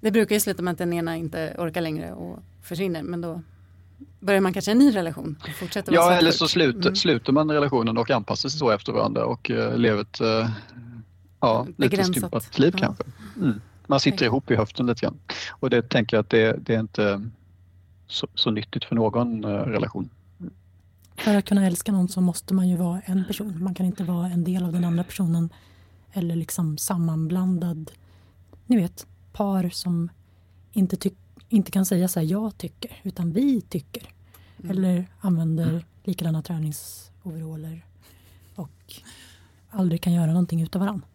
Det 0.00 0.10
brukar 0.10 0.36
ju 0.36 0.40
sluta 0.40 0.62
med 0.62 0.72
att 0.72 0.78
den 0.78 0.92
ena 0.92 1.16
inte 1.16 1.54
orkar 1.58 1.80
längre 1.80 2.12
och 2.12 2.38
försvinner 2.62 3.02
men 3.02 3.20
då 3.20 3.42
börjar 4.20 4.40
man 4.40 4.52
kanske 4.52 4.70
en 4.72 4.78
ny 4.78 4.94
relation 4.96 5.36
fortsätter 5.58 5.92
Ja, 5.92 6.12
eller 6.12 6.30
så 6.30 6.48
slut, 6.48 6.76
Mm. 6.76 6.96
sluter 6.96 7.32
man 7.32 7.50
relationen 7.50 7.98
och 7.98 8.10
anpassar 8.10 8.48
sig 8.48 8.58
så 8.58 8.70
efter 8.70 8.92
varandra 8.92 9.24
och 9.26 9.50
uh, 9.50 9.76
lever 9.76 10.02
ett 10.02 10.20
uh, 10.20 10.50
ja, 11.40 11.66
lite 11.76 12.04
stympat 12.04 12.58
liv 12.58 12.74
Ja. 12.76 12.78
kanske. 12.86 13.04
Mm. 13.36 13.60
Man 13.86 14.00
sitter 14.00 14.16
Okej. 14.16 14.26
ihop 14.26 14.50
i 14.50 14.56
höften 14.56 14.86
lite 14.86 15.00
grann. 15.00 15.18
Och 15.50 15.70
det 15.70 15.88
tänker 15.88 16.16
jag 16.16 16.22
att 16.22 16.30
det, 16.30 16.56
det 16.66 16.74
är 16.74 16.80
inte 16.80 17.30
så, 18.06 18.26
så 18.34 18.50
nyttigt 18.50 18.84
för 18.84 18.94
någon 18.94 19.44
relation. 19.44 20.10
För 21.16 21.34
att 21.34 21.44
kunna 21.44 21.66
älska 21.66 21.92
någon 21.92 22.08
så 22.08 22.20
måste 22.20 22.54
man 22.54 22.68
ju 22.68 22.76
vara 22.76 23.00
en 23.00 23.24
person. 23.24 23.62
Man 23.64 23.74
kan 23.74 23.86
inte 23.86 24.04
vara 24.04 24.26
en 24.26 24.44
del 24.44 24.64
av 24.64 24.72
den 24.72 24.84
andra 24.84 25.04
personen 25.04 25.50
eller 26.12 26.36
liksom 26.36 26.78
sammanblandad. 26.78 27.90
Ni 28.66 28.76
vet, 28.76 29.06
par 29.32 29.68
som 29.68 30.08
inte, 30.72 30.96
tyck, 30.96 31.14
inte 31.48 31.70
kan 31.70 31.86
säga 31.86 32.08
så 32.08 32.20
här 32.20 32.26
jag 32.26 32.58
tycker, 32.58 33.00
utan 33.02 33.32
vi 33.32 33.60
tycker. 33.60 34.02
Mm. 34.58 34.70
Eller 34.70 35.06
använder 35.20 35.68
mm. 35.68 35.82
likadana 36.04 36.42
träningsoveraller 36.42 37.84
och 38.54 38.94
aldrig 39.70 40.02
kan 40.02 40.12
göra 40.12 40.26
någonting 40.26 40.62
utav 40.62 40.80
varandra. 40.80 41.06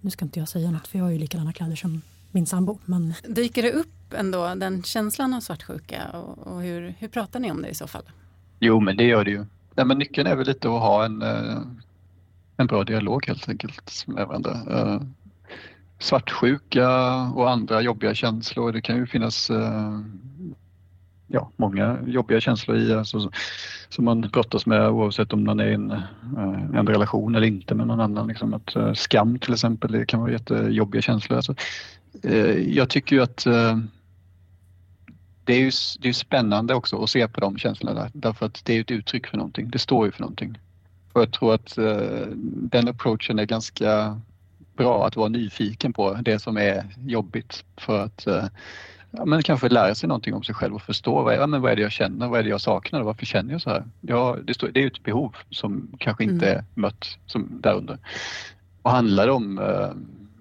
Nu 0.00 0.10
ska 0.10 0.24
inte 0.24 0.38
jag 0.38 0.48
säga 0.48 0.70
något 0.70 0.86
för 0.86 0.98
jag 0.98 1.04
har 1.04 1.10
ju 1.10 1.18
likadana 1.18 1.52
kläder 1.52 1.76
som 1.76 2.02
min 2.36 2.46
sambo. 2.46 2.78
Men... 2.84 3.14
Dyker 3.28 3.62
det 3.62 3.72
upp 3.72 4.14
ändå 4.14 4.54
den 4.54 4.82
känslan 4.82 5.34
av 5.34 5.40
svartsjuka 5.40 6.08
och, 6.12 6.46
och 6.46 6.62
hur, 6.62 6.94
hur 6.98 7.08
pratar 7.08 7.40
ni 7.40 7.50
om 7.50 7.62
det 7.62 7.68
i 7.68 7.74
så 7.74 7.86
fall? 7.86 8.02
Jo, 8.60 8.80
men 8.80 8.96
det 8.96 9.04
gör 9.04 9.24
det 9.24 9.30
ju. 9.30 9.44
Nej, 9.74 9.86
men 9.86 9.98
nyckeln 9.98 10.26
är 10.26 10.36
väl 10.36 10.46
lite 10.46 10.68
att 10.68 10.80
ha 10.80 11.04
en, 11.04 11.22
eh, 11.22 11.60
en 12.56 12.66
bra 12.66 12.84
dialog 12.84 13.26
helt 13.26 13.48
enkelt 13.48 14.04
med 14.06 14.26
varandra. 14.26 14.52
Eh, 14.70 15.00
svartsjuka 15.98 16.88
och 17.34 17.50
andra 17.50 17.80
jobbiga 17.80 18.14
känslor, 18.14 18.72
det 18.72 18.80
kan 18.80 18.96
ju 18.96 19.06
finnas 19.06 19.50
eh, 19.50 20.00
ja, 21.26 21.50
många 21.56 21.98
jobbiga 22.06 22.40
känslor 22.40 22.76
i 22.76 22.94
alltså, 22.94 23.30
som 23.88 24.04
man 24.04 24.20
brottas 24.20 24.66
med 24.66 24.88
oavsett 24.88 25.32
om 25.32 25.44
man 25.44 25.60
är 25.60 25.66
i 25.66 25.74
en, 25.74 25.90
en 26.74 26.86
relation 26.86 27.34
eller 27.34 27.46
inte 27.46 27.74
med 27.74 27.86
någon 27.86 28.00
annan. 28.00 28.28
Liksom 28.28 28.54
att, 28.54 28.98
skam 28.98 29.38
till 29.38 29.52
exempel, 29.52 29.92
det 29.92 30.06
kan 30.06 30.20
vara 30.20 30.32
jättejobbiga 30.32 31.02
känslor. 31.02 31.36
Alltså, 31.36 31.54
jag 32.66 32.90
tycker 32.90 33.16
ju 33.16 33.22
att 33.22 33.46
det 35.44 35.52
är 35.52 35.58
ju 35.58 35.70
det 36.00 36.08
är 36.08 36.12
spännande 36.12 36.74
också 36.74 37.02
att 37.02 37.10
se 37.10 37.28
på 37.28 37.40
de 37.40 37.58
känslorna 37.58 38.10
därför 38.12 38.46
att 38.46 38.64
det 38.64 38.76
är 38.76 38.80
ett 38.80 38.90
uttryck 38.90 39.26
för 39.26 39.36
någonting. 39.36 39.70
Det 39.70 39.78
står 39.78 40.06
ju 40.06 40.12
för 40.12 40.20
någonting. 40.20 40.58
Och 41.12 41.20
jag 41.20 41.32
tror 41.32 41.54
att 41.54 41.78
uh, 41.78 42.26
den 42.46 42.88
approachen 42.88 43.38
är 43.38 43.44
ganska 43.44 44.20
bra 44.76 45.06
att 45.06 45.16
vara 45.16 45.28
nyfiken 45.28 45.92
på 45.92 46.14
det 46.14 46.38
som 46.38 46.56
är 46.56 46.86
jobbigt 47.06 47.64
för 47.76 48.04
att 48.04 48.26
ja, 49.10 49.24
men 49.24 49.42
kanske 49.42 49.68
lära 49.68 49.94
sig 49.94 50.08
någonting 50.08 50.34
om 50.34 50.42
sig 50.42 50.54
själv 50.54 50.74
och 50.74 50.82
förstå 50.82 51.22
vad, 51.22 51.34
ja, 51.34 51.46
men 51.46 51.62
vad 51.62 51.72
är 51.72 51.76
det 51.76 51.82
jag 51.82 51.92
känner, 51.92 52.28
vad 52.28 52.40
är 52.40 52.44
det 52.44 52.48
jag 52.48 52.60
saknar 52.60 53.00
och 53.00 53.06
varför 53.06 53.26
känner 53.26 53.52
jag 53.52 53.62
så 53.62 53.70
här? 53.70 53.84
Ja, 54.00 54.36
det, 54.44 54.54
står, 54.54 54.68
det 54.68 54.82
är 54.82 54.86
ett 54.86 55.02
behov 55.02 55.36
som 55.50 55.88
kanske 55.98 56.24
inte 56.24 56.46
mm. 56.46 56.58
är 56.58 56.64
mött 56.74 57.18
som 57.26 57.60
därunder. 57.60 57.98
Och 58.82 58.90
handlar 58.90 59.26
det 59.26 59.32
om 59.32 59.58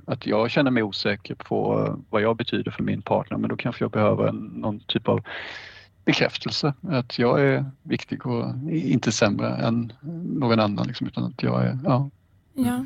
att 0.05 0.25
jag 0.25 0.51
känner 0.51 0.71
mig 0.71 0.83
osäker 0.83 1.35
på 1.35 1.89
vad 2.09 2.21
jag 2.21 2.37
betyder 2.37 2.71
för 2.71 2.83
min 2.83 3.01
partner 3.01 3.37
men 3.37 3.49
då 3.49 3.55
kanske 3.55 3.83
jag 3.83 3.91
behöver 3.91 4.27
en, 4.27 4.35
någon 4.35 4.79
typ 4.79 5.07
av 5.07 5.21
bekräftelse 6.05 6.73
att 6.81 7.19
jag 7.19 7.41
är 7.41 7.65
viktig 7.83 8.25
och 8.25 8.71
inte 8.71 9.11
sämre 9.11 9.55
än 9.55 9.93
någon 10.23 10.59
annan 10.59 10.87
liksom, 10.87 11.07
utan 11.07 11.23
att 11.23 11.43
jag 11.43 11.65
är, 11.65 11.79
ja. 11.83 12.09
ja. 12.53 12.85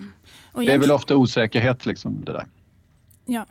Och 0.51 0.61
det 0.61 0.73
är 0.73 0.79
väl 0.79 0.91
ofta 0.91 1.15
osäkerhet 1.15 1.85
liksom 1.85 2.25
det 2.25 2.31
där. 2.31 2.45
Ja, 3.25 3.45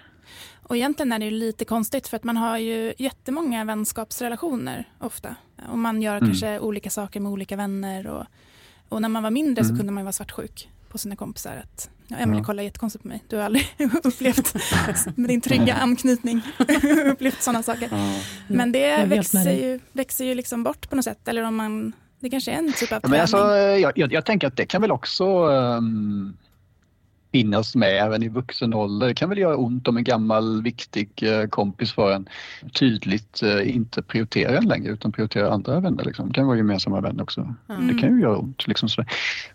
och 0.62 0.76
egentligen 0.76 1.12
är 1.12 1.18
det 1.18 1.30
lite 1.30 1.64
konstigt 1.64 2.08
för 2.08 2.16
att 2.16 2.24
man 2.24 2.36
har 2.36 2.58
ju 2.58 2.94
jättemånga 2.98 3.64
vänskapsrelationer 3.64 4.84
ofta. 4.98 5.34
Och 5.68 5.78
man 5.78 6.02
gör 6.02 6.16
mm. 6.16 6.28
kanske 6.28 6.58
olika 6.58 6.90
saker 6.90 7.20
med 7.20 7.32
olika 7.32 7.56
vänner 7.56 8.06
och, 8.06 8.24
och 8.88 9.02
när 9.02 9.08
man 9.08 9.22
var 9.22 9.30
mindre 9.30 9.62
mm. 9.62 9.68
så 9.68 9.78
kunde 9.78 9.92
man 9.92 10.04
vara 10.04 10.12
svartsjuk 10.12 10.68
på 10.88 10.98
sina 10.98 11.16
kompisar. 11.16 11.56
Att, 11.56 11.90
ja, 12.06 12.16
Emelie 12.16 12.40
ja. 12.40 12.44
kollar 12.44 12.62
jättekonstigt 12.62 13.02
på 13.02 13.08
mig. 13.08 13.24
Du 13.28 13.36
har 13.36 13.44
aldrig 13.44 13.66
upplevt 14.04 14.54
med 15.16 15.30
din 15.30 15.40
trygga 15.40 15.74
anknytning 15.74 16.42
upplevt 17.06 17.42
sådana 17.42 17.62
saker. 17.62 17.88
Ja. 17.92 18.14
Men 18.48 18.72
det 18.72 19.04
växer 19.04 19.52
ju, 19.52 19.80
växer 19.92 20.24
ju 20.24 20.34
liksom 20.34 20.62
bort 20.62 20.90
på 20.90 20.96
något 20.96 21.04
sätt. 21.04 21.28
Eller 21.28 21.42
om 21.42 21.56
man, 21.56 21.92
det 22.20 22.30
kanske 22.30 22.50
är 22.50 22.58
en 22.58 22.72
typ 22.72 22.92
av 22.92 23.00
träning. 23.00 23.10
Men 23.10 23.20
alltså, 23.20 23.38
jag, 23.56 23.98
jag, 23.98 24.12
jag 24.12 24.24
tänker 24.24 24.46
att 24.46 24.56
det 24.56 24.66
kan 24.66 24.82
väl 24.82 24.92
också 24.92 25.26
um 25.46 26.36
finnas 27.32 27.76
med 27.76 28.04
även 28.04 28.22
i 28.22 28.28
vuxen 28.28 28.74
ålder. 28.74 29.06
Det 29.06 29.14
kan 29.14 29.28
väl 29.28 29.38
göra 29.38 29.56
ont 29.56 29.88
om 29.88 29.96
en 29.96 30.04
gammal 30.04 30.62
viktig 30.62 31.10
eh, 31.22 31.46
kompis 31.48 31.92
för 31.92 32.12
en 32.12 32.28
tydligt 32.72 33.42
eh, 33.42 33.76
inte 33.76 34.02
prioriterar 34.02 34.54
en 34.54 34.68
längre 34.68 34.92
utan 34.92 35.12
prioriterar 35.12 35.50
andra 35.50 35.80
vänner. 35.80 36.04
Liksom. 36.04 36.28
Det 36.28 36.34
kan 36.34 36.46
vara 36.46 36.56
gemensamma 36.56 37.00
vänner 37.00 37.22
också. 37.22 37.54
Mm. 37.68 37.88
Det 37.88 37.94
kan 38.00 38.16
ju 38.16 38.22
göra 38.22 38.36
ont. 38.36 38.68
Liksom 38.68 38.88
sådär. 38.88 39.10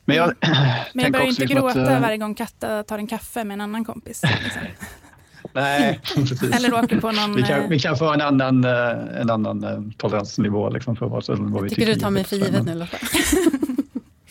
Men 0.06 0.16
jag, 0.16 0.34
Men 0.94 1.04
jag 1.04 1.12
börjar 1.12 1.28
inte 1.28 1.42
liksom 1.42 1.62
gråta 1.62 1.82
att, 1.82 1.90
eh, 1.90 2.02
varje 2.02 2.18
gång 2.18 2.36
Katta 2.36 2.84
tar 2.84 2.98
en 2.98 3.08
kaffe 3.08 3.44
med 3.44 3.54
en 3.56 3.62
annan 3.62 3.86
kompis. 3.86 4.22
Liksom. 4.44 4.62
Nej, 5.54 6.00
precis. 6.16 6.44
Eller 6.44 6.84
åker 6.84 7.00
på 7.00 7.12
någon... 7.12 7.36
Vi 7.36 7.44
kan, 7.44 7.70
vi 7.70 7.80
kan 7.80 7.98
få 7.98 8.14
en 8.14 8.22
annan, 8.22 8.64
en 8.64 9.30
annan 9.30 9.94
toleransnivå 9.98 10.70
liksom 10.70 10.96
för 10.96 11.06
vad, 11.06 11.24
vad 11.28 11.64
vi 11.64 11.70
tycker. 11.70 11.82
tycker 11.82 11.94
du 11.94 12.00
tar 12.00 12.10
mig 12.10 12.24
för 12.24 12.36
givet 12.36 12.66
nu 12.66 12.76
Lotta. 12.76 12.98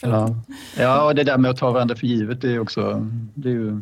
Ja. 0.03 0.37
ja, 0.77 1.05
och 1.07 1.15
det 1.15 1.25
där 1.25 1.38
med 1.38 1.51
att 1.51 1.57
ta 1.57 1.71
varandra 1.71 1.97
för 1.97 2.07
givet 2.07 2.41
det 2.41 2.55
är 2.55 2.59
också 2.59 3.07
det 3.35 3.49
är 3.49 3.53
ju 3.53 3.81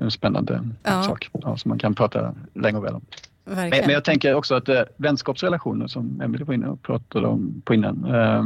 en, 0.00 0.10
spännande 0.10 0.68
ja. 0.82 1.02
sak 1.02 1.30
ja, 1.32 1.56
som 1.56 1.68
man 1.68 1.78
kan 1.78 1.94
prata 1.94 2.34
länge 2.54 2.78
och 2.78 2.84
väl 2.84 2.94
om. 2.94 3.02
Men, 3.44 3.70
men, 3.70 3.90
jag 3.90 4.04
tänker 4.04 4.34
också 4.34 4.54
att 4.54 4.68
äh, 4.68 4.82
vänskapsrelationer 4.96 5.86
som 5.86 6.20
Emelie 6.20 6.44
var 6.44 6.54
inne 6.54 6.68
och 6.68 6.82
pratade 6.82 7.26
om 7.26 7.62
på 7.64 7.74
innan. 7.74 8.04
Äh, 8.04 8.44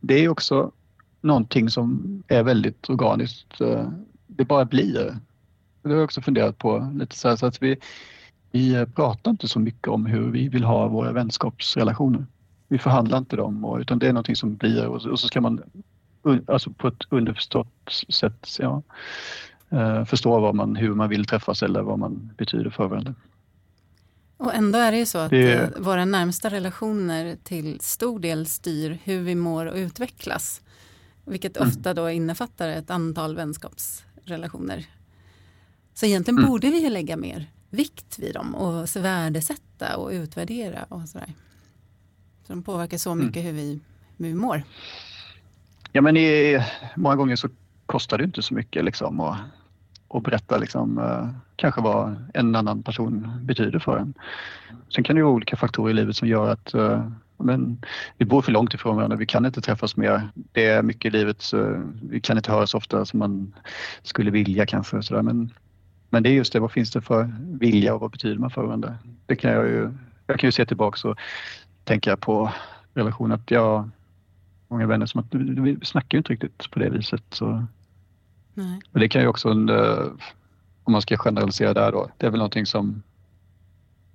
det 0.00 0.14
är 0.14 0.28
också 0.28 0.70
någonting 1.20 1.70
som 1.70 2.22
är 2.28 2.42
väldigt 2.42 2.90
organiskt. 2.90 3.60
Äh, 3.60 3.88
det 4.26 4.44
bara 4.44 4.64
blir. 4.64 5.16
Det 5.82 5.88
har 5.88 5.96
jag 5.96 6.04
också 6.04 6.20
funderat 6.20 6.58
på 6.58 6.92
lite 6.94 7.16
så, 7.16 7.28
här, 7.28 7.36
så 7.36 7.46
att 7.46 7.62
vi, 7.62 7.76
vi 8.50 8.86
pratar 8.86 9.30
inte 9.30 9.48
så 9.48 9.58
mycket 9.58 9.88
om 9.88 10.06
hur 10.06 10.30
vi 10.30 10.48
vill 10.48 10.64
ha 10.64 10.88
våra 10.88 11.12
vänskapsrelationer. 11.12 12.26
Vi 12.68 12.78
förhandlar 12.78 13.18
inte 13.18 13.36
dem 13.36 13.76
utan 13.80 13.98
det 13.98 14.08
är 14.08 14.12
någonting 14.12 14.36
som 14.36 14.56
blir 14.56 14.86
och, 14.86 15.06
och 15.06 15.20
så 15.20 15.26
ska 15.26 15.40
man 15.40 15.62
alltså 16.46 16.70
på 16.70 16.88
ett 16.88 17.02
underförstått 17.08 18.04
sätt 18.08 18.56
ja, 18.58 18.82
eh, 19.70 20.04
förstå 20.04 20.40
vad 20.40 20.54
man, 20.54 20.76
hur 20.76 20.94
man 20.94 21.08
vill 21.08 21.24
träffas 21.24 21.62
eller 21.62 21.82
vad 21.82 21.98
man 21.98 22.30
betyder 22.36 22.70
för 22.70 22.88
varandra. 22.88 23.14
Och 24.36 24.54
ändå 24.54 24.78
är 24.78 24.92
det 24.92 24.98
ju 24.98 25.06
så 25.06 25.18
att 25.18 25.30
det... 25.30 25.52
Eh, 25.52 25.68
våra 25.78 26.04
närmsta 26.04 26.50
relationer 26.50 27.36
till 27.42 27.80
stor 27.80 28.18
del 28.18 28.46
styr 28.46 28.98
hur 29.04 29.20
vi 29.20 29.34
mår 29.34 29.66
och 29.66 29.76
utvecklas. 29.76 30.60
Vilket 31.24 31.56
mm. 31.56 31.68
ofta 31.68 31.94
då 31.94 32.10
innefattar 32.10 32.68
ett 32.68 32.90
antal 32.90 33.36
vänskapsrelationer. 33.36 34.86
Så 35.94 36.06
egentligen 36.06 36.38
mm. 36.38 36.50
borde 36.50 36.70
vi 36.70 36.90
lägga 36.90 37.16
mer 37.16 37.50
vikt 37.70 38.18
vid 38.18 38.34
dem 38.34 38.54
och 38.54 38.96
värdesätta 38.96 39.96
och 39.96 40.10
utvärdera 40.10 40.84
och 40.88 41.08
sådär. 41.08 41.34
Så 42.46 42.52
de 42.52 42.62
påverkar 42.62 42.98
så 42.98 43.14
mycket 43.14 43.36
mm. 43.42 43.46
hur, 43.46 43.52
vi, 43.52 43.80
hur 44.16 44.26
vi 44.26 44.34
mår. 44.34 44.62
Ja 45.92 46.00
men 46.02 46.16
i, 46.16 46.58
många 46.94 47.16
gånger 47.16 47.36
så 47.36 47.48
kostar 47.86 48.18
det 48.18 48.24
inte 48.24 48.42
så 48.42 48.54
mycket 48.54 48.84
liksom 48.84 49.20
att, 49.20 49.38
att 50.08 50.22
berätta 50.22 50.56
liksom, 50.58 50.98
eh, 50.98 51.28
kanske 51.56 51.80
vad 51.80 52.30
en 52.34 52.56
annan 52.56 52.82
person 52.82 53.32
betyder 53.42 53.78
för 53.78 53.98
en. 53.98 54.14
Sen 54.94 55.04
kan 55.04 55.16
det 55.16 55.22
vara 55.22 55.34
olika 55.34 55.56
faktorer 55.56 55.90
i 55.90 55.94
livet 55.94 56.16
som 56.16 56.28
gör 56.28 56.50
att 56.50 56.74
eh, 56.74 57.06
men 57.42 57.84
vi 58.18 58.24
bor 58.24 58.42
för 58.42 58.52
långt 58.52 58.74
ifrån 58.74 58.96
varandra, 58.96 59.16
vi 59.16 59.26
kan 59.26 59.46
inte 59.46 59.60
träffas 59.60 59.96
mer. 59.96 60.28
Det 60.34 60.66
är 60.66 60.82
mycket 60.82 61.14
i 61.14 61.18
livet, 61.18 61.44
vi 62.02 62.20
kan 62.20 62.36
inte 62.36 62.52
höra 62.52 62.66
så 62.66 62.78
ofta 62.78 63.04
som 63.04 63.18
man 63.18 63.54
skulle 64.02 64.30
vilja 64.30 64.66
kanske. 64.66 65.02
Så 65.02 65.22
men, 65.22 65.52
men 66.10 66.22
det 66.22 66.28
är 66.28 66.32
just 66.32 66.52
det, 66.52 66.60
vad 66.60 66.72
finns 66.72 66.90
det 66.90 67.00
för 67.00 67.32
vilja 67.58 67.94
och 67.94 68.00
vad 68.00 68.10
betyder 68.10 68.38
man 68.38 68.50
för 68.50 68.62
varandra? 68.62 68.94
Det 69.26 69.36
kan 69.36 69.50
jag 69.50 69.66
ju, 69.66 69.90
jag 70.26 70.40
kan 70.40 70.48
ju 70.48 70.52
se 70.52 70.66
tillbaka 70.66 71.08
och 71.08 71.18
tänka 71.84 72.16
på 72.16 72.52
relationen 72.94 73.32
att 73.32 73.50
jag 73.50 73.90
många 74.72 74.86
vänner 74.86 75.06
som 75.06 75.20
att 75.20 75.34
vi 75.34 75.78
snackar 75.82 76.16
ju 76.16 76.18
inte 76.18 76.32
riktigt 76.32 76.70
på 76.70 76.78
det 76.78 76.90
viset. 76.90 77.22
Så. 77.30 77.66
Nej. 78.54 78.80
Och 78.92 79.00
det 79.00 79.08
kan 79.08 79.22
ju 79.22 79.28
också, 79.28 79.50
om 80.84 80.92
man 80.92 81.02
ska 81.02 81.16
generalisera 81.16 81.74
där 81.74 81.92
då, 81.92 82.10
det 82.18 82.26
är 82.26 82.30
väl 82.30 82.38
någonting 82.38 82.66
som 82.66 83.02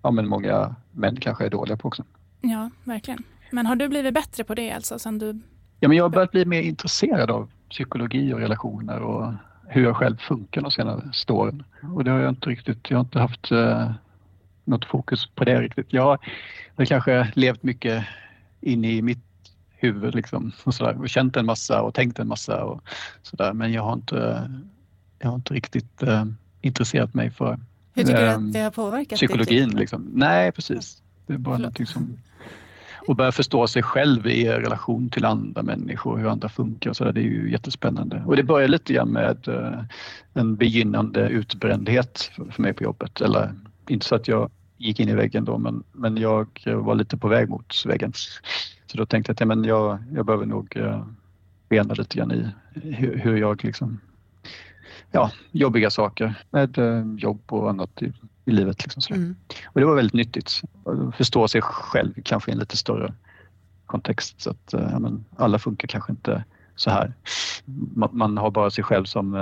ja, 0.02 0.12
men 0.12 0.28
många 0.28 0.76
män 0.92 1.16
kanske 1.16 1.46
är 1.46 1.50
dåliga 1.50 1.78
på 1.78 1.88
också. 1.88 2.04
Ja, 2.42 2.70
verkligen. 2.84 3.24
Men 3.52 3.66
har 3.66 3.76
du 3.76 3.88
blivit 3.88 4.14
bättre 4.14 4.44
på 4.44 4.56
det 4.56 4.72
alltså? 4.72 5.00
Sen 5.00 5.20
du... 5.20 5.40
Ja, 5.80 5.88
men 5.88 5.98
jag 5.98 6.04
har 6.04 6.10
börjat 6.10 6.32
bli 6.32 6.46
mer 6.46 6.62
intresserad 6.62 7.32
av 7.32 7.50
psykologi 7.70 8.34
och 8.34 8.40
relationer 8.40 9.02
och 9.02 9.34
hur 9.68 9.84
jag 9.84 9.96
själv 9.96 10.18
funkar 10.18 10.62
de 10.62 10.72
senaste 10.72 11.34
åren. 11.34 11.64
Och 11.94 12.04
det 12.04 12.12
har 12.12 12.20
jag 12.20 12.30
inte 12.30 12.50
riktigt, 12.50 12.90
jag 12.90 12.98
har 12.98 13.04
inte 13.04 13.20
haft 13.20 13.52
eh, 13.52 13.92
något 14.64 14.86
fokus 14.86 15.28
på 15.36 15.44
det 15.44 15.62
riktigt. 15.62 15.88
Jag 15.90 16.20
har 16.76 16.86
kanske 16.86 17.32
levt 17.36 17.64
mycket 17.64 18.06
in 18.62 18.86
i 18.86 19.02
mitt 19.02 19.28
huvud 19.78 20.16
liksom 20.16 20.52
och, 20.64 20.74
så 20.74 20.84
där, 20.84 21.02
och 21.02 21.10
känt 21.10 21.38
en 21.38 21.46
massa 21.46 21.82
och 21.82 21.94
tänkt 21.94 22.20
en 22.20 22.28
massa 22.28 22.64
och 22.64 22.82
sådär. 23.22 23.54
Men 23.54 23.74
jag 23.74 23.84
har 23.84 23.94
inte, 23.94 24.52
jag 25.20 25.30
har 25.30 25.36
inte 25.36 25.54
riktigt 25.54 26.04
äh, 26.04 26.26
intresserat 26.62 27.14
mig 27.14 27.32
för 27.32 27.60
Hur 27.94 28.04
tycker 28.04 28.22
äh, 28.22 28.24
du 28.24 28.30
att 28.30 28.38
ehm, 28.38 28.52
det 28.52 28.60
har 28.60 28.72
påverkat 28.72 29.18
psykologin. 29.18 29.70
Liksom. 29.70 30.12
Nej, 30.14 30.52
precis. 30.52 31.02
Det 31.26 31.34
är 31.34 31.38
bara 31.38 31.56
Förlåt. 31.56 31.60
någonting 31.60 31.86
som 31.86 32.18
och 33.08 33.16
börja 33.16 33.32
förstå 33.32 33.68
sig 33.68 33.84
själv 33.84 34.28
i 34.28 34.50
relation 34.50 35.10
till 35.10 35.26
andra 35.26 35.64
människor, 35.64 36.18
hur 36.18 36.28
andra 36.28 36.50
funkar 36.50 36.90
och 36.90 36.98
så 36.98 37.04
där, 37.04 37.12
det 37.12 37.20
är 37.20 37.24
ju 37.24 37.52
jättespännande. 37.52 38.24
Och 38.26 38.36
det 38.36 38.44
börjar 38.44 38.68
lite 38.68 38.94
grann 38.94 39.10
med 39.10 39.48
uh, 39.48 39.84
en 40.34 40.56
begynnande 40.56 41.30
utbrändhet 41.30 42.32
för, 42.36 42.46
för 42.46 42.62
mig 42.62 42.74
på 42.74 42.84
jobbet. 42.84 43.22
Eller 43.22 43.54
inte 43.88 44.06
så 44.06 44.16
att 44.16 44.28
jag 44.28 44.52
gick 44.78 45.00
in 45.00 45.10
i 45.10 45.14
väggen 45.14 45.46
då 45.46 45.58
men, 45.58 45.84
men 45.92 46.18
jag 46.18 46.48
var 46.66 46.96
lite 46.96 47.18
på 47.18 47.28
väg 47.28 47.50
mot 47.50 47.86
väggen. 47.86 48.14
Så 48.88 48.98
då 48.98 49.06
tänkte 49.06 49.30
jag 49.30 49.34
att 49.34 49.40
ja, 49.40 49.46
men 49.46 49.64
jag, 49.64 50.04
jag 50.14 50.26
behöver 50.26 50.46
nog 50.46 50.78
uh, 50.78 51.06
bena 51.70 51.94
lite 51.94 52.18
grann 52.18 52.32
i 52.32 52.50
hur, 52.74 53.18
hur 53.18 53.38
jag 53.38 53.64
liksom 53.64 54.00
ja, 55.12 55.32
jobbiga 55.52 55.90
saker 55.90 56.36
med 56.50 56.78
uh, 56.78 57.16
jobb 57.18 57.42
och 57.48 57.70
annat 57.70 58.02
i, 58.02 58.14
i 58.46 58.52
livet. 58.52 58.84
Liksom 58.84 59.16
mm. 59.16 59.36
Och 59.66 59.80
det 59.80 59.86
var 59.86 59.96
väldigt 59.96 60.14
nyttigt. 60.14 60.62
Att 60.86 61.16
förstå 61.16 61.48
sig 61.48 61.62
själv 61.62 62.14
kanske 62.24 62.52
i 62.52 62.54
en 62.54 62.60
lite 62.60 62.78
större 62.78 63.14
kontext. 63.86 64.42
Så 64.42 64.50
att, 64.50 64.74
uh, 64.74 64.90
ja, 64.92 65.00
men 65.00 65.26
alla 65.36 65.60
funkar 65.60 65.88
kanske 65.88 66.12
inte 66.12 66.44
så 66.76 66.90
här. 66.90 67.14
Man, 67.96 68.10
man 68.12 68.38
har 68.38 68.52
bara 68.52 68.70
sig 68.70 68.84
själv 68.84 69.06
som 69.06 69.36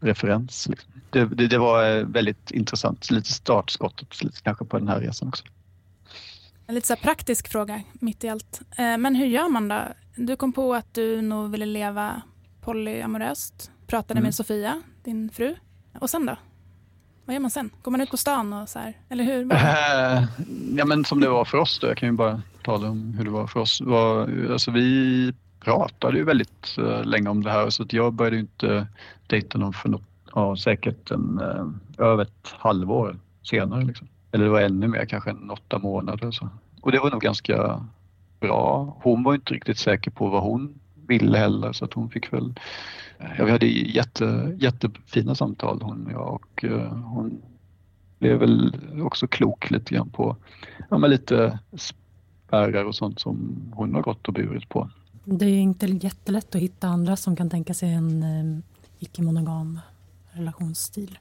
referens. 0.00 0.68
Liksom. 0.68 0.92
Det, 1.10 1.24
det, 1.24 1.46
det, 1.46 1.58
var 1.58 2.04
väldigt 2.04 2.50
intressant. 2.50 3.10
Lite 3.10 3.32
startskottet 3.32 4.22
lite 4.22 4.40
kanske 4.42 4.64
på 4.64 4.78
den 4.78 4.88
här 4.88 5.00
resan 5.00 5.28
också. 5.28 5.44
En 6.66 6.74
lite 6.74 6.86
så 6.86 6.96
praktisk 6.96 7.48
fråga 7.48 7.82
mitt 7.92 8.24
i 8.24 8.28
allt. 8.28 8.60
Eh, 8.76 8.98
men 8.98 9.14
hur 9.14 9.26
gör 9.26 9.48
man 9.48 9.68
då? 9.68 9.82
Du 10.16 10.36
kom 10.36 10.52
på 10.52 10.74
att 10.74 10.94
du 10.94 11.22
nog 11.22 11.50
ville 11.50 11.66
leva 11.66 12.22
polyamoröst. 12.60 13.70
Pratade 13.86 14.18
mm. 14.18 14.24
med 14.24 14.34
Sofia, 14.34 14.82
din 15.04 15.30
fru. 15.30 15.54
Och 16.00 16.10
sen 16.10 16.26
då? 16.26 16.36
Vad 17.24 17.34
gör 17.34 17.40
man 17.40 17.50
sen? 17.50 17.70
Går 17.82 17.90
man 17.90 18.00
ut 18.00 18.10
på 18.10 18.16
stan 18.16 18.52
och 18.52 18.68
så 18.68 18.78
här? 18.78 18.96
Eller 19.08 19.24
hur? 19.24 19.52
Äh, 19.52 20.24
ja, 20.76 20.84
men 20.84 21.04
som 21.04 21.20
det 21.20 21.28
var 21.28 21.44
för 21.44 21.58
oss 21.58 21.78
då. 21.78 21.86
Jag 21.86 21.96
kan 21.96 22.08
ju 22.08 22.12
bara 22.12 22.42
tala 22.62 22.88
om 22.88 23.14
hur 23.14 23.24
det 23.24 23.30
var 23.30 23.46
för 23.46 23.60
oss. 23.60 23.80
Var, 23.80 24.48
alltså 24.52 24.70
vi 24.70 25.32
pratade 25.60 26.18
ju 26.18 26.24
väldigt 26.24 26.76
uh, 26.78 27.04
länge 27.04 27.28
om 27.28 27.42
det 27.42 27.50
här 27.50 27.70
så 27.70 27.82
att 27.82 27.92
jag 27.92 28.12
började 28.12 28.38
inte 28.38 28.86
dejta 29.26 29.58
någon 29.58 29.72
för 29.72 29.88
något, 29.88 30.02
ja, 30.34 30.56
säkert 30.56 31.10
en, 31.10 31.40
uh, 31.42 32.06
över 32.06 32.22
ett 32.22 32.54
halvår 32.58 33.18
senare. 33.42 33.84
Liksom. 33.84 34.08
Eller 34.32 34.44
det 34.44 34.50
var 34.50 34.60
ännu 34.60 34.88
mer, 34.88 35.04
kanske 35.04 35.30
en 35.30 35.50
åtta 35.50 35.78
månader. 35.78 36.30
Så. 36.30 36.48
Och 36.80 36.92
det 36.92 36.98
var 36.98 37.10
nog 37.10 37.20
ganska 37.20 37.86
bra. 38.40 38.96
Hon 39.02 39.22
var 39.22 39.34
inte 39.34 39.54
riktigt 39.54 39.78
säker 39.78 40.10
på 40.10 40.28
vad 40.28 40.42
hon 40.42 40.80
ville 41.06 41.38
heller 41.38 41.72
så 41.72 41.84
att 41.84 41.92
hon 41.92 42.10
fick 42.10 42.32
väl... 42.32 42.54
Ja, 43.38 43.44
vi 43.44 43.50
hade 43.50 43.66
jätte, 43.66 44.56
jättefina 44.58 45.34
samtal 45.34 45.82
hon 45.82 46.06
och 46.06 46.12
jag 46.12 46.34
och 46.34 46.64
eh, 46.64 46.92
hon 46.92 47.42
blev 48.18 48.38
väl 48.38 48.74
också 49.02 49.26
klok 49.26 49.70
lite 49.70 49.94
grann 49.94 50.08
på 50.08 50.36
ja, 50.90 50.98
men 50.98 51.10
lite 51.10 51.58
spärrar 51.72 52.84
och 52.84 52.94
sånt 52.94 53.20
som 53.20 53.56
hon 53.74 53.94
har 53.94 54.02
gått 54.02 54.28
och 54.28 54.34
burit 54.34 54.68
på. 54.68 54.90
Det 55.24 55.44
är 55.44 55.58
inte 55.58 55.86
jättelätt 55.86 56.54
att 56.54 56.60
hitta 56.60 56.88
andra 56.88 57.16
som 57.16 57.36
kan 57.36 57.50
tänka 57.50 57.74
sig 57.74 57.92
en 57.92 58.22
eh, 58.22 58.62
icke-monogam 58.98 59.80
relationsstil. 60.32 61.18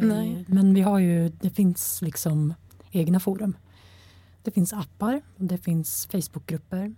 Det, 0.00 0.44
men 0.54 0.74
vi 0.74 0.80
har 0.80 0.98
ju, 0.98 1.28
det 1.28 1.50
finns 1.50 2.02
liksom 2.02 2.54
egna 2.90 3.20
forum. 3.20 3.56
Det 4.42 4.50
finns 4.50 4.72
appar, 4.72 5.20
det 5.36 5.58
finns 5.58 6.06
Facebookgrupper. 6.06 6.94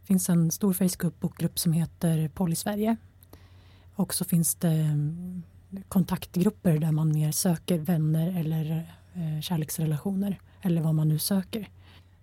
Det 0.00 0.06
finns 0.06 0.28
en 0.28 0.50
stor 0.50 0.72
Facebookgrupp 0.72 1.58
som 1.58 1.72
heter 1.72 2.28
Poly 2.28 2.54
Sverige. 2.54 2.96
Och 3.94 4.14
så 4.14 4.24
finns 4.24 4.54
det 4.54 4.68
mm, 4.68 5.42
kontaktgrupper 5.88 6.78
där 6.78 6.92
man 6.92 7.12
mer 7.12 7.32
söker 7.32 7.78
vänner 7.78 8.40
eller 8.40 8.94
eh, 9.14 9.40
kärleksrelationer 9.40 10.40
eller 10.62 10.80
vad 10.80 10.94
man 10.94 11.08
nu 11.08 11.18
söker. 11.18 11.68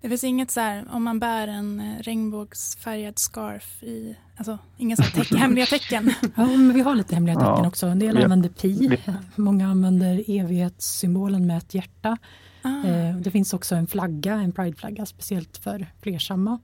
Det 0.01 0.10
finns 0.10 0.23
inget 0.23 0.51
så 0.51 0.60
här, 0.60 0.86
om 0.91 1.03
man 1.03 1.19
bär 1.19 1.47
en 1.47 1.79
eh, 1.79 1.99
regnbågsfärgad 1.99 3.19
scarf 3.19 3.83
i, 3.83 4.15
alltså 4.36 4.57
inga 4.77 4.95
så 4.95 5.03
teck, 5.03 5.33
hemliga 5.33 5.65
tecken. 5.65 6.13
Ja, 6.36 6.45
men 6.45 6.73
vi 6.73 6.81
har 6.81 6.95
lite 6.95 7.15
hemliga 7.15 7.36
tecken 7.36 7.63
ja. 7.63 7.67
också. 7.67 7.88
En 7.88 7.99
del 7.99 8.17
använder 8.17 8.49
pi, 8.49 8.97
många 9.36 9.67
använder 9.67 10.23
evighetssymbolen 10.27 11.47
med 11.47 11.57
ett 11.57 11.73
hjärta. 11.73 12.17
Ah. 12.62 12.88
Eh, 12.88 13.17
det 13.17 13.31
finns 13.31 13.53
också 13.53 13.75
en 13.75 13.88
flagga, 13.88 14.33
en 14.33 14.51
prideflagga, 14.51 15.05
speciellt 15.05 15.57
för 15.57 15.88
flersamma. 16.01 16.60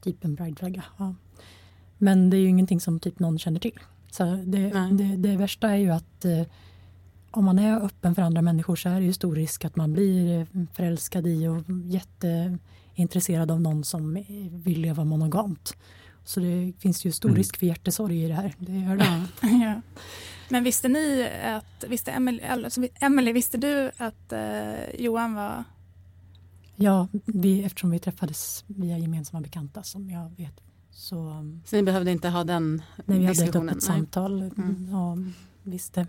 Typ 0.00 0.24
en 0.24 0.36
prideflagga. 0.36 0.82
Ja. 0.98 1.14
Men 1.98 2.30
det 2.30 2.36
är 2.36 2.40
ju 2.40 2.48
ingenting 2.48 2.80
som 2.80 3.00
typ 3.00 3.18
någon 3.18 3.38
känner 3.38 3.60
till. 3.60 3.78
Så 4.10 4.24
det, 4.24 4.88
det, 4.90 5.16
det 5.16 5.36
värsta 5.36 5.70
är 5.70 5.76
ju 5.76 5.90
att 5.90 6.24
eh, 6.24 6.42
om 7.32 7.44
man 7.44 7.58
är 7.58 7.84
öppen 7.84 8.14
för 8.14 8.22
andra 8.22 8.42
människor 8.42 8.76
så 8.76 8.88
är 8.88 9.00
det 9.00 9.06
ju 9.06 9.12
stor 9.12 9.34
risk 9.36 9.64
att 9.64 9.76
man 9.76 9.92
blir 9.92 10.46
förälskad 10.74 11.26
i 11.26 11.48
och 11.48 11.64
jätteintresserad 11.84 13.50
av 13.50 13.60
någon 13.60 13.84
som 13.84 14.24
vill 14.50 14.80
leva 14.80 15.04
monogamt. 15.04 15.76
Så 16.24 16.40
det 16.40 16.72
finns 16.78 17.04
ju 17.04 17.12
stor 17.12 17.28
mm. 17.28 17.38
risk 17.38 17.56
för 17.56 17.66
hjärtesorg 17.66 18.24
i 18.24 18.28
det 18.28 18.34
här. 18.34 18.54
Det 18.58 18.72
gör 18.72 18.96
det. 18.96 19.26
Ja. 19.64 19.80
Men 20.48 20.64
visste 20.64 20.88
ni 20.88 21.28
att, 21.44 21.84
visste 21.88 22.10
Emily, 22.10 22.40
alltså, 22.40 22.82
Emily 23.00 23.32
visste 23.32 23.58
du 23.58 23.90
att 23.96 24.32
eh, 24.32 24.94
Johan 24.98 25.34
var 25.34 25.64
Ja, 26.76 27.08
vi, 27.24 27.64
eftersom 27.64 27.90
vi 27.90 27.98
träffades 27.98 28.64
via 28.66 28.98
gemensamma 28.98 29.40
bekanta 29.40 29.82
som 29.82 30.10
jag 30.10 30.36
vet. 30.36 30.60
Så, 30.90 31.46
så 31.64 31.76
ni 31.76 31.82
behövde 31.82 32.10
inte 32.10 32.28
ha 32.28 32.44
den 32.44 32.82
Nej, 33.04 33.18
vi 33.18 33.26
hade 33.26 33.44
ett 33.44 33.56
öppet 33.56 33.82
samtal 33.82 34.42
mm. 34.42 34.94
och 34.94 35.18
visste 35.62 36.06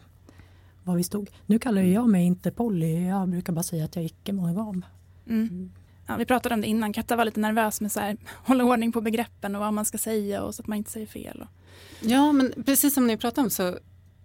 var 0.83 0.95
vi 0.95 1.03
stod. 1.03 1.29
Nu 1.45 1.59
kallar 1.59 1.81
jag 1.81 2.09
mig 2.09 2.25
inte 2.25 2.51
Polly, 2.51 3.07
jag 3.07 3.29
brukar 3.29 3.53
bara 3.53 3.63
säga 3.63 3.85
att 3.85 3.95
jag 3.95 4.03
är 4.03 4.07
icke-monogam. 4.07 4.85
Mm. 5.27 5.47
mm. 5.47 5.71
Ja, 6.07 6.15
vi 6.15 6.25
pratade 6.25 6.55
om 6.55 6.61
det 6.61 6.67
innan, 6.67 6.93
Katta 6.93 7.15
var 7.15 7.25
lite 7.25 7.39
nervös 7.39 7.81
med 7.81 7.97
att 7.97 8.17
hålla 8.47 8.63
ordning 8.63 8.91
på 8.91 9.01
begreppen 9.01 9.55
och 9.55 9.61
vad 9.61 9.73
man 9.73 9.85
ska 9.85 9.97
säga 9.97 10.43
och 10.43 10.55
så 10.55 10.61
att 10.61 10.67
man 10.67 10.77
inte 10.77 10.91
säger 10.91 11.07
fel. 11.07 11.41
Och... 11.41 11.47
Ja, 12.09 12.31
men 12.31 12.53
precis 12.65 12.93
som 12.93 13.07
ni 13.07 13.17
pratade 13.17 13.45
om 13.45 13.49
så 13.49 13.71
kan 13.71 13.79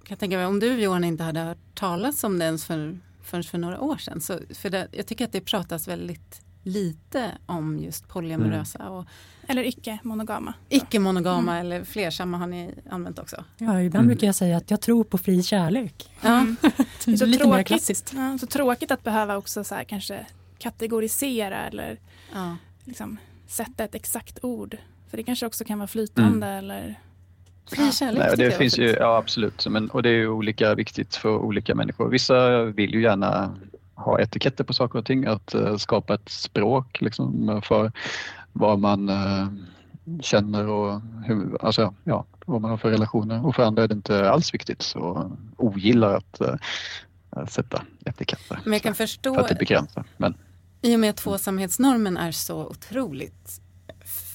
jag 0.09 0.19
tänka 0.19 0.37
mig 0.37 0.47
om 0.47 0.61
du 0.61 0.81
Johan 0.81 1.05
inte 1.05 1.25
hade 1.25 1.41
hört 1.41 1.75
talas 1.75 2.25
om 2.25 2.39
det 2.39 2.45
ens 2.45 2.65
för, 2.65 2.99
förrän 3.23 3.45
för 3.45 3.59
några 3.59 3.81
år 3.81 3.97
sedan. 3.97 4.21
Så, 4.21 4.39
för 4.55 4.71
det, 4.71 4.89
jag 4.93 5.07
tycker 5.07 5.25
att 5.25 5.33
det 5.33 5.41
pratas 5.41 5.89
väldigt 5.89 6.41
lite 6.69 7.31
om 7.47 7.79
just 7.79 8.09
polyamorösa. 8.09 8.79
Mm. 8.79 8.93
Och, 8.93 9.05
eller 9.47 9.63
icke-monogama. 9.63 10.55
Icke-monogama 10.69 11.53
mm. 11.53 11.67
eller 11.67 11.85
flersamma 11.85 12.39
har 12.39 12.47
ni 12.47 12.75
använt 12.91 13.19
också. 13.19 13.45
Ja, 13.59 13.83
ibland 13.83 14.05
mm. 14.05 14.07
brukar 14.07 14.27
jag 14.27 14.35
säga 14.35 14.57
att 14.57 14.71
jag 14.71 14.81
tror 14.81 15.05
på 15.05 15.19
fri 15.19 15.43
kärlek. 15.43 16.11
Ja. 16.21 16.29
Mm. 16.41 16.57
det 17.05 17.13
är 17.13 17.17
så 17.17 17.27
lite 17.27 17.45
tråkigt, 17.45 17.57
mer 17.57 17.63
klassiskt. 17.63 18.13
Ja, 18.17 18.39
så 18.39 18.47
tråkigt 18.47 18.91
att 18.91 19.03
behöva 19.03 19.37
också 19.37 19.65
så 19.65 19.75
här, 19.75 19.85
kanske 19.85 20.27
kategorisera 20.59 21.67
eller 21.67 21.99
ja. 22.35 22.57
liksom, 22.85 23.19
sätta 23.47 23.85
ett 23.85 23.95
exakt 23.95 24.39
ord. 24.45 24.77
För 25.11 25.17
det 25.17 25.23
kanske 25.23 25.47
också 25.47 25.65
kan 25.65 25.79
vara 25.79 25.89
flytande 25.89 26.47
mm. 26.47 26.59
eller 26.59 27.01
Fri 27.71 27.93
kärlek 27.93 28.19
Nej, 28.19 28.37
det 28.37 28.51
finns 28.51 28.79
ju, 28.79 28.91
ja 28.91 29.17
absolut, 29.17 29.67
Men, 29.67 29.91
och 29.91 30.03
det 30.03 30.09
är 30.09 30.15
ju 30.15 30.29
olika 30.29 30.75
viktigt 30.75 31.17
för 31.17 31.37
olika 31.37 31.75
människor. 31.75 32.09
Vissa 32.09 32.65
vill 32.65 32.95
ju 32.95 33.03
gärna 33.03 33.57
ha 33.99 34.21
etiketter 34.21 34.65
på 34.65 34.73
saker 34.73 34.99
och 34.99 35.07
ting, 35.07 35.27
att 35.27 35.55
uh, 35.55 35.77
skapa 35.77 36.15
ett 36.15 36.29
språk 36.29 37.01
liksom, 37.01 37.61
för 37.65 37.93
vad 38.53 38.79
man 38.79 39.09
uh, 39.09 39.49
känner 40.21 40.69
och 40.69 41.01
hur, 41.25 41.65
alltså, 41.65 41.95
ja, 42.05 42.25
vad 42.47 42.61
man 42.61 42.71
har 42.71 42.79
för 42.79 42.91
relationer. 42.91 43.47
Och 43.47 43.55
för 43.55 43.63
andra 43.63 43.83
är 43.83 43.89
det 43.89 43.95
inte 43.95 44.31
alls 44.31 44.55
viktigt 44.55 44.83
så 44.83 45.33
ogillar 45.57 46.15
att 46.15 46.41
uh, 46.41 47.47
sätta 47.47 47.83
etiketter. 48.05 48.61
Men 48.65 48.73
jag 48.73 48.83
kan 48.83 48.95
förstå 48.95 49.35
för 49.35 49.41
att 49.41 49.49
det 49.49 49.55
begränsar. 49.55 50.05
Men, 50.17 50.35
I 50.83 50.97
och 50.97 51.01
med 51.01 51.11
att 51.11 51.17
tvåsamhetsnormen 51.17 52.17
är 52.17 52.33
så 52.33 52.67
otroligt 52.67 53.61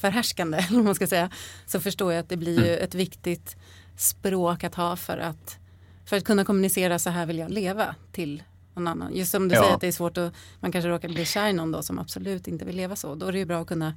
förhärskande, 0.01 0.57
eller 0.69 0.83
man 0.83 0.95
ska 0.95 1.07
säga, 1.07 1.29
så 1.65 1.79
förstår 1.79 2.13
jag 2.13 2.19
att 2.19 2.29
det 2.29 2.37
blir 2.37 2.59
ju 2.59 2.73
mm. 2.73 2.83
ett 2.83 2.95
viktigt 2.95 3.55
språk 3.97 4.63
att 4.63 4.75
ha 4.75 4.95
för 4.95 5.17
att, 5.17 5.57
för 6.05 6.17
att 6.17 6.23
kunna 6.23 6.45
kommunicera 6.45 6.99
så 6.99 7.09
här 7.09 7.25
vill 7.25 7.37
jag 7.37 7.51
leva 7.51 7.95
till 8.11 8.43
någon 8.75 8.87
annan. 8.87 9.15
Just 9.15 9.31
som 9.31 9.47
du 9.47 9.55
ja. 9.55 9.61
säger 9.61 9.75
att 9.75 9.81
det 9.81 9.87
är 9.87 9.91
svårt 9.91 10.17
att 10.17 10.33
man 10.59 10.71
kanske 10.71 10.89
råkar 10.89 11.09
bli 11.09 11.25
kär 11.25 11.47
i 11.47 11.53
någon 11.53 11.71
då 11.71 11.81
som 11.81 11.99
absolut 11.99 12.47
inte 12.47 12.65
vill 12.65 12.75
leva 12.75 12.95
så. 12.95 13.15
Då 13.15 13.25
är 13.25 13.31
det 13.31 13.37
ju 13.37 13.45
bra 13.45 13.61
att 13.61 13.67
kunna 13.67 13.93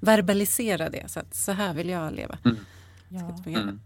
verbalisera 0.00 0.90
det. 0.90 1.10
Så 1.10 1.20
att 1.20 1.34
så 1.34 1.52
här 1.52 1.74
vill 1.74 1.88
jag 1.88 2.12
leva. 2.12 2.38
Mm. 2.44 2.56
Ja. 3.08 3.36
Mm. 3.46 3.80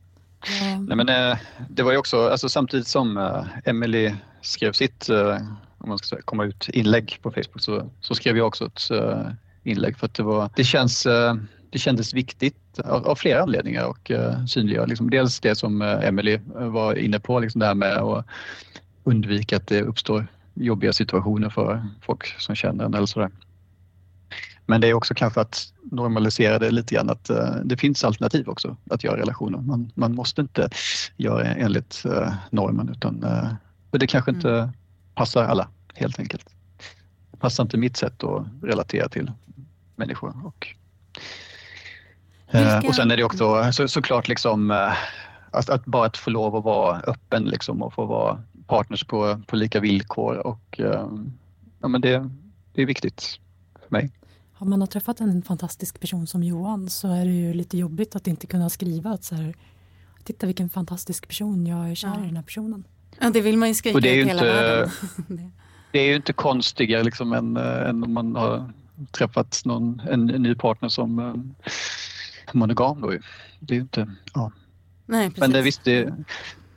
Nej, 0.89 0.97
men, 0.97 1.09
eh, 1.09 1.39
det 1.69 1.83
var 1.83 1.93
ju 1.93 1.99
också, 1.99 2.29
alltså, 2.29 2.49
samtidigt 2.49 2.87
som 2.87 3.17
eh, 3.17 3.45
Emily 3.65 4.15
skrev 4.43 4.73
sitt 4.73 5.09
eh, 5.09 5.37
om 5.79 5.89
man 5.89 5.99
ska 5.99 6.07
säga, 6.07 6.23
komma 6.25 6.45
ut 6.45 6.69
inlägg 6.69 7.19
på 7.23 7.31
Facebook 7.31 7.61
så, 7.61 7.91
så 8.01 8.15
skrev 8.15 8.37
jag 8.37 8.47
också 8.47 8.67
ett 8.67 8.91
inlägg 9.63 9.99
för 9.99 10.07
att 10.07 10.15
det, 10.15 10.23
var, 10.23 10.51
det, 10.57 10.65
känns, 10.65 11.03
det 11.71 11.79
kändes 11.79 12.15
viktigt 12.15 12.79
av, 12.85 13.07
av 13.07 13.15
flera 13.15 13.43
anledningar 13.43 13.85
och 13.85 14.11
synliggöra 14.49 14.87
liksom, 14.87 15.11
dels 15.11 15.41
det 15.41 15.55
som 15.55 15.83
Emily 15.83 16.39
var 16.55 16.95
inne 16.95 17.21
på, 17.21 17.41
liksom 17.41 17.59
det 17.59 17.67
här 17.67 17.75
med 17.75 17.97
att 17.97 18.27
undvika 19.09 19.57
att 19.57 19.67
det 19.67 19.83
uppstår 19.83 20.27
jobbiga 20.55 20.93
situationer 20.93 21.51
för 21.51 21.87
folk 22.03 22.27
som 22.41 22.55
känner 22.55 22.85
en 22.85 22.95
eller 22.95 23.07
sådär. 23.07 23.31
Men 24.67 24.81
det 24.81 24.89
är 24.89 24.95
också 24.95 25.15
kanske 25.15 25.41
att 25.41 25.73
normalisera 25.83 26.59
det 26.59 26.71
lite 26.71 26.95
grann 26.95 27.11
att 27.11 27.31
uh, 27.31 27.57
det 27.65 27.77
finns 27.77 28.05
alternativ 28.05 28.49
också 28.49 28.77
att 28.91 29.05
göra 29.05 29.21
relationer. 29.21 29.59
Man, 29.59 29.93
man 29.95 30.15
måste 30.15 30.41
inte 30.41 30.69
göra 31.17 31.45
enligt 31.45 32.03
uh, 32.07 32.35
normen 32.51 32.89
utan 32.89 33.25
uh, 33.25 33.53
det 33.91 34.07
kanske 34.07 34.31
inte 34.31 34.51
mm. 34.51 34.69
passar 35.15 35.45
alla 35.45 35.69
helt 35.95 36.19
enkelt. 36.19 36.51
Det 37.31 37.37
passar 37.37 37.63
inte 37.63 37.77
mitt 37.77 37.97
sätt 37.97 38.25
att 38.25 38.47
relatera 38.63 39.09
till 39.09 39.33
människor. 39.97 40.47
Och, 40.47 40.69
och 42.89 42.95
sen 42.95 43.11
är 43.11 43.17
det 43.17 43.25
också 43.25 43.73
så, 43.73 43.89
såklart 43.89 44.29
liksom 44.29 44.71
att, 45.51 45.71
att 45.71 45.85
bara 45.85 46.07
att 46.07 46.17
få 46.17 46.31
lov 46.31 46.57
att 46.57 46.65
vara 46.65 47.01
öppen 47.01 47.45
liksom 47.45 47.83
och 47.83 47.95
få 47.95 48.07
vara 48.07 48.43
partners 48.69 49.05
på, 49.05 49.43
på 49.47 49.57
lika 49.57 49.81
villkor 49.81 50.47
och 50.47 50.81
ja, 51.81 51.89
men 51.89 52.01
det, 52.01 52.31
det 52.73 52.83
är 52.83 52.87
viktigt 52.87 53.41
för 53.81 53.91
mig. 53.91 54.11
Om 54.59 54.71
man 54.71 54.81
har 54.81 54.87
träffat 54.87 55.21
en 55.21 55.43
fantastisk 55.43 56.01
person 56.01 56.27
som 56.27 56.43
Johan 56.43 56.91
så 56.91 57.09
är 57.09 57.25
det 57.25 57.33
ju 57.33 57.55
lite 57.55 57.79
jobbigt 57.79 58.17
att 58.17 58.27
inte 58.27 58.47
kunna 58.47 58.71
skriva 58.71 59.11
att 59.11 59.25
så 59.25 59.35
här, 59.35 59.55
titta 60.25 60.47
vilken 60.47 60.71
fantastisk 60.71 61.29
person, 61.29 61.67
jag 61.67 61.91
är 61.91 61.95
kär 61.95 62.09
ja. 62.09 62.23
i 62.23 62.27
den 62.27 62.37
här 62.37 62.43
personen. 62.43 62.85
Ja, 63.21 63.31
det 63.31 63.41
vill 63.41 63.59
man 63.59 63.69
ju 63.69 63.75
skrika 63.75 64.09
i 64.09 64.25
hela 64.25 64.33
inte, 64.33 64.45
världen. 64.45 64.91
det 65.93 65.99
är 65.99 66.07
ju 66.07 66.17
inte 66.17 66.33
konstigare 66.33 67.03
liksom 67.03 67.33
än, 67.33 67.57
än 67.57 68.05
om 68.05 68.13
man 68.13 68.37
har 68.37 68.73
träffat 69.11 69.63
någon, 69.65 70.01
en, 70.11 70.31
en 70.31 70.43
ny 70.43 70.55
partner 70.55 70.89
som 70.89 71.19
uh, 71.19 71.35
monogam. 72.53 73.01
Då. 73.01 73.13
Det 73.61 73.77
är 73.77 73.81
inte, 73.81 74.15
ja. 74.35 74.53
Nej, 75.07 75.29
precis. 75.29 75.41
Men 75.41 75.51
det, 75.51 75.63
visst, 75.63 75.85
det, 75.85 76.15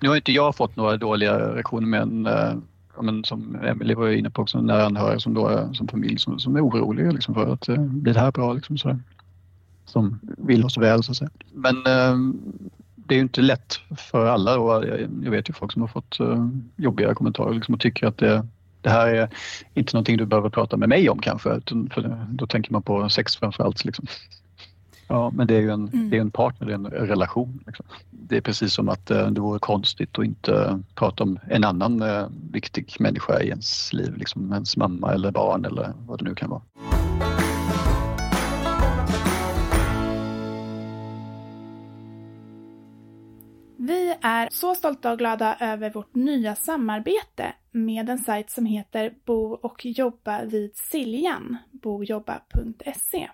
nu 0.02 0.10
har 0.10 0.16
inte 0.16 0.32
jag 0.32 0.56
fått 0.56 0.76
några 0.76 0.98
dåliga 0.98 1.54
reaktioner 1.54 1.88
men, 1.88 2.26
eh, 2.26 2.50
en, 2.98 3.06
men 3.06 3.24
som 3.24 3.56
Emelie 3.56 3.96
var 3.96 4.10
inne 4.10 4.30
på 4.30 4.42
också, 4.42 4.62
nära 4.62 4.86
anhöriga 4.86 5.20
som, 5.20 5.34
då, 5.34 5.50
eh, 5.50 5.72
som 5.72 5.88
familj 5.88 6.18
som, 6.18 6.40
som 6.40 6.56
är 6.56 6.62
oroliga 6.62 7.12
liksom, 7.12 7.34
för 7.34 7.54
att 7.54 7.70
eh, 7.70 7.78
blir 7.78 8.14
det 8.14 8.20
här 8.20 8.32
bra? 8.32 8.54
Liksom, 8.54 8.78
så 8.78 9.00
Som 9.86 10.20
vill 10.24 10.66
oss 10.66 10.78
väl 10.78 11.04
så 11.04 11.12
att 11.12 11.18
säga. 11.18 11.30
Men 11.54 11.76
det 12.96 13.14
är 13.14 13.18
ju 13.18 13.22
inte 13.22 13.42
lätt 13.42 13.80
för 13.98 14.26
alla. 14.26 14.60
Och 14.60 14.88
jag, 14.88 15.00
jag 15.24 15.32
vet 15.32 15.50
ju 15.50 15.54
folk 15.54 15.72
som 15.72 15.82
har 15.82 15.90
fått 15.90 16.18
jobbiga 16.76 17.16
kommentarer 17.16 17.54
liksom, 17.54 17.74
och 17.74 17.80
tycker 17.80 18.08
att 18.08 18.18
det 18.18 18.48
det 18.82 18.90
här 18.90 19.08
är 19.08 19.30
inte 19.74 19.96
någonting 19.96 20.18
du 20.18 20.26
behöver 20.26 20.50
prata 20.50 20.78
med 20.78 20.90
mig 20.90 21.10
om 21.10 21.20
kanske, 21.20 21.62
för 21.92 22.28
då 22.30 22.48
tänker 22.48 22.72
man 22.72 22.84
på 22.84 23.10
sex 23.10 23.36
framförallt. 23.36 23.86
Liksom. 23.86 24.06
Ja, 25.12 25.32
men 25.36 25.48
det 25.48 25.56
är 25.56 25.62
ju 25.62 25.70
en, 25.70 25.88
mm. 25.88 26.10
det 26.10 26.18
är 26.18 26.22
en 26.22 26.32
partner, 26.32 26.68
det 26.68 26.74
är 26.74 26.76
en 26.76 26.86
relation. 26.86 27.64
Liksom. 27.68 27.86
Det 28.12 28.38
är 28.38 28.42
precis 28.42 28.74
som 28.74 28.90
att 28.90 29.12
eh, 29.12 29.28
det 29.28 29.42
vore 29.42 29.60
konstigt 29.60 30.20
att 30.20 30.26
inte 30.26 30.80
prata 30.96 31.24
om 31.24 31.40
en 31.50 31.64
annan 31.64 32.02
eh, 32.02 32.28
viktig 32.52 32.96
människa 33.00 33.42
i 33.42 33.48
ens 33.48 33.94
liv, 33.94 34.18
liksom 34.18 34.54
ens 34.54 34.78
mamma 34.78 35.14
eller 35.14 35.32
barn 35.32 35.66
eller 35.66 35.94
vad 36.08 36.20
det 36.20 36.26
nu 36.26 36.36
kan 36.36 36.50
vara. 36.50 36.62
Vi 43.78 44.16
är 44.22 44.50
så 44.52 44.76
stolta 44.76 45.12
och 45.12 45.18
glada 45.18 45.58
över 45.60 45.90
vårt 45.90 46.16
nya 46.16 46.56
samarbete 46.56 47.54
med 47.72 48.10
en 48.10 48.20
sajt 48.20 48.50
som 48.50 48.66
heter 48.66 49.14
Bo 49.26 49.54
och 49.54 49.86
jobba 49.86 50.46
vid 50.46 50.76
Siljan, 50.76 51.58
bojobba.se. 51.72 53.30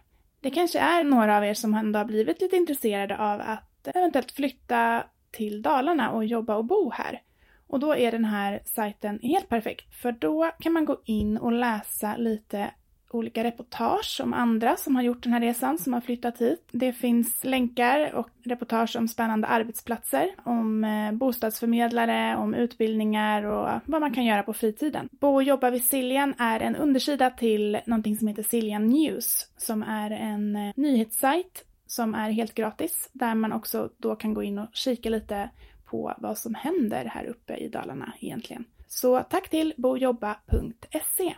Det 0.47 0.51
kanske 0.51 0.79
är 0.79 1.03
några 1.03 1.37
av 1.37 1.45
er 1.45 1.53
som 1.53 1.73
ändå 1.73 1.99
har 1.99 2.05
blivit 2.05 2.41
lite 2.41 2.55
intresserade 2.55 3.17
av 3.17 3.41
att 3.41 3.87
eventuellt 3.87 4.31
flytta 4.31 5.03
till 5.31 5.61
Dalarna 5.61 6.11
och 6.11 6.25
jobba 6.25 6.55
och 6.55 6.65
bo 6.65 6.91
här. 6.91 7.21
Och 7.67 7.79
då 7.79 7.95
är 7.95 8.11
den 8.11 8.25
här 8.25 8.61
sajten 8.65 9.19
helt 9.23 9.49
perfekt, 9.49 9.95
för 9.95 10.11
då 10.11 10.51
kan 10.59 10.73
man 10.73 10.85
gå 10.85 11.01
in 11.05 11.37
och 11.37 11.51
läsa 11.51 12.17
lite 12.17 12.71
olika 13.09 13.43
reportage 13.43 14.21
om 14.23 14.33
andra 14.33 14.75
som 14.75 14.95
har 14.95 15.03
gjort 15.03 15.23
den 15.23 15.33
här 15.33 15.41
resan, 15.41 15.77
som 15.77 15.93
har 15.93 16.01
flyttat 16.01 16.41
hit. 16.41 16.67
Det 16.71 16.93
finns 16.93 17.43
länkar 17.43 18.15
och 18.15 18.29
reportage 18.43 18.95
om 18.95 19.07
spännande 19.07 19.47
arbetsplatser, 19.47 20.29
om 20.43 20.83
eh, 20.83 21.11
bostadsförmedlare, 21.11 22.37
om 22.37 22.53
utbildningar 22.53 23.43
och 23.43 23.81
vad 23.85 24.01
man 24.01 24.13
kan 24.13 24.25
göra 24.25 24.43
på 24.43 24.53
fritiden. 24.53 25.09
Bo 25.11 25.35
och 25.35 25.43
jobba 25.43 25.69
vid 25.69 25.85
Siljan 25.85 26.33
är 26.37 26.59
en 26.59 26.75
undersida 26.75 27.29
till 27.29 27.79
någonting 27.85 28.17
som 28.17 28.27
heter 28.27 28.43
Siljan 28.43 28.89
News, 28.89 29.51
som 29.57 29.83
är 29.83 30.11
en 30.11 30.55
eh, 30.55 30.73
nyhetssajt 30.75 31.63
som 31.85 32.15
är 32.15 32.29
helt 32.29 32.53
gratis, 32.53 33.09
där 33.13 33.35
man 33.35 33.53
också 33.53 33.89
då 33.97 34.15
kan 34.15 34.33
gå 34.33 34.43
in 34.43 34.59
och 34.59 34.67
kika 34.73 35.09
lite 35.09 35.49
på 35.85 36.13
vad 36.17 36.37
som 36.37 36.55
händer 36.55 37.05
här 37.05 37.25
uppe 37.25 37.55
i 37.55 37.69
Dalarna 37.69 38.13
egentligen. 38.19 38.65
Så 38.87 39.19
tack 39.19 39.49
till 39.49 39.73
bojobba.se. 39.77 41.33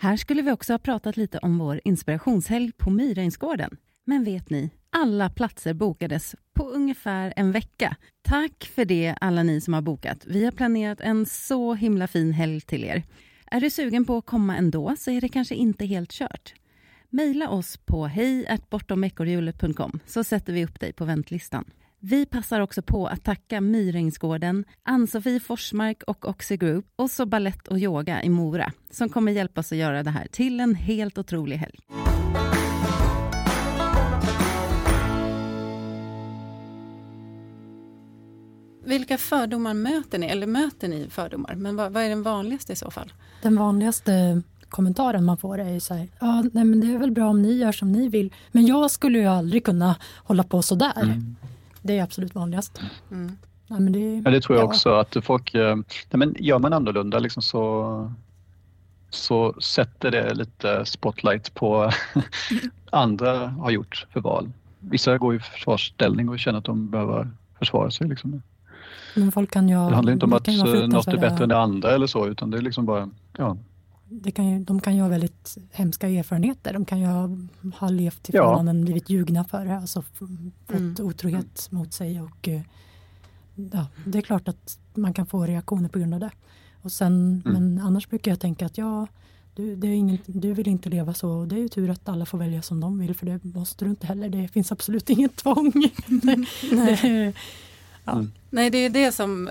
Här 0.00 0.16
skulle 0.16 0.42
vi 0.42 0.50
också 0.52 0.72
ha 0.72 0.78
pratat 0.78 1.16
lite 1.16 1.38
om 1.38 1.58
vår 1.58 1.80
inspirationshelg 1.84 2.72
på 2.72 2.90
Myrängsgården. 2.90 3.76
Men 4.04 4.24
vet 4.24 4.50
ni, 4.50 4.70
alla 4.90 5.30
platser 5.30 5.74
bokades 5.74 6.34
på 6.54 6.64
ungefär 6.64 7.32
en 7.36 7.52
vecka. 7.52 7.96
Tack 8.22 8.70
för 8.74 8.84
det 8.84 9.14
alla 9.20 9.42
ni 9.42 9.60
som 9.60 9.74
har 9.74 9.82
bokat. 9.82 10.24
Vi 10.26 10.44
har 10.44 10.52
planerat 10.52 11.00
en 11.00 11.26
så 11.26 11.74
himla 11.74 12.06
fin 12.06 12.32
helg 12.32 12.60
till 12.60 12.84
er. 12.84 13.02
Är 13.46 13.60
du 13.60 13.70
sugen 13.70 14.04
på 14.04 14.16
att 14.16 14.26
komma 14.26 14.56
ändå 14.56 14.96
så 14.98 15.10
är 15.10 15.20
det 15.20 15.28
kanske 15.28 15.54
inte 15.54 15.86
helt 15.86 16.12
kört. 16.12 16.54
Mejla 17.10 17.48
oss 17.48 17.76
på 17.76 18.06
hej 18.06 18.58
så 20.06 20.24
sätter 20.24 20.52
vi 20.52 20.64
upp 20.64 20.80
dig 20.80 20.92
på 20.92 21.04
väntlistan. 21.04 21.64
Vi 22.00 22.26
passar 22.26 22.60
också 22.60 22.82
på 22.82 23.06
att 23.06 23.24
tacka 23.24 23.60
Myrängsgården, 23.60 24.64
Ann-Sofie 24.82 25.40
Forsmark 25.40 26.02
och 26.06 26.28
Oxy 26.28 26.56
Group 26.56 26.86
och 26.96 27.10
så 27.10 27.26
ballett 27.26 27.68
och 27.68 27.78
yoga 27.78 28.22
i 28.22 28.28
Mora 28.28 28.72
som 28.90 29.08
kommer 29.08 29.32
hjälpa 29.32 29.60
oss 29.60 29.72
att 29.72 29.78
göra 29.78 30.02
det 30.02 30.10
här 30.10 30.26
till 30.30 30.60
en 30.60 30.74
helt 30.74 31.18
otrolig 31.18 31.56
helg. 31.56 31.78
Vilka 38.84 39.18
fördomar 39.18 39.74
möter 39.74 40.18
ni? 40.18 40.26
Eller 40.26 40.46
möter 40.46 40.88
ni 40.88 41.06
fördomar? 41.10 41.54
Men 41.54 41.76
vad, 41.76 41.92
vad 41.92 42.02
är 42.02 42.08
den 42.08 42.22
vanligaste 42.22 42.72
i 42.72 42.76
så 42.76 42.90
fall? 42.90 43.12
Den 43.42 43.56
vanligaste 43.56 44.42
kommentaren 44.68 45.24
man 45.24 45.38
får 45.38 45.58
är 45.58 45.70
ju 45.70 45.80
så 45.80 45.94
här, 45.94 46.08
ja, 46.20 46.44
nej, 46.52 46.64
men 46.64 46.80
det 46.80 46.86
är 46.86 46.98
väl 46.98 47.10
bra 47.10 47.28
om 47.28 47.42
ni 47.42 47.52
gör 47.52 47.72
som 47.72 47.92
ni 47.92 48.08
vill, 48.08 48.34
men 48.52 48.66
jag 48.66 48.90
skulle 48.90 49.18
ju 49.18 49.26
aldrig 49.26 49.64
kunna 49.64 49.96
hålla 50.16 50.42
på 50.44 50.62
så 50.62 50.74
där. 50.74 51.02
Mm. 51.02 51.36
Det 51.82 51.98
är 51.98 52.02
absolut 52.02 52.34
vanligast. 52.34 52.80
Mm. 53.10 53.36
Ja, 53.66 53.78
men 53.78 53.92
det, 53.92 54.22
ja, 54.24 54.30
det 54.30 54.40
tror 54.40 54.58
jag 54.58 54.64
ja. 54.64 54.68
också 54.68 54.94
att 54.94 55.16
folk, 55.22 55.54
eh, 55.54 55.76
nej, 55.76 55.84
men 56.10 56.34
gör 56.38 56.58
man 56.58 56.72
annorlunda 56.72 57.18
liksom 57.18 57.42
så, 57.42 58.12
så 59.10 59.54
sätter 59.60 60.10
det 60.10 60.34
lite 60.34 60.84
spotlight 60.86 61.54
på 61.54 61.90
andra 62.90 63.48
har 63.48 63.70
gjort 63.70 64.06
för 64.10 64.20
val. 64.20 64.50
Vissa 64.80 65.18
går 65.18 65.34
i 65.34 65.38
försvarsställning 65.38 66.28
och 66.28 66.38
känner 66.38 66.58
att 66.58 66.64
de 66.64 66.90
behöver 66.90 67.30
försvara 67.58 67.90
sig. 67.90 68.08
Liksom. 68.08 68.42
Men 69.14 69.32
folk 69.32 69.50
kan 69.50 69.68
ju, 69.68 69.74
det 69.74 69.94
handlar 69.94 70.12
inte 70.12 70.26
om 70.26 70.32
att 70.32 70.46
något 70.46 71.08
är 71.08 71.16
bättre 71.16 71.42
än 71.42 71.48
det 71.48 71.58
andra 71.58 71.90
eller 71.90 72.06
så 72.06 72.26
utan 72.26 72.50
det 72.50 72.58
är 72.58 72.62
liksom 72.62 72.86
bara, 72.86 73.10
ja, 73.36 73.56
det 74.10 74.30
kan 74.30 74.48
ju, 74.48 74.58
de 74.58 74.80
kan 74.80 74.96
ju 74.96 75.02
ha 75.02 75.08
väldigt 75.08 75.58
hemska 75.70 76.08
erfarenheter. 76.08 76.72
De 76.72 76.84
kan 76.84 77.00
ju 77.00 77.06
ha, 77.06 77.30
ha 77.78 77.88
levt 77.88 78.28
i 78.28 78.32
förhållanden, 78.32 78.78
ja. 78.78 78.84
blivit 78.84 79.10
ljugna 79.10 79.44
för 79.44 79.64
det, 79.64 79.76
alltså 79.76 80.02
fått 80.02 80.30
mm. 80.70 80.94
otrohet 81.00 81.68
mot 81.70 81.92
sig. 81.92 82.20
Och, 82.20 82.48
eh, 82.48 82.60
ja, 83.72 83.86
det 84.04 84.18
är 84.18 84.22
klart 84.22 84.48
att 84.48 84.78
man 84.94 85.14
kan 85.14 85.26
få 85.26 85.46
reaktioner 85.46 85.88
på 85.88 85.98
grund 85.98 86.14
av 86.14 86.20
det. 86.20 86.30
Och 86.82 86.92
sen, 86.92 87.42
mm. 87.46 87.52
Men 87.52 87.86
annars 87.86 88.08
brukar 88.08 88.30
jag 88.30 88.40
tänka 88.40 88.66
att 88.66 88.78
ja, 88.78 89.06
du, 89.54 89.76
det 89.76 89.86
är 89.86 89.92
ingen, 89.92 90.18
du 90.26 90.54
vill 90.54 90.68
inte 90.68 90.88
leva 90.88 91.14
så. 91.14 91.44
Det 91.44 91.56
är 91.56 91.60
ju 91.60 91.68
tur 91.68 91.90
att 91.90 92.08
alla 92.08 92.26
får 92.26 92.38
välja 92.38 92.62
som 92.62 92.80
de 92.80 92.98
vill, 92.98 93.14
för 93.14 93.26
det 93.26 93.44
måste 93.44 93.84
du 93.84 93.90
inte 93.90 94.06
heller. 94.06 94.28
Det 94.28 94.48
finns 94.48 94.72
absolut 94.72 95.10
inget 95.10 95.36
tvång. 95.36 95.72
Nej. 96.72 97.34
ja. 98.04 98.12
mm. 98.12 98.32
Nej, 98.50 98.70
det 98.70 98.78
är 98.78 98.90
det 98.90 99.12
som 99.12 99.50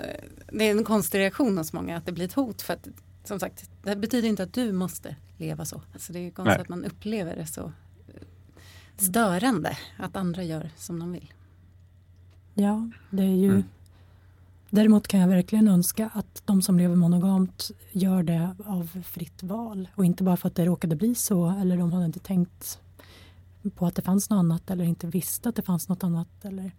det 0.52 0.64
är 0.64 0.70
en 0.70 0.84
konstig 0.84 1.18
reaktion 1.18 1.58
hos 1.58 1.72
många, 1.72 1.96
att 1.96 2.06
det 2.06 2.12
blir 2.12 2.24
ett 2.24 2.32
hot. 2.32 2.62
för 2.62 2.74
att 2.74 2.88
som 3.28 3.40
sagt, 3.40 3.70
det 3.82 3.96
betyder 3.96 4.28
inte 4.28 4.42
att 4.42 4.52
du 4.52 4.72
måste 4.72 5.16
leva 5.36 5.64
så. 5.64 5.82
Alltså 5.92 6.12
det 6.12 6.18
är 6.18 6.30
konstigt 6.30 6.56
Nej. 6.56 6.62
att 6.62 6.68
man 6.68 6.84
upplever 6.84 7.36
det 7.36 7.46
så 7.46 7.72
eh, 8.08 8.22
störande 8.96 9.78
att 9.96 10.16
andra 10.16 10.42
gör 10.42 10.70
som 10.76 10.98
de 11.00 11.12
vill. 11.12 11.32
Ja, 12.54 12.90
det 13.10 13.22
är 13.22 13.36
ju 13.36 13.50
mm. 13.50 13.64
Däremot 14.70 15.08
kan 15.08 15.20
jag 15.20 15.28
verkligen 15.28 15.68
önska 15.68 16.10
att 16.14 16.42
de 16.44 16.62
som 16.62 16.78
lever 16.78 16.96
monogamt 16.96 17.70
gör 17.92 18.22
det 18.22 18.56
av 18.66 19.02
fritt 19.04 19.42
val 19.42 19.88
och 19.94 20.04
inte 20.04 20.22
bara 20.24 20.36
för 20.36 20.48
att 20.48 20.54
det 20.54 20.64
råkade 20.64 20.96
bli 20.96 21.14
så 21.14 21.50
eller 21.60 21.76
de 21.76 21.92
hade 21.92 22.04
inte 22.06 22.18
tänkt 22.18 22.80
på 23.74 23.86
att 23.86 23.94
det 23.94 24.02
fanns 24.02 24.30
något 24.30 24.38
annat 24.38 24.70
eller 24.70 24.84
inte 24.84 25.06
visste 25.06 25.48
att 25.48 25.56
det 25.56 25.62
fanns 25.62 25.88
något 25.88 26.04
annat. 26.04 26.44
Eller... 26.44 26.72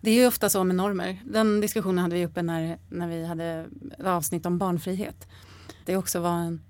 Det 0.00 0.10
är 0.10 0.14
ju 0.14 0.26
ofta 0.26 0.48
så 0.48 0.64
med 0.64 0.76
normer. 0.76 1.22
Den 1.24 1.60
diskussionen 1.60 1.98
hade 1.98 2.14
vi 2.14 2.26
uppe 2.26 2.42
när, 2.42 2.78
när 2.88 3.08
vi 3.08 3.26
hade 3.26 3.66
ett 3.98 4.06
avsnitt 4.06 4.46
om 4.46 4.58
barnfrihet 4.58 5.28
det 5.90 5.96
också 5.96 6.20
var 6.20 6.38
en, 6.38 6.60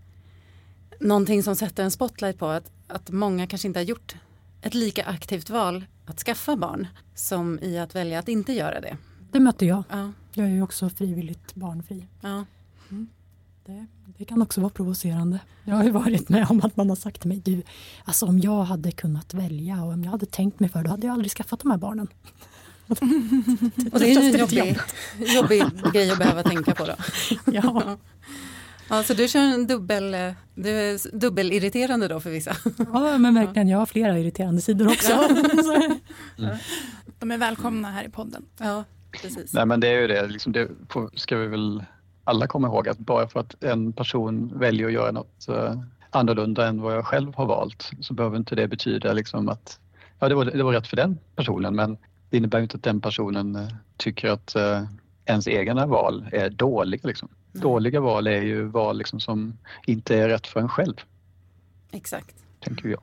någonting 1.00 1.42
som 1.42 1.56
sätter 1.56 1.84
en 1.84 1.90
spotlight 1.90 2.38
på 2.38 2.46
att, 2.46 2.70
att 2.88 3.10
många 3.10 3.46
kanske 3.46 3.68
inte 3.68 3.80
har 3.80 3.84
gjort 3.84 4.16
ett 4.62 4.74
lika 4.74 5.04
aktivt 5.04 5.50
val 5.50 5.84
att 6.06 6.20
skaffa 6.20 6.56
barn 6.56 6.86
som 7.14 7.58
i 7.62 7.78
att 7.78 7.94
välja 7.94 8.18
att 8.18 8.28
inte 8.28 8.52
göra 8.52 8.80
det. 8.80 8.96
Det 9.32 9.40
mötte 9.40 9.66
jag. 9.66 9.82
Ja. 9.90 10.12
Jag 10.32 10.46
är 10.46 10.50
ju 10.50 10.62
också 10.62 10.90
frivilligt 10.90 11.54
barnfri. 11.54 12.06
Ja. 12.20 12.44
Mm. 12.90 13.08
Det, 13.66 13.86
det, 14.18 14.24
kan 14.24 14.42
också 14.42 14.60
vara 14.60 14.70
provocerande. 14.70 15.40
Jag 15.64 15.76
har 15.76 15.84
ju 15.84 15.90
varit 15.90 16.28
med 16.28 16.46
om 16.50 16.60
att 16.64 16.76
man 16.76 16.88
har 16.88 16.96
sagt 16.96 17.20
till 17.20 17.28
mig, 17.28 17.40
du, 17.44 17.62
alltså 18.04 18.26
om 18.26 18.38
jag 18.38 18.62
hade 18.62 18.92
kunnat 18.92 19.34
välja 19.34 19.82
och 19.84 19.92
om 19.92 20.04
jag 20.04 20.10
hade 20.10 20.26
tänkt 20.26 20.60
mig 20.60 20.70
för, 20.70 20.82
då 20.82 20.90
hade 20.90 21.06
jag 21.06 21.14
aldrig 21.14 21.32
skaffat 21.32 21.60
de 21.60 21.70
här 21.70 21.78
barnen. 21.78 22.08
och 23.92 24.00
det 24.00 24.12
är 24.12 24.34
en 24.34 24.38
jobbig, 24.38 24.78
jobbig 25.18 25.62
grej 25.92 26.10
att 26.10 26.18
behöva 26.18 26.42
tänka 26.42 26.74
på 26.74 26.84
då. 26.86 26.94
ja. 27.52 27.98
Alltså 28.90 29.14
du 29.14 29.28
kör 29.28 29.40
en 29.40 29.66
dubbel, 29.66 30.16
du 30.54 30.70
är 30.70 31.18
dubbelirriterande 31.18 32.08
då 32.08 32.20
för 32.20 32.30
vissa? 32.30 32.56
Ja 32.92 33.18
men 33.18 33.34
verkligen, 33.34 33.68
jag 33.68 33.78
har 33.78 33.86
flera 33.86 34.18
irriterande 34.18 34.60
sidor 34.60 34.86
också. 34.86 35.12
mm. 36.38 36.56
De 37.18 37.30
är 37.30 37.38
välkomna 37.38 37.90
här 37.90 38.04
i 38.04 38.08
podden. 38.08 38.44
Ja, 38.58 38.84
precis. 39.22 39.54
Nej 39.54 39.66
men 39.66 39.80
det 39.80 39.88
är 39.88 40.00
ju 40.00 40.06
det, 40.06 40.26
liksom 40.26 40.52
det 40.52 40.68
ska 41.14 41.36
vi 41.36 41.46
väl 41.46 41.84
alla 42.24 42.46
komma 42.46 42.68
ihåg 42.68 42.88
att 42.88 42.98
bara 42.98 43.28
för 43.28 43.40
att 43.40 43.64
en 43.64 43.92
person 43.92 44.58
väljer 44.58 44.86
att 44.86 44.92
göra 44.92 45.12
något 45.12 45.46
uh, 45.48 45.82
annorlunda 46.10 46.66
än 46.66 46.80
vad 46.80 46.96
jag 46.96 47.06
själv 47.06 47.34
har 47.34 47.46
valt 47.46 47.90
så 48.00 48.14
behöver 48.14 48.36
inte 48.36 48.54
det 48.54 48.68
betyda 48.68 49.12
liksom 49.12 49.48
att 49.48 49.78
ja, 50.18 50.28
det, 50.28 50.34
var, 50.34 50.44
det 50.44 50.62
var 50.62 50.72
rätt 50.72 50.86
för 50.86 50.96
den 50.96 51.18
personen 51.36 51.76
men 51.76 51.96
det 52.30 52.36
innebär 52.36 52.60
inte 52.60 52.76
att 52.76 52.82
den 52.82 53.00
personen 53.00 53.56
uh, 53.56 53.68
tycker 53.96 54.30
att 54.30 54.56
ens 55.24 55.48
egna 55.48 55.86
val 55.86 56.28
är 56.32 56.50
dåliga. 56.50 57.00
Liksom. 57.04 57.28
Dåliga 57.52 58.00
val 58.00 58.26
är 58.26 58.42
ju 58.42 58.62
val 58.62 58.98
liksom 58.98 59.20
som 59.20 59.58
inte 59.86 60.16
är 60.16 60.28
rätt 60.28 60.46
för 60.46 60.60
en 60.60 60.68
själv. 60.68 60.94
Exakt. 61.90 62.36
Tänker 62.60 62.88
jag. 62.88 63.02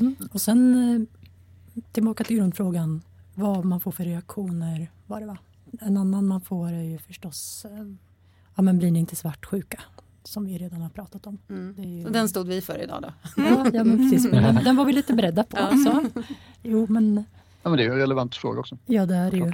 Mm. 0.00 0.16
Och 0.32 0.40
sen 0.40 1.06
tillbaka 1.92 2.24
till 2.24 2.36
grundfrågan 2.36 3.02
vad 3.34 3.64
man 3.64 3.80
får 3.80 3.92
för 3.92 4.04
reaktioner 4.04 4.90
var 5.06 5.20
det 5.20 5.26
va? 5.26 5.38
En 5.80 5.96
annan 5.96 6.26
man 6.26 6.40
får 6.40 6.72
är 6.72 6.82
ju 6.82 6.98
förstås, 6.98 7.64
eh, 7.64 7.86
ja 8.54 8.62
men 8.62 8.78
blir 8.78 8.90
ni 8.90 8.98
inte 8.98 9.16
svartsjuka? 9.16 9.80
Som 10.24 10.44
vi 10.44 10.58
redan 10.58 10.80
har 10.80 10.88
pratat 10.88 11.26
om. 11.26 11.38
Mm. 11.48 11.82
Ju... 11.82 12.04
Den 12.04 12.28
stod 12.28 12.48
vi 12.48 12.60
för 12.60 12.82
idag 12.82 13.02
då. 13.02 13.12
Ja, 13.36 13.66
ja 13.72 13.84
men 13.84 14.10
precis. 14.10 14.32
Men 14.32 14.64
den, 14.64 14.76
var 14.76 14.84
vi 14.84 14.92
lite 14.92 15.14
beredda 15.14 15.44
på. 15.44 15.56
Ja. 15.56 15.70
Så. 15.84 16.22
Jo, 16.62 16.86
men... 16.88 17.24
Ja, 17.62 17.70
men 17.70 17.76
det 17.76 17.84
är 17.84 17.90
en 17.90 17.96
relevant 17.96 18.36
fråga 18.36 18.60
också. 18.60 18.78
Ja, 18.86 19.06
det 19.06 19.14
är 19.14 19.30
det 19.30 19.36
ju. 19.36 19.52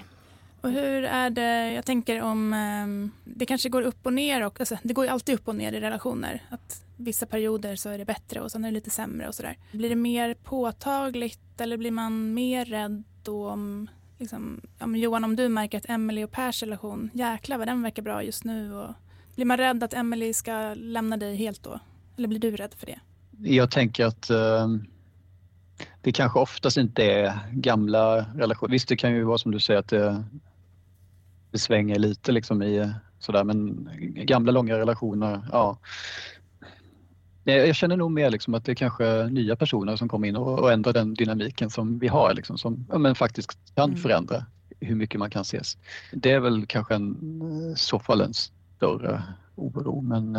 Och 0.60 0.70
hur 0.70 1.04
är 1.04 1.30
det, 1.30 1.72
jag 1.72 1.84
tänker 1.84 2.22
om, 2.22 2.52
ehm, 2.52 3.10
det 3.24 3.46
kanske 3.46 3.68
går 3.68 3.82
upp 3.82 4.06
och 4.06 4.12
ner 4.12 4.46
och, 4.46 4.60
alltså, 4.60 4.76
det 4.82 4.94
går 4.94 5.04
ju 5.04 5.10
alltid 5.10 5.34
upp 5.34 5.48
och 5.48 5.56
ner 5.56 5.72
i 5.72 5.80
relationer. 5.80 6.42
Att 6.50 6.84
vissa 6.96 7.26
perioder 7.26 7.76
så 7.76 7.88
är 7.88 7.98
det 7.98 8.04
bättre 8.04 8.40
och 8.40 8.50
sen 8.50 8.64
är 8.64 8.68
det 8.68 8.74
lite 8.74 8.90
sämre 8.90 9.28
och 9.28 9.34
sådär. 9.34 9.58
Blir 9.72 9.88
det 9.88 9.96
mer 9.96 10.34
påtagligt 10.34 11.60
eller 11.60 11.76
blir 11.76 11.90
man 11.90 12.34
mer 12.34 12.64
rädd 12.64 13.04
då 13.22 13.48
om 13.48 13.88
liksom, 14.18 14.60
om 14.78 14.96
Johan, 14.96 15.24
om 15.24 15.36
du 15.36 15.48
märker 15.48 15.78
att 15.78 15.88
Emelie 15.88 16.24
och 16.24 16.30
Pers 16.30 16.62
relation, 16.62 17.10
jäklar 17.12 17.58
vad 17.58 17.68
den 17.68 17.82
verkar 17.82 18.02
bra 18.02 18.22
just 18.22 18.44
nu. 18.44 18.74
Och, 18.74 18.94
blir 19.34 19.46
man 19.46 19.56
rädd 19.56 19.84
att 19.84 19.94
Emelie 19.94 20.34
ska 20.34 20.74
lämna 20.74 21.16
dig 21.16 21.36
helt 21.36 21.62
då? 21.62 21.80
Eller 22.16 22.28
blir 22.28 22.40
du 22.40 22.56
rädd 22.56 22.74
för 22.74 22.86
det? 22.86 23.00
Jag 23.50 23.70
tänker 23.70 24.06
att 24.06 24.30
eh, 24.30 24.68
det 26.02 26.12
kanske 26.12 26.38
oftast 26.38 26.76
inte 26.76 27.04
är 27.04 27.38
gamla 27.52 28.16
relationer. 28.34 28.72
Visst, 28.72 28.88
det 28.88 28.96
kan 28.96 29.12
ju 29.12 29.24
vara 29.24 29.38
som 29.38 29.52
du 29.52 29.60
säger 29.60 29.80
att 29.80 29.88
det, 29.88 30.24
det 31.50 31.58
svänger 31.58 31.98
lite 31.98 32.32
liksom 32.32 32.62
i 32.62 32.92
sådär, 33.18 33.44
men 33.44 33.88
gamla 34.14 34.52
långa 34.52 34.78
relationer, 34.78 35.48
ja. 35.52 35.78
Jag 37.44 37.76
känner 37.76 37.96
nog 37.96 38.10
mer 38.10 38.30
liksom 38.30 38.54
att 38.54 38.64
det 38.64 38.72
är 38.72 38.76
kanske 38.76 39.26
nya 39.26 39.56
personer 39.56 39.96
som 39.96 40.08
kommer 40.08 40.28
in 40.28 40.36
och, 40.36 40.58
och 40.58 40.72
ändrar 40.72 40.92
den 40.92 41.14
dynamiken 41.14 41.70
som 41.70 41.98
vi 41.98 42.08
har, 42.08 42.34
liksom, 42.34 42.58
som 42.58 42.86
ja, 42.90 42.98
men 42.98 43.14
faktiskt 43.14 43.58
kan 43.74 43.90
mm. 43.90 44.02
förändra 44.02 44.44
hur 44.80 44.94
mycket 44.94 45.18
man 45.18 45.30
kan 45.30 45.42
ses. 45.42 45.76
Det 46.12 46.30
är 46.30 46.40
väl 46.40 46.66
kanske 46.66 46.94
en, 46.94 47.16
i 47.72 47.76
så 47.76 47.98
fall 47.98 48.20
en 48.20 48.34
större 48.34 49.22
oro, 49.54 50.00
men 50.00 50.34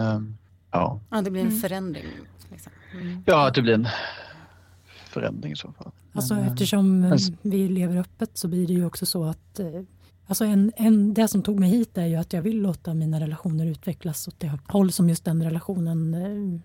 ja. 0.72 0.99
Ja, 1.10 1.22
det 1.22 1.32
blir 1.32 1.41
en 1.41 1.47
mm. 1.47 1.60
förändring. 1.60 2.05
Liksom. 2.51 2.72
Mm. 2.93 3.24
Ja, 3.26 3.47
att 3.47 3.53
det 3.53 3.62
blir 3.62 3.74
en 3.74 3.88
förändring 5.05 5.51
i 5.51 5.55
så 5.55 5.72
fall. 5.72 5.91
Alltså, 6.14 6.36
eftersom 6.36 7.18
vi 7.41 7.68
lever 7.68 7.97
öppet 7.97 8.38
så 8.38 8.47
blir 8.47 8.68
det 8.68 8.74
ju 8.74 8.86
också 8.86 9.05
så 9.05 9.24
att 9.24 9.60
eh, 9.60 9.82
Alltså 10.30 10.45
en, 10.45 10.71
en, 10.75 11.13
det 11.13 11.27
som 11.27 11.43
tog 11.43 11.59
mig 11.59 11.69
hit 11.69 11.97
är 11.97 12.05
ju 12.05 12.15
att 12.15 12.34
jag 12.34 12.41
vill 12.41 12.61
låta 12.61 12.93
mina 12.93 13.19
relationer 13.19 13.65
utvecklas 13.65 14.27
åt 14.27 14.39
det 14.39 14.51
håll 14.67 14.91
som 14.91 15.09
just 15.09 15.25
den 15.25 15.43
relationen 15.43 16.13
eh, 16.13 16.59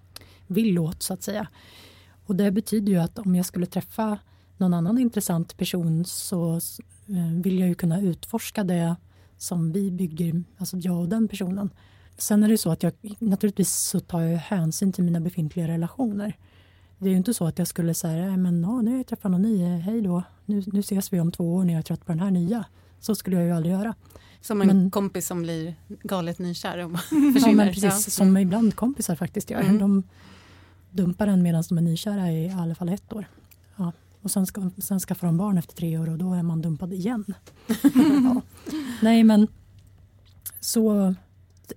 vill 0.47 0.79
åt 0.79 1.03
så 1.03 1.15
att 1.15 1.23
säga. 1.23 1.49
Och 2.27 2.37
det 2.37 2.51
betyder 2.51 2.93
ju 2.93 2.99
att 2.99 3.19
om 3.19 3.35
jag 3.35 3.47
skulle 3.47 3.67
träffa 3.67 4.19
någon 4.57 4.75
annan 4.75 4.99
intressant 4.99 5.57
person 5.57 6.05
så 6.05 6.55
eh, 7.07 7.43
vill 7.43 7.59
jag 7.59 7.69
ju 7.69 7.75
kunna 7.75 8.01
utforska 8.01 8.65
det 8.65 8.97
som 9.37 9.73
vi 9.73 9.91
bygger, 9.91 10.43
alltså 10.59 10.77
jag 10.77 11.01
och 11.01 11.09
den 11.09 11.29
personen. 11.29 11.71
Sen 12.19 12.43
är 12.43 12.49
det 12.49 12.59
så 12.59 12.71
att 12.71 12.83
jag 12.83 12.93
naturligtvis 13.19 13.75
så 13.75 14.01
tar 14.01 14.21
jag 14.21 14.39
hänsyn 14.39 14.93
till 14.93 15.05
mina 15.05 15.21
befintliga 15.21 15.69
relationer. 15.69 16.37
Det 16.99 17.09
är 17.09 17.11
ju 17.11 17.17
inte 17.17 17.35
så 17.35 17.47
att 17.47 17.59
jag 17.59 17.69
skulle 17.69 17.95
säga, 17.95 18.37
men 18.37 18.63
ja, 18.63 18.83
nu 18.83 18.91
har 18.91 18.97
jag 18.97 19.07
träffat 19.07 19.31
någon 19.31 19.43
ny, 19.43 19.63
eh, 19.63 19.79
hej 19.79 20.03
då, 20.03 20.23
nu, 20.45 20.63
nu 20.67 20.81
ses 20.81 21.13
vi 21.13 21.21
om 21.21 21.33
två 21.33 21.55
år 21.55 21.65
när 21.65 21.73
jag 21.73 21.79
är 21.79 21.83
trött 21.83 22.07
på 22.07 22.13
den 22.13 22.21
här 22.21 22.31
nya. 22.31 22.65
Så 23.05 23.15
skulle 23.15 23.37
jag 23.37 23.45
ju 23.45 23.53
aldrig 23.53 23.75
göra. 23.75 23.95
Som 24.41 24.61
en 24.61 24.67
men, 24.67 24.91
kompis 24.91 25.27
som 25.27 25.43
blir 25.43 25.75
galet 26.03 26.39
nykär 26.39 26.79
och 26.79 27.01
försvinner. 27.01 27.49
Ja, 27.49 27.53
men 27.53 27.67
precis, 27.67 27.83
ja. 27.83 27.91
som 27.91 28.37
ibland 28.37 28.77
kompisar 28.77 29.17
faktiskt 29.17 29.51
gör. 29.51 29.61
Mm. 29.61 29.79
De 29.79 30.03
dumpar 30.91 31.27
en 31.27 31.43
medan 31.43 31.65
de 31.69 31.79
är 31.79 31.83
nykära 31.83 32.33
i 32.33 32.51
alla 32.51 32.75
fall 32.75 32.89
ett 32.89 33.13
år. 33.13 33.27
Ja. 33.77 33.93
Och 34.23 34.31
sen, 34.31 34.47
ska, 34.47 34.71
sen 34.79 35.01
skaffar 35.01 35.27
de 35.27 35.37
barn 35.37 35.59
efter 35.59 35.75
tre 35.75 35.99
år 35.99 36.11
och 36.11 36.19
då 36.19 36.33
är 36.33 36.43
man 36.43 36.63
dumpad 36.63 36.93
igen. 36.93 37.25
ja. 38.25 38.41
Nej 39.03 39.25
men 39.25 39.49
så, 40.61 41.15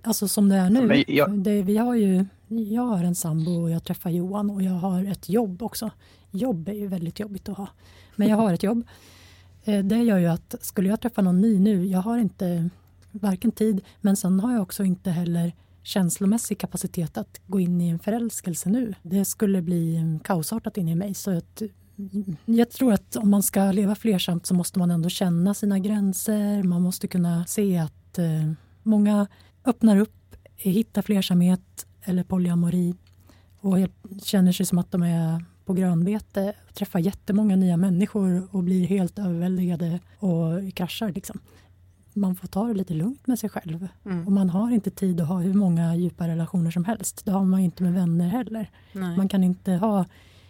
alltså 0.02 0.28
som 0.28 0.48
det 0.48 0.56
är 0.56 0.70
nu. 0.70 1.04
Jag... 1.08 1.38
Det, 1.38 1.62
vi 1.62 1.76
har 1.76 1.94
ju, 1.94 2.24
jag 2.48 2.82
har 2.82 3.04
en 3.04 3.14
sambo 3.14 3.62
och 3.62 3.70
jag 3.70 3.84
träffar 3.84 4.10
Johan 4.10 4.50
och 4.50 4.62
jag 4.62 4.72
har 4.72 5.04
ett 5.04 5.28
jobb 5.28 5.62
också. 5.62 5.90
Jobb 6.30 6.68
är 6.68 6.72
ju 6.72 6.86
väldigt 6.86 7.20
jobbigt 7.20 7.48
att 7.48 7.56
ha. 7.56 7.68
Men 8.16 8.28
jag 8.28 8.36
har 8.36 8.54
ett 8.54 8.62
jobb. 8.62 8.84
Eh, 9.68 9.84
det 9.84 9.96
gör 9.96 10.18
ju 10.18 10.26
att 10.26 10.54
skulle 10.60 10.88
jag 10.88 11.00
träffa 11.00 11.22
någon 11.22 11.40
ny 11.40 11.58
nu, 11.58 11.86
jag 11.86 11.98
har 11.98 12.18
inte 12.18 12.68
varken 13.12 13.52
tid, 13.52 13.80
men 14.00 14.16
sen 14.16 14.40
har 14.40 14.52
jag 14.52 14.62
också 14.62 14.84
inte 14.84 15.10
heller 15.10 15.52
känslomässig 15.82 16.58
kapacitet 16.58 17.18
att 17.18 17.40
gå 17.46 17.60
in 17.60 17.80
i 17.80 17.88
en 17.88 17.98
förälskelse 17.98 18.68
nu. 18.68 18.94
Det 19.02 19.24
skulle 19.24 19.62
bli 19.62 20.18
kaosartat 20.24 20.76
inne 20.76 20.90
i 20.90 20.94
mig. 20.94 21.14
Så 21.14 21.38
att, 21.38 21.62
mm, 21.98 22.36
jag 22.44 22.70
tror 22.70 22.92
att 22.92 23.16
om 23.16 23.30
man 23.30 23.42
ska 23.42 23.72
leva 23.72 23.94
flersamt 23.94 24.46
så 24.46 24.54
måste 24.54 24.78
man 24.78 24.90
ändå 24.90 25.08
känna 25.08 25.54
sina 25.54 25.78
gränser. 25.78 26.62
Man 26.62 26.82
måste 26.82 27.08
kunna 27.08 27.44
se 27.46 27.78
att 27.78 28.18
eh, 28.18 28.52
många 28.82 29.26
öppnar 29.64 29.96
upp, 29.96 30.36
hittar 30.56 31.02
flersamhet 31.02 31.86
eller 32.02 32.24
polyamori 32.24 32.94
och 33.60 33.76
känner 34.22 34.52
sig 34.52 34.66
som 34.66 34.78
att 34.78 34.90
de 34.90 35.02
är 35.02 35.44
på 35.68 35.74
grönbete, 35.74 36.52
träffar 36.74 36.98
jättemånga 36.98 37.56
nya 37.56 37.76
människor 37.76 38.48
och 38.50 38.62
blir 38.62 38.86
helt 38.86 39.18
överväldigade 39.18 40.00
och 40.18 40.74
kraschar. 40.74 41.12
Liksom 41.12 41.40
man 42.12 42.36
får 42.36 42.48
ta 42.48 42.66
det 42.66 42.74
lite 42.74 42.94
lugnt 42.94 43.26
med 43.26 43.38
sig 43.38 43.50
själv. 43.50 43.88
Mm. 44.04 44.26
Och 44.26 44.32
man 44.32 44.50
har 44.50 44.70
inte 44.70 44.90
tid 44.90 45.20
att 45.20 45.28
ha 45.28 45.38
hur 45.38 45.54
många 45.54 45.96
djupa 45.96 46.28
relationer 46.28 46.70
som 46.70 46.84
helst. 46.84 47.24
Det 47.24 47.30
har 47.30 47.44
man 47.44 47.60
inte 47.60 47.82
med 47.82 47.94
vänner 47.94 48.28
heller. 48.28 48.70
Nej. 48.92 49.16
Man 49.16 49.28
kan 49.28 49.44
inte 49.44 49.72
ha 49.72 50.04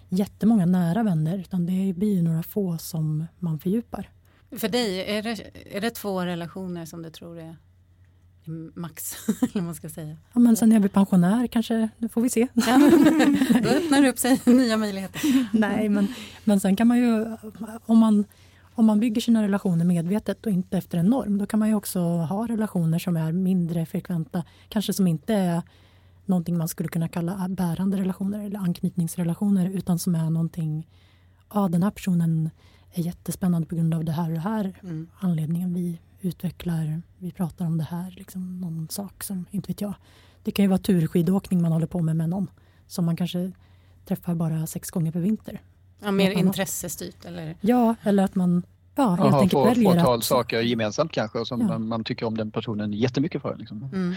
jättemånga 0.09 0.67
nära 0.67 1.03
vänner 1.03 1.39
utan 1.39 1.67
det 1.67 1.93
blir 1.97 2.23
några 2.23 2.43
få 2.43 2.79
som 2.79 3.27
man 3.39 3.59
fördjupar. 3.59 4.11
För 4.51 4.69
dig, 4.69 5.17
är 5.17 5.23
det, 5.23 5.51
är 5.77 5.81
det 5.81 5.91
två 5.91 6.25
relationer 6.25 6.87
som 6.87 7.03
du 7.03 7.11
tror 7.11 7.39
är 7.39 7.57
max? 8.75 9.17
eller 9.53 9.63
man 9.63 9.75
ska 9.75 9.89
säga. 9.89 10.17
Ja, 10.33 10.41
men 10.41 10.57
sen 10.57 10.73
är 10.73 10.81
vi 10.81 10.89
pensionär 10.89 11.47
kanske, 11.47 11.89
det 11.99 12.09
får 12.09 12.21
vi 12.21 12.31
se. 12.31 12.47
Ja, 12.55 12.79
då 13.63 13.69
öppnar 13.69 14.03
det 14.03 14.09
upp 14.09 14.19
sig 14.19 14.41
nya 14.47 14.77
möjligheter. 14.77 15.49
Nej, 15.53 15.89
men, 15.89 16.09
men 16.45 16.61
sen 16.61 16.77
kan 16.77 16.87
man 16.87 16.99
ju, 16.99 17.37
om 17.87 17.99
man 17.99 18.25
om 18.79 18.87
man 18.87 19.01
bygger 19.01 19.21
sina 19.21 19.43
relationer 19.43 19.85
medvetet 19.85 20.47
och 20.47 20.53
inte 20.53 20.79
efter 20.79 20.99
en 20.99 21.07
norm, 21.07 21.39
då 21.39 21.47
kan 21.47 21.61
man 21.61 21.69
ju 21.69 21.75
också 21.75 22.01
ha 22.01 22.47
relationer 22.47 22.99
som 22.99 23.17
är 23.17 23.33
mindre 23.33 23.87
frekventa, 23.87 24.45
kanske 24.69 24.93
som 24.93 25.07
inte 25.07 25.35
är 25.35 25.63
någonting 26.27 26.59
man 26.59 26.69
skulle 26.69 26.89
kunna 26.89 27.09
kalla 27.09 27.47
bärande 27.49 27.97
relationer 27.97 28.47
eller 28.47 28.59
anknytningsrelationer, 28.59 29.71
utan 29.71 29.99
som 29.99 30.15
är 30.15 30.31
någonting, 30.31 30.89
ja 31.55 31.69
den 31.69 31.83
här 31.83 31.91
personen 31.91 32.51
är 32.93 33.03
jättespännande 33.03 33.69
på 33.69 33.75
grund 33.75 33.95
av 33.95 34.05
det 34.05 34.13
här 34.13 34.29
och 34.29 34.35
det 34.35 34.41
här 34.41 34.79
mm. 34.83 35.09
anledningen. 35.21 35.75
Vi 35.75 36.01
utvecklar, 36.21 37.03
vi 37.19 37.33
pratar 37.33 37.67
om 37.67 37.79
det 37.79 37.85
här, 37.85 38.15
liksom 38.17 38.61
någon 38.61 38.89
sak 38.91 39.25
som, 39.25 39.45
inte 39.51 39.69
vet 39.69 39.81
jag. 39.81 39.95
Det 40.43 40.51
kan 40.51 40.65
ju 40.65 40.69
vara 40.69 40.79
turskidåkning 40.79 41.63
man 41.63 41.73
håller 41.73 41.87
på 41.87 42.03
med 42.03 42.17
med 42.17 42.29
någon 42.29 42.51
som 42.87 43.05
man 43.05 43.17
kanske 43.17 43.53
träffar 44.05 44.35
bara 44.35 44.67
sex 44.67 44.91
gånger 44.91 45.13
per 45.13 45.21
vinter. 45.21 45.61
Ja, 46.01 46.11
mer 46.11 46.31
intressestyrt 46.31 47.25
eller? 47.25 47.57
Ja, 47.61 47.95
eller 48.03 48.25
att 48.25 48.35
man 48.35 48.63
ja, 48.95 49.09
helt 49.09 49.21
Aha, 49.21 49.41
enkelt 49.41 49.53
få, 49.53 49.65
väljer 49.65 49.91
fåtal 49.91 50.19
att... 50.19 50.25
saker 50.25 50.61
gemensamt 50.61 51.13
kanske 51.13 51.45
som 51.45 51.61
ja. 51.61 51.67
man, 51.67 51.89
man, 51.89 52.05
tycker 52.05 52.27
om 52.27 52.37
den 52.37 52.51
personen 52.51 52.93
jättemycket 52.93 53.43
för. 53.43 53.57
Liksom. 53.57 53.83
Mm. 53.83 54.15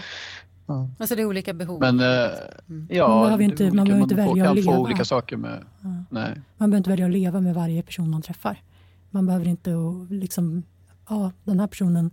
Ja. 0.66 0.90
Alltså 0.98 1.16
det 1.16 1.22
är 1.22 1.26
olika 1.26 1.54
behov. 1.54 1.80
Men 1.80 2.00
äh, 2.00 2.06
mm. 2.68 2.88
ja, 2.90 3.08
man 3.08 3.22
behöver 3.22 3.44
inte, 3.44 3.72
man 3.72 3.84
behöver 3.84 4.02
inte 4.02 4.14
välja 4.14 4.50
att 4.50 4.56
leva. 4.56 4.78
olika 4.78 5.04
saker 5.04 5.36
med, 5.36 5.64
ja. 5.80 5.88
nej. 6.10 6.40
Man 6.56 6.70
behöver 6.70 6.76
inte 6.76 6.90
välja 6.90 7.06
att 7.06 7.12
leva 7.12 7.40
med 7.40 7.54
varje 7.54 7.82
person 7.82 8.10
man 8.10 8.22
träffar. 8.22 8.62
Man 9.10 9.26
behöver 9.26 9.48
inte 9.48 9.70
liksom, 10.10 10.62
ja 11.08 11.32
den 11.44 11.60
här 11.60 11.66
personen 11.66 12.10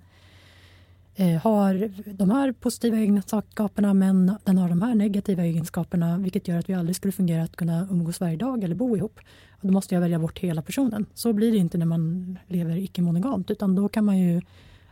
eh, 1.15 1.41
har 1.41 1.91
de 2.13 2.29
här 2.29 2.51
positiva 2.51 2.97
egenskaperna 2.97 3.93
men 3.93 4.37
den 4.43 4.57
har 4.57 4.69
de 4.69 4.81
här 4.81 4.95
negativa 4.95 5.45
egenskaperna 5.45 6.17
vilket 6.17 6.47
gör 6.47 6.59
att 6.59 6.69
vi 6.69 6.73
aldrig 6.73 6.95
skulle 6.95 7.11
fungera 7.11 7.43
att 7.43 7.55
kunna 7.55 7.87
umgås 7.91 8.19
varje 8.19 8.37
dag 8.37 8.63
eller 8.63 8.75
bo 8.75 8.97
ihop. 8.97 9.19
Och 9.51 9.67
då 9.67 9.73
måste 9.73 9.95
jag 9.95 10.01
välja 10.01 10.19
bort 10.19 10.39
hela 10.39 10.61
personen. 10.61 11.05
Så 11.13 11.33
blir 11.33 11.51
det 11.51 11.57
inte 11.57 11.77
när 11.77 11.85
man 11.85 12.37
lever 12.47 12.77
icke-monogamt 12.77 13.51
utan 13.51 13.75
då 13.75 13.89
kan 13.89 14.05
man 14.05 14.17
ju 14.19 14.41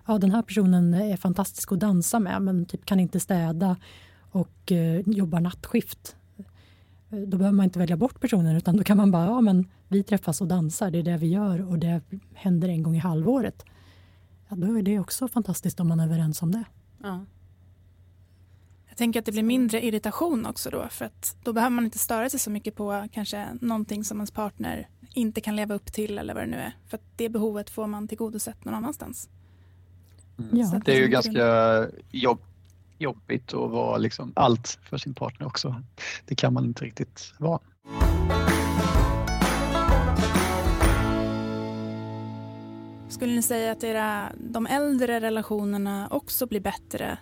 ja 0.08 0.18
den 0.18 0.32
här 0.32 0.42
personen 0.42 0.94
är 0.94 1.18
fantastisk 1.18 1.72
att 1.72 1.80
dansa 1.80 2.20
med 2.20 2.42
men 2.42 2.66
typ 2.66 2.86
kan 2.86 3.00
inte 3.00 3.20
städa 3.20 3.78
och 4.32 4.72
eh, 4.72 5.02
jobbar 5.06 5.40
nattskift. 5.40 6.16
Då 7.10 7.38
behöver 7.38 7.56
man 7.56 7.64
inte 7.64 7.80
välja 7.80 7.98
bort 7.98 8.20
personen 8.20 8.56
utan 8.56 8.78
då 8.78 8.84
kan 8.84 8.98
man 8.98 9.12
bara, 9.12 9.26
ja 9.26 9.42
men 9.42 9.66
vi 9.88 10.04
träffas 10.04 10.42
och 10.42 10.48
dansar, 10.48 10.92
det 10.92 10.98
är 11.00 11.04
det 11.04 11.18
vi 11.18 11.28
gör 11.28 11.70
och 11.70 11.80
det 11.80 12.02
händer 12.34 12.70
en 12.70 12.84
gång 12.84 12.96
i 12.96 13.00
halvåret 13.00 13.66
ja, 14.50 14.56
då 14.56 14.78
är 14.78 14.82
det 14.82 15.00
också 15.00 15.28
fantastiskt 15.28 15.80
om 15.80 15.88
man 15.88 16.00
är 16.00 16.06
överens 16.06 16.42
om 16.42 16.52
det. 16.52 16.64
Ja. 17.04 17.26
Jag 18.88 18.98
tänker 18.98 19.20
att 19.20 19.26
det 19.26 19.32
blir 19.32 19.44
mindre 19.44 19.86
irritation 19.86 20.46
också 20.46 20.70
då 20.70 20.88
för 20.90 21.06
att 21.06 21.36
då 21.44 21.54
behöver 21.54 21.76
man 21.76 21.86
inte 21.86 21.98
störa 21.98 22.30
sig 22.30 22.40
så 22.40 22.50
mycket 22.50 22.76
på 22.76 23.08
kanske 23.12 23.48
någonting 23.62 24.04
som 24.04 24.18
ens 24.18 24.32
partner 24.32 24.90
inte 25.14 25.42
kan 25.42 25.56
leva 25.56 25.76
upp 25.76 25.94
till 25.94 26.18
eller 26.18 26.34
vad 26.34 26.44
det 26.44 26.48
nu 26.48 26.58
är. 26.58 26.78
För 26.88 26.98
att 26.98 27.04
det 27.16 27.30
behovet 27.30 27.70
får 27.70 27.88
man 27.88 28.08
tillgodosett 28.08 28.66
någon 28.66 28.74
annanstans. 28.74 29.30
Mm. 30.40 30.58
Ja. 30.58 30.82
Det 30.86 30.96
är 30.96 31.00
ju 31.00 31.08
ganska 31.08 31.88
jobb, 32.12 32.40
jobbigt 32.98 33.54
att 33.54 33.72
vara 33.72 33.98
liksom 33.98 34.34
allt 34.36 34.80
för 34.82 34.98
sin 34.98 35.14
partner 35.14 35.48
också. 35.48 35.84
Det 36.26 36.36
kan 36.36 36.54
man 36.54 36.66
inte 36.66 36.86
riktigt 36.86 37.34
vara. 37.38 37.60
Skulle 43.18 43.36
ni 43.36 43.42
säga 43.42 43.72
att 43.72 43.84
era, 43.84 44.32
de 44.38 44.68
äldre 44.68 45.20
relationerna 45.20 46.08
också 46.12 46.48
blir 46.48 46.60
bättre 46.60 47.18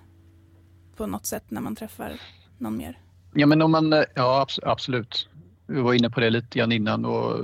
på 0.96 1.06
något 1.06 1.26
sätt 1.26 1.44
när 1.48 1.62
man 1.62 1.76
träffar 1.76 2.22
någon 2.58 2.78
mer? 2.78 3.00
Ja, 3.34 3.48
men 3.48 3.62
om 3.62 3.72
man, 3.72 4.04
ja 4.16 4.48
absolut. 4.64 5.30
Vi 5.68 5.82
var 5.82 5.94
inne 5.94 6.10
på 6.10 6.20
det 6.20 6.30
lite 6.30 6.60
grann 6.60 6.72
innan 6.72 7.06
och 7.06 7.40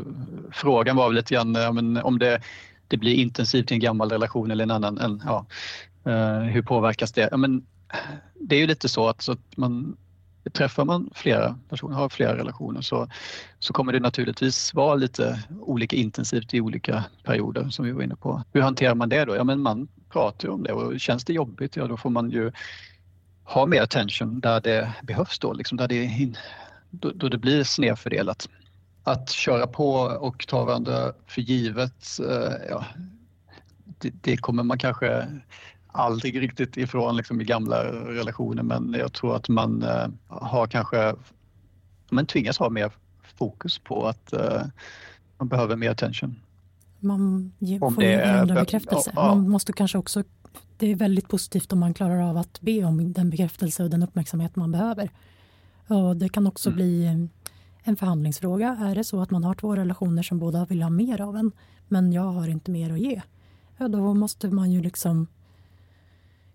frågan 0.52 0.96
var 0.96 1.08
väl 1.08 1.16
lite 1.16 1.34
grann 1.34 1.54
ja, 1.54 1.72
men 1.72 1.98
om 1.98 2.20
det, 2.20 2.42
det 2.88 2.98
blir 2.98 3.14
intensivt 3.14 3.72
i 3.72 3.74
en 3.74 3.80
gammal 3.80 4.10
relation 4.10 4.52
eller 4.52 4.64
en 4.64 4.72
annan. 4.72 4.98
En, 4.98 5.24
ja, 5.26 5.46
uh, 6.08 6.40
hur 6.40 6.62
påverkas 6.62 7.12
det? 7.12 7.28
Ja, 7.32 7.38
men 7.38 7.66
det 8.34 8.56
är 8.56 8.60
ju 8.60 8.68
lite 8.68 8.90
så 8.90 9.08
att, 9.08 9.22
så 9.22 9.32
att 9.32 9.58
man, 9.58 9.98
träffar 10.50 10.86
man 10.86 11.10
flera 11.14 11.60
personer, 11.70 11.96
har 11.96 12.10
flera 12.10 12.38
relationer 12.38 12.82
så, 12.82 13.08
så 13.60 13.74
kommer 13.74 13.94
det 13.94 14.00
naturligtvis 14.00 14.74
vara 14.74 14.96
lite 14.96 15.44
olika 15.60 15.96
intensivt 15.96 16.54
i 16.54 16.62
olika 16.62 17.04
perioder 17.24 17.70
som 17.70 17.86
vi 17.86 17.92
var 17.92 18.04
inne 18.04 18.16
på. 18.16 18.44
Hur 18.54 18.62
hanterar 18.62 18.96
man 18.96 19.10
det 19.10 19.26
då? 19.26 19.36
Ja 19.36 19.44
men 19.44 19.60
man 19.60 19.88
pratar 20.10 20.48
ju 20.48 20.54
om 20.54 20.64
det 20.64 20.74
och 20.74 21.00
känns 21.00 21.26
det 21.26 21.34
jobbigt, 21.34 21.76
ja 21.76 21.88
då 21.88 21.98
får 21.98 22.10
man 22.10 22.32
ju 22.32 22.52
ha 23.44 23.66
mer 23.66 23.82
attention 23.82 24.40
där 24.40 24.62
det 24.62 24.94
behövs 25.04 25.40
då, 25.40 25.54
liksom 25.54 25.78
där 25.78 25.88
det, 25.88 26.04
in, 26.04 26.38
då, 26.90 27.12
då 27.16 27.30
det 27.30 27.38
blir 27.38 27.64
snedfördelat. 27.64 28.50
Att 29.04 29.30
köra 29.30 29.68
på 29.68 29.94
och 30.00 30.48
ta 30.48 30.66
varandra 30.66 31.14
för 31.28 31.42
givet, 31.42 32.20
eh, 32.30 32.54
ja, 32.70 32.86
det, 33.86 34.14
det 34.22 34.38
kommer 34.38 34.64
man 34.64 34.78
kanske 34.80 35.28
aldrig 35.92 36.42
riktigt 36.42 36.78
ifrån 36.78 37.18
liksom, 37.18 37.42
i 37.42 37.44
gamla 37.44 37.84
relationer 37.92 38.64
men 38.64 38.96
jag 39.00 39.14
tror 39.14 39.36
att 39.36 39.50
man 39.50 39.84
uh, 39.84 40.08
har 40.28 40.68
kanske, 40.68 41.16
man 42.10 42.26
tvingas 42.26 42.58
ha 42.60 42.70
mer 42.70 42.92
fokus 43.38 43.80
på 43.80 44.08
att 44.08 44.34
uh, 44.34 44.62
man 45.38 45.48
behöver 45.48 45.76
mer 45.76 45.90
attention. 45.90 46.40
Man 47.00 47.52
ge, 47.60 47.80
får 47.80 48.04
ge 48.04 48.18
varandra 48.18 48.56
bekräftelse. 48.56 49.12
Ja, 49.16 49.28
ja. 49.28 49.36
Man 49.36 49.50
måste 49.50 49.74
kanske 49.74 49.98
också, 49.98 50.24
det 50.78 50.88
är 50.88 50.96
väldigt 50.96 51.28
positivt 51.28 51.74
om 51.74 51.80
man 51.80 51.94
klarar 51.94 52.30
av 52.30 52.38
att 52.38 52.62
be 52.62 52.84
om 52.84 53.14
den 53.14 53.30
bekräftelse 53.30 53.84
och 53.84 53.90
den 53.90 54.04
uppmärksamhet 54.04 54.56
man 54.56 54.72
behöver. 54.72 55.10
Och 55.88 56.18
det 56.18 56.30
kan 56.30 56.48
också 56.48 56.70
mm. 56.70 56.76
bli 56.76 57.06
en 57.84 57.96
förhandlingsfråga. 57.96 58.78
Är 58.82 58.96
det 58.96 59.04
så 59.04 59.22
att 59.22 59.32
man 59.32 59.44
har 59.44 59.54
två 59.54 59.76
relationer 59.76 60.24
som 60.24 60.40
båda 60.40 60.66
vill 60.66 60.82
ha 60.82 60.90
mer 60.90 61.22
av 61.22 61.38
en 61.38 61.52
men 61.88 62.14
jag 62.14 62.22
har 62.24 62.48
inte 62.48 62.72
mer 62.72 62.94
att 62.94 63.00
ge. 63.00 63.22
Ja, 63.78 63.88
då 63.88 64.14
måste 64.14 64.50
man 64.50 64.72
ju 64.72 64.82
liksom 64.82 65.28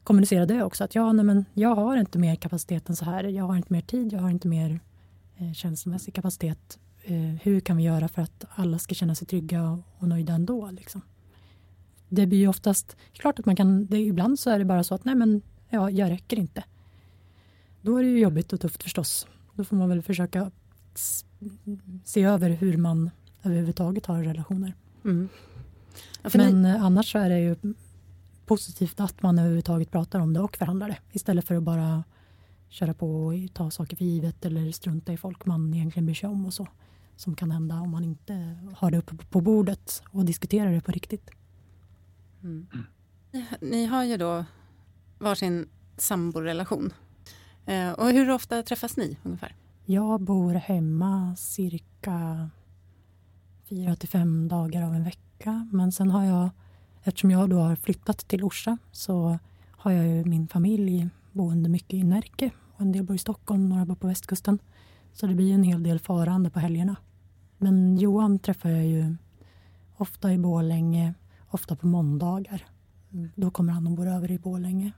kommunicera 0.06 0.46
det 0.46 0.62
också. 0.62 0.84
Att 0.84 0.94
ja, 0.94 1.12
nej, 1.12 1.24
men 1.24 1.44
jag 1.54 1.74
har 1.74 1.96
inte 1.96 2.18
mer 2.18 2.36
kapacitet 2.36 2.88
än 2.88 2.96
så 2.96 3.04
här. 3.04 3.24
Jag 3.24 3.44
har 3.44 3.56
inte 3.56 3.72
mer 3.72 3.80
tid, 3.80 4.12
jag 4.12 4.20
har 4.20 4.30
inte 4.30 4.48
mer 4.48 4.80
eh, 5.36 5.52
känslomässig 5.52 6.14
kapacitet. 6.14 6.78
Eh, 7.02 7.14
hur 7.42 7.60
kan 7.60 7.76
vi 7.76 7.82
göra 7.82 8.08
för 8.08 8.22
att 8.22 8.44
alla 8.50 8.78
ska 8.78 8.94
känna 8.94 9.14
sig 9.14 9.26
trygga 9.26 9.82
och 9.98 10.08
nöjda 10.08 10.32
ändå? 10.32 10.70
Liksom? 10.70 11.00
Det 12.08 12.26
blir 12.26 12.38
ju 12.38 12.48
oftast, 12.48 12.96
klart 13.12 13.38
att 13.38 13.46
man 13.46 13.56
kan, 13.56 13.86
det, 13.86 13.98
ibland 13.98 14.38
så 14.38 14.50
är 14.50 14.58
det 14.58 14.64
bara 14.64 14.84
så 14.84 14.94
att 14.94 15.04
nej 15.04 15.14
men 15.14 15.42
ja, 15.68 15.90
jag 15.90 16.10
räcker 16.10 16.36
inte. 16.36 16.64
Då 17.80 17.96
är 17.96 18.02
det 18.02 18.08
ju 18.08 18.18
jobbigt 18.18 18.52
och 18.52 18.60
tufft 18.60 18.82
förstås. 18.82 19.26
Då 19.54 19.64
får 19.64 19.76
man 19.76 19.88
väl 19.88 20.02
försöka 20.02 20.50
se 22.04 22.22
över 22.22 22.50
hur 22.50 22.76
man 22.76 23.10
överhuvudtaget 23.42 24.06
har 24.06 24.22
relationer. 24.22 24.74
Mm. 25.04 25.28
Ja, 26.22 26.30
men 26.34 26.62
ni... 26.62 26.70
annars 26.70 27.12
så 27.12 27.18
är 27.18 27.28
det 27.28 27.40
ju 27.40 27.56
positivt 28.46 29.00
att 29.00 29.22
man 29.22 29.38
överhuvudtaget 29.38 29.90
pratar 29.90 30.20
om 30.20 30.32
det 30.32 30.40
och 30.40 30.56
förhandlar 30.56 30.88
det 30.88 30.98
istället 31.12 31.46
för 31.46 31.54
att 31.54 31.62
bara 31.62 32.04
köra 32.68 32.94
på 32.94 33.26
och 33.26 33.34
ta 33.54 33.70
saker 33.70 33.96
för 33.96 34.04
givet 34.04 34.44
eller 34.44 34.72
strunta 34.72 35.12
i 35.12 35.16
folk 35.16 35.46
man 35.46 35.74
egentligen 35.74 36.06
bryr 36.06 36.14
sig 36.14 36.28
om 36.28 36.46
och 36.46 36.54
så. 36.54 36.66
Som 37.16 37.36
kan 37.36 37.50
hända 37.50 37.80
om 37.80 37.90
man 37.90 38.04
inte 38.04 38.58
har 38.76 38.90
det 38.90 38.98
uppe 38.98 39.16
på 39.16 39.40
bordet 39.40 40.02
och 40.10 40.24
diskuterar 40.24 40.72
det 40.72 40.80
på 40.80 40.92
riktigt. 40.92 41.30
Mm. 42.42 42.66
Ni 43.60 43.86
har 43.86 44.04
ju 44.04 44.16
då 44.16 44.44
varsin 45.18 45.68
samborelation. 45.96 46.92
Eh, 47.66 47.90
och 47.90 48.10
hur 48.10 48.30
ofta 48.30 48.62
träffas 48.62 48.96
ni 48.96 49.16
ungefär? 49.22 49.54
Jag 49.84 50.20
bor 50.20 50.54
hemma 50.54 51.36
cirka 51.36 52.50
fyra 53.68 53.96
till 53.96 54.08
fem 54.08 54.48
dagar 54.48 54.82
av 54.82 54.94
en 54.94 55.04
vecka. 55.04 55.68
Men 55.72 55.92
sen 55.92 56.10
har 56.10 56.24
jag 56.24 56.50
Eftersom 57.06 57.30
jag 57.30 57.50
då 57.50 57.58
har 57.58 57.76
flyttat 57.76 58.18
till 58.18 58.44
Orsa 58.44 58.78
så 58.92 59.38
har 59.70 59.92
jag 59.92 60.06
ju 60.06 60.24
min 60.24 60.48
familj 60.48 61.08
boende 61.32 61.68
mycket 61.68 61.94
i 61.94 62.02
Närke. 62.02 62.50
Och 62.74 62.80
en 62.80 62.92
del 62.92 63.04
bor 63.04 63.16
i 63.16 63.18
Stockholm, 63.18 63.68
några 63.68 63.86
bor 63.86 63.94
på 63.94 64.06
västkusten. 64.06 64.58
Så 65.12 65.26
det 65.26 65.34
blir 65.34 65.54
en 65.54 65.62
hel 65.62 65.82
del 65.82 65.98
farande 65.98 66.50
på 66.50 66.58
helgerna. 66.58 66.96
Men 67.58 67.98
Johan 67.98 68.38
träffar 68.38 68.70
jag 68.70 68.86
ju 68.86 69.16
ofta 69.96 70.32
i 70.32 70.38
Bålänge, 70.38 71.14
ofta 71.48 71.76
på 71.76 71.86
måndagar. 71.86 72.66
Då 73.34 73.50
kommer 73.50 73.72
han 73.72 73.86
och 73.86 73.92
bor 73.92 74.06
över 74.06 74.30
i 74.30 74.38
Bålänge 74.38 74.92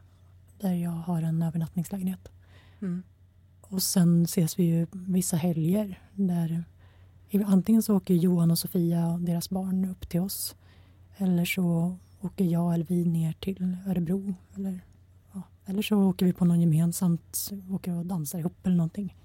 där 0.61 0.73
jag 0.73 0.91
har 0.91 1.23
en 1.23 1.43
övernattningslägenhet. 1.43 2.29
Mm. 2.81 3.03
Och 3.61 3.83
sen 3.83 4.23
ses 4.23 4.59
vi 4.59 4.63
ju 4.63 4.87
vissa 4.93 5.37
helger 5.37 6.03
där 6.15 6.65
antingen 7.47 7.83
så 7.83 7.97
åker 7.97 8.15
Johan 8.15 8.51
och 8.51 8.59
Sofia 8.59 9.07
och 9.07 9.21
deras 9.21 9.51
barn 9.51 9.85
upp 9.85 10.09
till 10.09 10.21
oss 10.21 10.57
eller 11.19 11.45
så 11.45 11.97
åker 12.21 12.45
jag 12.45 12.75
eller 12.75 12.85
vi 12.85 13.05
ner 13.05 13.33
till 13.33 13.77
Örebro. 13.87 14.35
Eller, 14.57 14.81
ja, 15.33 15.43
eller 15.67 15.83
så 15.83 15.97
åker 15.97 16.27
vi 16.27 16.33
på 16.33 16.45
någon 16.45 16.61
gemensamt, 16.61 17.51
åker 17.71 17.93
och 17.93 18.07
dansar 18.07 18.39
ihop 18.39 18.67
eller 18.67 18.77
någonting. 18.77 19.17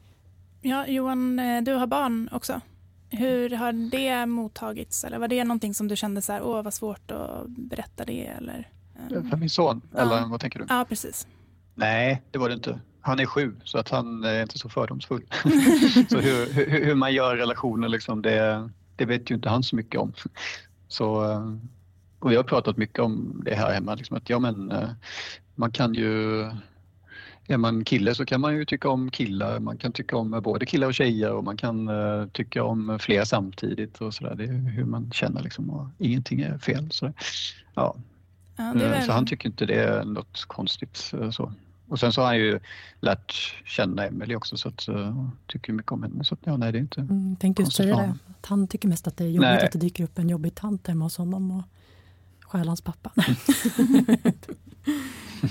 Ja, 0.62 0.88
Johan, 0.88 1.40
eh, 1.40 1.62
du 1.62 1.74
har 1.74 1.88
barn 1.88 2.30
också. 2.32 2.62
Hur 3.10 3.50
har 3.50 3.74
det 3.92 4.26
mottagits? 4.26 5.04
Eller 5.04 5.20
var 5.20 5.28
det 5.28 5.44
någonting 5.44 5.74
som 5.74 5.88
du 5.88 5.96
kände 5.96 6.22
så 6.22 6.32
här, 6.32 6.44
åh 6.44 6.62
vad 6.62 6.74
svårt 6.74 7.12
att 7.12 7.48
berätta 7.48 8.06
det? 8.06 8.26
Eller, 8.28 8.70
um... 9.10 9.30
För 9.30 9.38
min 9.38 9.50
son, 9.50 9.82
eller 9.98 10.18
ja. 10.18 10.28
vad 10.32 10.42
tänker 10.42 10.60
du? 10.60 10.66
Ja, 10.70 10.86
precis. 10.90 11.28
Nej, 11.76 12.22
det 12.32 12.38
var 12.38 12.50
det 12.50 12.56
inte. 12.56 12.80
Han 13.02 13.20
är 13.20 13.26
sju, 13.26 13.56
så 13.64 13.78
att 13.78 13.90
han 13.90 14.24
är 14.24 14.42
inte 14.42 14.60
så 14.60 14.70
fördomsfull. 14.70 15.24
så 16.10 16.18
hur, 16.18 16.54
hur, 16.54 16.86
hur, 16.86 16.96
man 16.96 17.14
gör 17.14 17.36
relationer, 17.36 17.90
liksom, 17.90 18.22
det, 18.22 18.70
det 18.96 19.06
vet 19.06 19.32
ju 19.32 19.36
inte 19.36 19.50
han 19.50 19.64
så 19.64 19.76
mycket 19.76 20.02
om. 20.02 20.14
Så 20.88 21.32
eh, 21.32 21.56
och 22.24 22.32
vi 22.32 22.36
har 22.36 22.44
pratat 22.44 22.78
mycket 22.78 23.00
om 23.00 23.42
det 23.46 23.56
här 23.56 23.74
hemma, 23.74 23.96
liksom 23.96 24.18
att 24.18 24.30
ja 24.30 24.40
men 24.40 24.72
eh, 24.72 24.90
man 25.56 25.72
kan 25.72 25.94
ju 25.94 26.46
är 27.48 27.58
man 27.58 27.84
kille 27.84 28.16
så 28.16 28.26
kan 28.26 28.42
man 28.42 28.56
ju 28.56 28.66
tycka 28.66 28.90
om 28.90 29.12
killar, 29.12 29.60
man 29.60 29.78
kan 29.78 29.92
tycka 29.92 30.18
om 30.18 30.42
både 30.44 30.66
killar 30.66 30.88
och 30.88 30.94
tjejer 30.94 31.32
och 31.32 31.44
man 31.44 31.58
kan 31.58 31.90
uh, 31.90 32.28
tycka 32.28 32.64
om 32.64 33.00
fler 33.00 33.24
samtidigt 33.24 34.02
och 34.02 34.14
sådär. 34.14 34.36
Det 34.36 34.44
är 34.44 34.48
hur 34.48 34.86
man 34.86 35.12
känner 35.12 35.42
liksom 35.42 35.70
och 35.70 35.88
ingenting 35.98 36.42
är 36.42 36.58
fel. 36.58 36.92
Så, 36.92 37.14
ja. 37.74 37.96
ja 38.56 38.70
eh, 38.70 38.74
väl... 38.74 39.04
så 39.04 39.12
han 39.12 39.26
tycker 39.26 39.50
inte 39.50 39.66
det 39.66 39.84
är 39.84 40.04
något 40.04 40.46
konstigt. 40.48 41.14
Så. 41.32 41.54
Och 41.88 42.00
sen 42.00 42.14
så 42.14 42.22
har 42.22 42.28
han 42.28 42.38
ju 42.38 42.60
lärt 43.00 43.34
känna 43.66 44.06
Emelie 44.06 44.36
också 44.36 44.58
så 44.58 44.70
att 44.70 44.90
uh, 44.90 45.28
tycker 45.48 45.74
mycket 45.74 45.92
om 45.92 46.04
henne. 46.04 46.24
Så 46.24 46.34
att, 46.34 46.40
ja, 46.44 46.58
nej, 46.58 46.72
det 46.72 46.78
är 46.78 46.82
inte 46.82 47.02
mm, 47.02 47.36
tänkte 47.36 47.64
just 47.64 47.76
säga 47.76 47.96
det. 47.96 48.16
Att 48.28 48.46
han 48.46 48.68
tycker 48.68 48.88
mest 48.88 49.08
att 49.08 49.18
det 49.18 49.24
är 49.24 49.28
jobbigt 49.28 49.42
nej. 49.42 49.66
att 49.66 49.72
det 49.72 49.80
dyker 49.80 50.04
upp 50.04 50.20
en 50.20 50.30
jobbig 50.30 50.56
tant 50.56 50.88
hemma 50.88 51.06
hos 51.06 51.18
honom. 51.18 51.52
Och 51.52 51.64
stjäl 52.54 52.68
hans 52.68 52.82
pappa. 52.82 53.12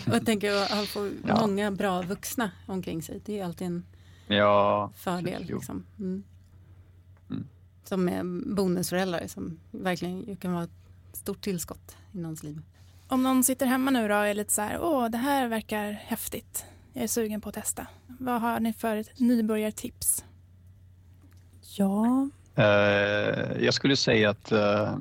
och 0.07 0.15
jag 0.15 0.27
tänker 0.27 0.63
att 0.63 0.71
han 0.71 0.87
får 0.87 1.11
ja. 1.27 1.41
många 1.41 1.71
bra 1.71 2.03
vuxna 2.03 2.51
omkring 2.67 3.03
sig. 3.03 3.21
Det 3.25 3.41
är 3.41 3.45
alltid 3.45 3.67
en 3.67 3.87
ja, 4.27 4.93
fördel. 4.97 5.45
Liksom. 5.45 5.87
Mm. 5.99 6.25
Mm. 7.31 7.49
Som 7.85 8.09
är 8.09 8.55
bonusföräldrar 8.55 9.27
som 9.27 9.61
verkligen 9.71 10.37
kan 10.37 10.53
vara 10.53 10.65
ett 10.65 10.71
stort 11.13 11.41
tillskott 11.41 11.97
i 12.13 12.19
någons 12.19 12.43
liv. 12.43 12.63
Om 13.09 13.23
någon 13.23 13.45
sitter 13.45 13.67
hemma 13.67 13.91
nu 13.91 14.09
då 14.09 14.15
och 14.15 14.27
är 14.27 14.35
lite 14.35 14.53
så 14.53 14.63
här, 14.63 14.81
åh 14.81 15.09
det 15.09 15.19
här 15.19 15.49
verkar 15.49 15.93
häftigt. 15.93 16.65
Jag 16.93 17.05
är 17.05 17.09
sugen 17.09 17.41
på 17.41 17.49
att 17.49 17.55
testa. 17.55 17.87
Vad 18.07 18.41
har 18.41 18.61
ni 18.61 18.73
för 18.73 19.05
nybörjartips? 19.17 20.25
Ja. 21.77 22.29
Uh, 22.59 23.65
jag 23.65 23.75
skulle 23.75 23.97
säga 23.97 24.31
att 24.31 24.53
uh, 24.53 24.97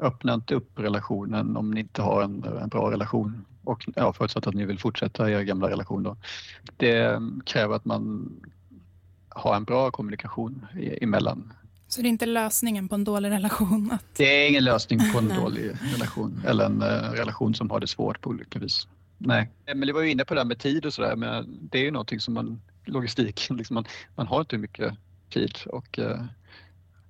öppna 0.00 0.34
inte 0.34 0.54
upp 0.54 0.78
relationen 0.78 1.56
om 1.56 1.70
ni 1.70 1.80
inte 1.80 2.02
har 2.02 2.22
en, 2.22 2.44
en 2.44 2.68
bra 2.68 2.90
relation 2.90 3.44
och 3.64 3.88
ja, 3.96 4.12
förutsatt 4.12 4.46
att 4.46 4.54
ni 4.54 4.64
vill 4.64 4.78
fortsätta 4.78 5.30
er 5.30 5.42
gamla 5.42 5.70
relation. 5.70 6.02
Då. 6.02 6.16
Det 6.76 7.20
kräver 7.44 7.76
att 7.76 7.84
man 7.84 8.32
har 9.28 9.56
en 9.56 9.64
bra 9.64 9.90
kommunikation 9.90 10.66
emellan. 11.00 11.52
Så 11.88 12.02
det 12.02 12.08
är 12.08 12.10
inte 12.10 12.26
lösningen 12.26 12.88
på 12.88 12.94
en 12.94 13.04
dålig 13.04 13.30
relation? 13.30 13.90
Att... 13.92 14.04
Det 14.16 14.24
är 14.24 14.48
ingen 14.48 14.64
lösning 14.64 15.00
på 15.12 15.18
en 15.18 15.28
dålig 15.28 15.70
relation 15.94 16.42
eller 16.46 16.64
en 16.64 16.82
uh, 16.82 17.12
relation 17.12 17.54
som 17.54 17.70
har 17.70 17.80
det 17.80 17.86
svårt 17.86 18.20
på 18.20 18.30
olika 18.30 18.58
vis. 18.58 18.88
Nej. 19.18 19.50
Emelie 19.66 19.94
var 19.94 20.02
ju 20.02 20.10
inne 20.10 20.24
på 20.24 20.34
det 20.34 20.40
här 20.40 20.46
med 20.46 20.58
tid 20.58 20.86
och 20.86 20.94
sådär 20.94 21.16
men 21.16 21.58
det 21.70 21.78
är 21.78 21.82
ju 21.82 21.90
någonting 21.90 22.20
som 22.20 22.34
man, 22.34 22.60
logistik, 22.84 23.50
liksom 23.50 23.74
man, 23.74 23.84
man 24.14 24.26
har 24.26 24.40
inte 24.40 24.58
mycket 24.58 24.94
tid 25.30 25.58
och 25.66 25.98
eh, 25.98 26.24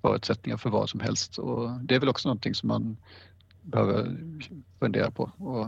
förutsättningar 0.01 0.57
för 0.57 0.69
vad 0.69 0.89
som 0.89 0.99
helst 0.99 1.37
och 1.37 1.69
det 1.83 1.95
är 1.95 1.99
väl 1.99 2.09
också 2.09 2.27
någonting 2.27 2.55
som 2.55 2.67
man 2.67 2.97
behöver 3.61 4.17
fundera 4.79 5.11
på 5.11 5.31
och 5.37 5.67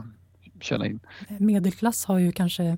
känna 0.62 0.88
in. 0.88 1.00
Medelklass 1.28 2.06
har 2.06 2.20
ju 2.20 2.32
kanske, 2.32 2.78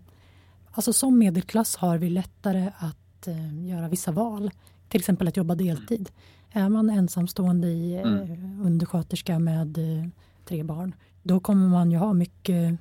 alltså 0.72 0.94
som 0.94 1.20
medelklass 1.20 1.76
har 1.76 1.98
vi 1.98 2.10
lättare 2.10 2.72
att 2.78 3.28
eh, 3.28 3.66
göra 3.66 3.90
vissa 3.90 4.12
val, 4.12 4.52
till 4.90 5.00
exempel 5.00 5.28
att 5.28 5.38
jobba 5.38 5.56
deltid. 5.56 6.10
Är 6.52 6.70
man 6.70 6.90
ensamstående 6.90 7.68
i, 7.68 7.96
eh, 7.96 8.02
mm. 8.02 8.62
undersköterska 8.66 9.40
med 9.40 9.78
eh, 9.78 10.08
tre 10.46 10.64
barn, 10.64 10.96
då 11.24 11.40
kommer 11.40 11.68
man 11.68 11.92
ju 11.92 11.98
ha 11.98 12.14
mycket 12.14 12.80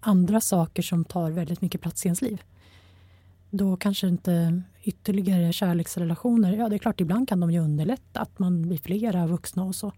andra 0.00 0.40
saker 0.40 0.82
som 0.82 1.04
tar 1.04 1.30
väldigt 1.30 1.60
mycket 1.60 1.80
plats 1.80 2.04
i 2.04 2.08
ens 2.08 2.22
liv. 2.22 2.42
Då 3.54 3.76
kanske 3.76 4.08
inte 4.08 4.62
ytterligare 4.82 5.52
kärleksrelationer, 5.52 6.52
ja 6.52 6.68
det 6.68 6.76
är 6.76 6.78
klart 6.78 7.00
ibland 7.00 7.28
kan 7.28 7.40
de 7.40 7.50
ju 7.50 7.58
underlätta 7.58 8.20
att 8.20 8.38
man 8.38 8.62
blir 8.62 8.78
flera 8.78 9.26
vuxna 9.26 9.64
och 9.64 9.74
så. 9.74 9.92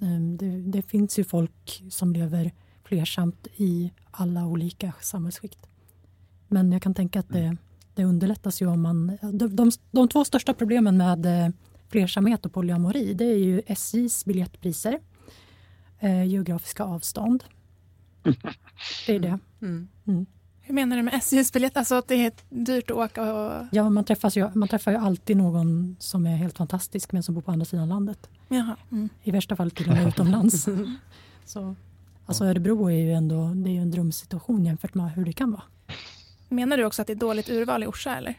Ehm, 0.00 0.36
det, 0.36 0.60
det 0.60 0.82
finns 0.82 1.18
ju 1.18 1.24
folk 1.24 1.82
som 1.90 2.12
lever 2.12 2.52
flersamt 2.84 3.46
i 3.56 3.92
alla 4.10 4.46
olika 4.46 4.92
samhällsskikt. 5.00 5.66
Men 6.48 6.72
jag 6.72 6.82
kan 6.82 6.94
tänka 6.94 7.20
att 7.20 7.28
det, 7.28 7.56
det 7.94 8.04
underlättas 8.04 8.62
ju 8.62 8.66
om 8.66 8.82
man... 8.82 9.18
De, 9.22 9.56
de, 9.56 9.70
de 9.90 10.08
två 10.08 10.24
största 10.24 10.54
problemen 10.54 10.96
med 10.96 11.26
eh, 11.26 11.52
flersamhet 11.88 12.46
och 12.46 12.52
polyamori 12.52 13.14
det 13.14 13.24
är 13.24 13.38
ju 13.38 13.62
SJs 13.66 14.24
biljettpriser, 14.24 14.98
eh, 15.98 16.24
geografiska 16.24 16.84
avstånd 16.84 17.44
det 19.06 19.14
är 19.14 19.20
det. 19.20 19.38
Mm. 19.62 19.88
Mm. 20.06 20.26
Hur 20.62 20.74
menar 20.74 20.96
du 20.96 21.02
med 21.02 21.14
SJs 21.14 21.52
biljett? 21.52 21.76
Alltså 21.76 21.94
att 21.94 22.08
det 22.08 22.14
är 22.14 22.32
dyrt 22.48 22.90
att 22.90 22.96
åka? 22.96 23.34
Och... 23.34 23.66
Ja, 23.72 23.90
man, 23.90 24.04
träffas 24.04 24.36
ju, 24.36 24.50
man 24.54 24.68
träffar 24.68 24.90
ju 24.90 24.96
alltid 24.96 25.36
någon 25.36 25.96
som 25.98 26.26
är 26.26 26.36
helt 26.36 26.58
fantastisk 26.58 27.12
men 27.12 27.22
som 27.22 27.34
bor 27.34 27.42
på 27.42 27.50
andra 27.50 27.64
sidan 27.64 27.88
landet. 27.88 28.30
Jaha. 28.48 28.76
Mm. 28.92 29.08
I 29.22 29.30
värsta 29.30 29.56
fall 29.56 29.70
till 29.70 29.90
och 29.90 29.96
med 29.96 30.08
utomlands. 30.08 30.68
Så, 31.44 31.74
alltså 32.26 32.44
Örebro 32.44 32.90
är 32.90 32.96
ju 32.96 33.12
ändå 33.12 33.52
det 33.54 33.70
är 33.70 33.80
en 33.80 33.90
drömsituation 33.90 34.64
jämfört 34.64 34.94
med 34.94 35.12
hur 35.12 35.24
det 35.24 35.32
kan 35.32 35.50
vara. 35.50 35.62
Menar 36.48 36.76
du 36.76 36.84
också 36.84 37.02
att 37.02 37.06
det 37.06 37.12
är 37.12 37.16
dåligt 37.16 37.50
urval 37.50 37.82
i 37.82 37.86
Orsa 37.86 38.16
eller? 38.16 38.34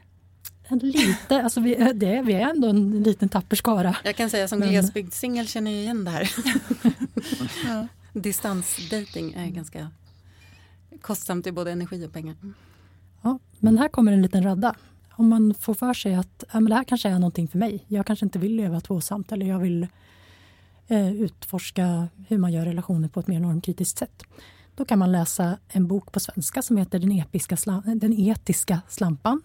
Lite, 0.70 1.44
alltså 1.44 1.60
vi, 1.60 1.76
det, 1.76 2.22
vi 2.22 2.34
är 2.34 2.50
ändå 2.50 2.68
en 2.68 3.04
liten 3.04 3.30
tapper 3.30 3.56
skara. 3.56 3.96
Jag 4.04 4.16
kan 4.16 4.30
säga 4.30 4.48
som 4.48 4.60
men... 4.60 4.70
glesbygdssingel 4.70 5.48
känner 5.48 5.72
jag 5.72 5.80
igen 5.80 6.04
det 6.04 6.12
här. 6.12 6.32
ja 7.68 7.88
distansdating 8.14 9.34
är 9.34 9.48
ganska 9.48 9.92
kostsamt 11.02 11.48
i 11.48 11.52
både 11.52 11.72
energi 11.72 12.06
och 12.08 12.14
pengar. 12.14 12.36
Mm. 12.41 12.54
Ja, 13.22 13.39
men 13.60 13.78
här 13.78 13.88
kommer 13.88 14.12
en 14.12 14.22
liten 14.22 14.44
radda. 14.44 14.76
Om 15.12 15.30
man 15.30 15.54
får 15.54 15.74
för 15.74 15.94
sig 15.94 16.16
att 16.16 16.44
ja, 16.54 16.60
men 16.60 16.70
det 16.70 16.76
här 16.76 16.84
kanske 16.84 17.10
är 17.10 17.20
någonting 17.20 17.48
för 17.48 17.58
mig. 17.58 17.86
Jag 17.88 18.06
kanske 18.06 18.26
inte 18.26 18.39
vill 18.39 18.56
leva 18.56 18.82
tvåsamt 18.82 19.32
eller 19.32 19.46
jag 19.46 19.60
vill 19.60 19.88
eh, 20.88 21.12
utforska 21.12 22.08
hur 22.28 22.38
man 22.38 22.52
gör 22.52 22.66
relationer 22.66 23.08
på 23.08 23.20
ett 23.20 23.28
mer 23.28 23.39
normkritiskt 23.39 23.98
sätt. 23.98 24.24
Då 24.76 24.86
kan 24.86 25.00
man 25.00 25.12
läsa 25.12 25.58
en 25.68 25.88
bok 25.88 26.12
på 26.12 26.20
svenska 26.20 26.62
som 26.62 26.78
heter 26.78 27.00
Den, 27.00 27.12
episka 27.12 27.58
Den 27.86 28.14
etiska 28.14 28.82
slampan. 28.89 29.41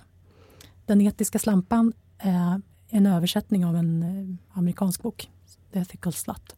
Den 0.86 1.00
etiska 1.00 1.38
slampan 1.38 1.92
är 2.18 2.62
en 2.88 3.06
översättning 3.06 3.66
av 3.66 3.76
en 3.76 4.02
eh, 4.02 4.58
amerikansk 4.58 5.02
bok, 5.02 5.30
The 5.72 5.78
Ethical 5.78 6.12
Slut. 6.12 6.56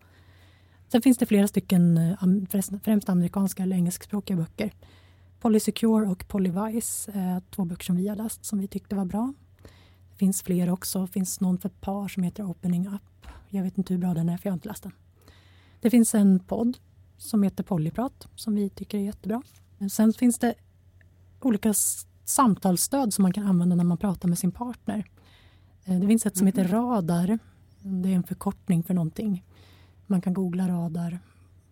Sen 0.93 1.03
finns 1.03 1.19
det 1.19 1.27
flera 1.27 1.49
stycken, 1.49 1.99
eh, 1.99 2.79
främst 2.83 3.09
amerikanska 3.09 3.63
eller 3.63 3.77
engelskspråkiga 3.77 4.37
böcker. 4.37 4.73
Polysecure 5.41 6.07
och 6.07 6.29
Polyvice 6.29 7.09
är 7.13 7.43
två 7.51 7.65
böcker 7.65 7.85
som 7.85 7.97
vi 7.97 8.09
har 8.09 8.17
läst 8.17 8.45
som 8.45 8.59
vi 8.59 8.69
tyckte 8.69 8.97
var 8.97 9.05
bra. 9.05 9.33
Det 10.11 10.17
finns 10.17 10.43
fler 10.43 10.71
också. 10.71 11.01
Det 11.01 11.13
finns 11.13 11.41
någon 11.41 11.59
för 11.59 11.69
par 11.69 12.09
som 12.09 12.23
heter 12.23 12.45
Opening 12.45 12.87
Up. 12.87 13.27
Jag 13.49 13.63
vet 13.63 13.79
inte 13.79 13.95
hur 13.95 14.01
bra 14.01 14.15
den 14.15 14.29
är 14.29 14.37
för 14.37 14.47
jag 14.47 14.53
har 14.53 14.57
inte 14.57 14.69
läst 14.69 14.83
den. 14.83 14.93
Det 15.81 15.91
finns 15.91 16.15
en 16.15 16.41
podd 16.41 16.79
som 17.19 17.43
heter 17.43 17.65
Polyprat 17.65 18.29
som 18.35 18.55
vi 18.55 18.71
tycker 18.71 18.99
är 18.99 19.03
jättebra. 19.03 19.43
Sen 19.91 20.13
finns 20.13 20.39
det 20.39 20.55
olika 21.41 21.75
samtalsstöd 22.25 23.15
som 23.15 23.23
man 23.23 23.33
kan 23.33 23.47
använda 23.47 23.77
när 23.77 23.85
man 23.85 23.99
pratar 23.99 24.29
med 24.29 24.39
sin 24.39 24.53
partner. 24.53 25.11
Eh, 25.85 26.01
det 26.01 26.07
finns 26.07 26.27
ett 26.27 26.37
som 26.37 26.47
heter 26.47 26.65
mm. 26.65 26.73
Radar. 26.73 27.39
Det 27.79 28.09
är 28.09 28.15
en 28.15 28.23
förkortning 28.23 28.83
för 28.83 28.95
någonting. 28.95 29.45
Man 30.11 30.21
kan 30.21 30.35
googla 30.35 30.69
radar 30.69 31.19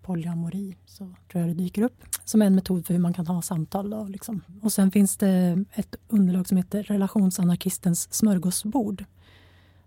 polyamori 0.03 0.77
så 0.87 1.15
tror 1.33 1.41
jag 1.45 1.49
det 1.49 1.55
dyker 1.55 1.83
upp 1.83 2.05
som 2.25 2.43
en 2.43 2.55
metod 2.55 2.87
för 2.87 2.95
hur 2.95 3.01
man 3.01 3.13
kan 3.13 3.27
ha 3.27 3.43
samtal. 3.43 3.91
Då, 3.91 4.05
liksom. 4.05 4.41
Och 4.63 4.73
sen 4.73 4.91
finns 4.91 5.17
det 5.17 5.65
ett 5.73 5.97
underlag 6.09 6.49
som 6.49 6.57
heter 6.57 6.83
relationsanarkistens 6.83 8.15
smörgåsbord. 8.15 9.05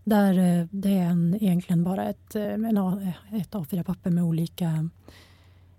Där 0.04 0.38
eh, 0.38 0.68
det 0.72 0.90
är 0.90 1.06
en, 1.06 1.36
egentligen 1.42 1.84
bara 1.84 2.10
ett, 2.10 2.36
eh, 2.36 2.54
ett 3.40 3.52
A4-papper 3.52 4.10
med 4.10 4.24
olika 4.24 4.90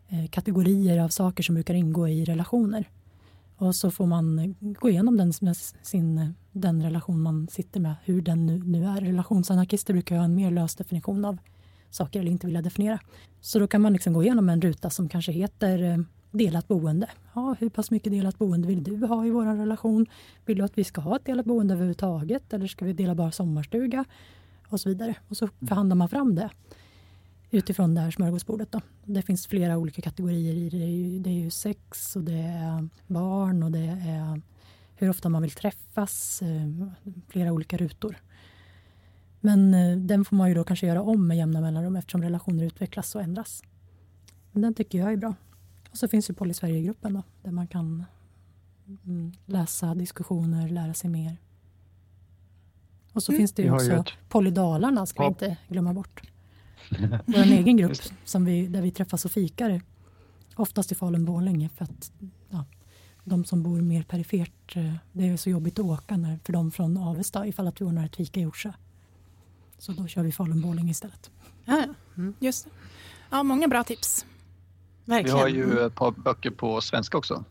eh, 0.08 0.28
kategorier 0.30 0.98
av 0.98 1.08
saker 1.08 1.42
som 1.42 1.54
brukar 1.54 1.74
ingå 1.74 2.08
i 2.08 2.24
relationer. 2.24 2.88
Och 3.56 3.76
så 3.76 3.90
får 3.90 4.06
man 4.06 4.54
gå 4.60 4.90
igenom 4.90 5.16
den, 5.16 5.54
sin, 5.82 6.34
den 6.52 6.82
relation 6.82 7.22
man 7.22 7.48
sitter 7.50 7.80
med, 7.80 7.94
hur 8.04 8.22
den 8.22 8.46
nu, 8.46 8.62
nu 8.64 8.84
är. 8.84 9.00
Relationsanarkister 9.00 9.92
brukar 9.92 10.16
ha 10.16 10.24
en 10.24 10.34
mer 10.34 10.50
lös 10.50 10.74
definition 10.74 11.24
av 11.24 11.38
saker 11.95 12.20
eller 12.20 12.30
inte 12.30 12.47
vilja 12.47 12.62
definiera. 12.62 12.99
Så 13.40 13.59
då 13.59 13.66
kan 13.66 13.80
man 13.80 13.93
liksom 13.93 14.12
gå 14.12 14.22
igenom 14.22 14.49
en 14.49 14.61
ruta 14.61 14.90
som 14.90 15.09
kanske 15.09 15.32
heter 15.32 15.82
eh, 15.82 15.99
delat 16.30 16.68
boende. 16.68 17.11
Ja, 17.34 17.57
hur 17.59 17.68
pass 17.68 17.90
mycket 17.90 18.12
delat 18.12 18.38
boende 18.38 18.68
vill 18.68 18.84
du 18.84 19.07
ha 19.07 19.26
i 19.26 19.30
vår 19.30 19.45
relation? 19.45 20.07
Vill 20.45 20.59
du 20.59 20.64
att 20.64 20.78
vi 20.78 20.84
ska 20.84 21.01
ha 21.01 21.16
ett 21.16 21.24
delat 21.24 21.47
boende 21.47 21.74
överhuvudtaget 21.74 22.53
eller 22.53 22.66
ska 22.66 22.84
vi 22.84 22.93
dela 22.93 23.14
bara 23.14 23.32
sommarstuga? 23.32 24.05
Och 24.68 24.80
så 24.80 24.88
vidare. 24.88 25.14
Och 25.28 25.36
så 25.36 25.49
förhandlar 25.68 25.97
man 25.97 26.09
fram 26.09 26.34
det 26.34 26.51
utifrån 27.51 27.95
det 27.95 28.01
här 28.01 28.11
smörgåsbordet. 28.11 28.72
Då. 28.72 28.80
Det 29.05 29.22
finns 29.22 29.47
flera 29.47 29.78
olika 29.78 30.03
kategorier 30.03 30.55
i 30.55 30.68
det. 30.68 30.78
Det 30.78 30.84
är, 30.84 30.88
ju, 30.88 31.18
det 31.18 31.30
är 31.30 31.34
ju 31.34 31.51
sex 31.51 32.16
och 32.16 32.22
det 32.22 32.38
är 32.38 32.88
barn 33.07 33.62
och 33.62 33.70
det 33.70 33.99
är 34.07 34.40
hur 34.97 35.11
ofta 35.11 35.28
man 35.28 35.43
vill 35.43 35.51
träffas. 35.51 36.43
Eh, 36.43 36.88
flera 37.28 37.53
olika 37.53 37.76
rutor. 37.76 38.16
Men 39.45 39.74
eh, 39.74 39.97
den 39.97 40.24
får 40.24 40.36
man 40.36 40.49
ju 40.49 40.55
då 40.55 40.64
kanske 40.64 40.86
göra 40.86 41.03
om 41.03 41.26
med 41.26 41.36
jämna 41.36 41.61
mellanrum 41.61 41.97
eftersom 41.97 42.22
relationer 42.22 42.64
utvecklas 42.64 43.14
och 43.14 43.22
ändras. 43.22 43.62
Men 44.53 44.62
den 44.62 44.74
tycker 44.74 44.99
jag 44.99 45.12
är 45.12 45.16
bra. 45.16 45.34
Och 45.90 45.97
så 45.97 46.09
finns 46.09 46.30
ju 46.30 46.34
Poly 46.34 46.55
Sverige-gruppen 46.55 47.14
då, 47.14 47.22
där 47.43 47.51
man 47.51 47.66
kan 47.66 48.05
mm, 49.05 49.32
läsa 49.47 49.95
diskussioner, 49.95 50.68
lära 50.68 50.95
sig 50.95 51.11
mer. 51.11 51.36
Och 53.12 53.22
så 53.22 53.32
mm. 53.32 53.40
finns 53.40 53.53
det 53.53 53.62
ju 53.62 53.70
också 53.70 53.93
ett... 53.93 54.09
Poly 54.28 54.51
Dalarna, 54.51 55.07
ska 55.07 55.22
ja. 55.22 55.26
vi 55.38 55.47
inte 55.47 55.57
glömma 55.68 55.95
bort. 55.95 56.22
Vår 57.26 57.43
egen 57.43 57.76
grupp 57.76 57.99
som 58.24 58.45
vi, 58.45 58.66
där 58.66 58.82
vi 58.82 58.90
träffas 58.90 59.24
och 59.24 59.30
fikar. 59.30 59.80
Oftast 60.55 60.93
i 60.93 60.95
Falun-Borlänge 60.95 61.68
för 61.68 61.84
att 61.84 62.12
ja, 62.51 62.64
de 63.24 63.45
som 63.45 63.62
bor 63.62 63.80
mer 63.80 64.03
perifert, 64.03 64.76
eh, 64.76 64.95
det 65.12 65.28
är 65.28 65.36
så 65.36 65.51
jobbigt 65.51 65.78
att 65.78 65.84
åka 65.84 66.16
när, 66.16 66.38
för 66.45 66.53
dem 66.53 66.70
från 66.70 66.97
Avesta 66.97 67.47
ifall 67.47 67.66
att 67.66 67.80
vi 67.80 67.84
ordnar 67.84 68.07
ett 68.07 68.16
fika 68.16 68.40
i 68.40 68.47
Orsa. 68.47 68.74
Så 69.83 69.93
då 69.93 70.07
kör 70.07 70.22
vi 70.22 70.30
Falun-Borlänge 70.30 70.91
istället. 70.91 71.30
Ja, 71.64 71.85
mm. 72.16 72.35
just 72.39 72.66
Ja, 73.30 73.43
många 73.43 73.68
bra 73.68 73.85
tips. 73.85 74.26
Verkligen. 75.05 75.37
Vi 75.37 75.43
har 75.43 75.49
ju 75.49 75.87
ett 75.87 75.95
par 75.95 76.11
böcker 76.11 76.51
på 76.51 76.80
svenska 76.80 77.18
också. 77.18 77.45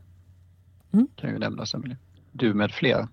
Mm. 0.91 1.07
Kan 1.15 1.29
ju 1.29 1.39
nämnas, 1.39 1.73
Emelie. 1.73 1.97
Du 2.31 2.53
med 2.53 2.71
flera. 2.71 3.09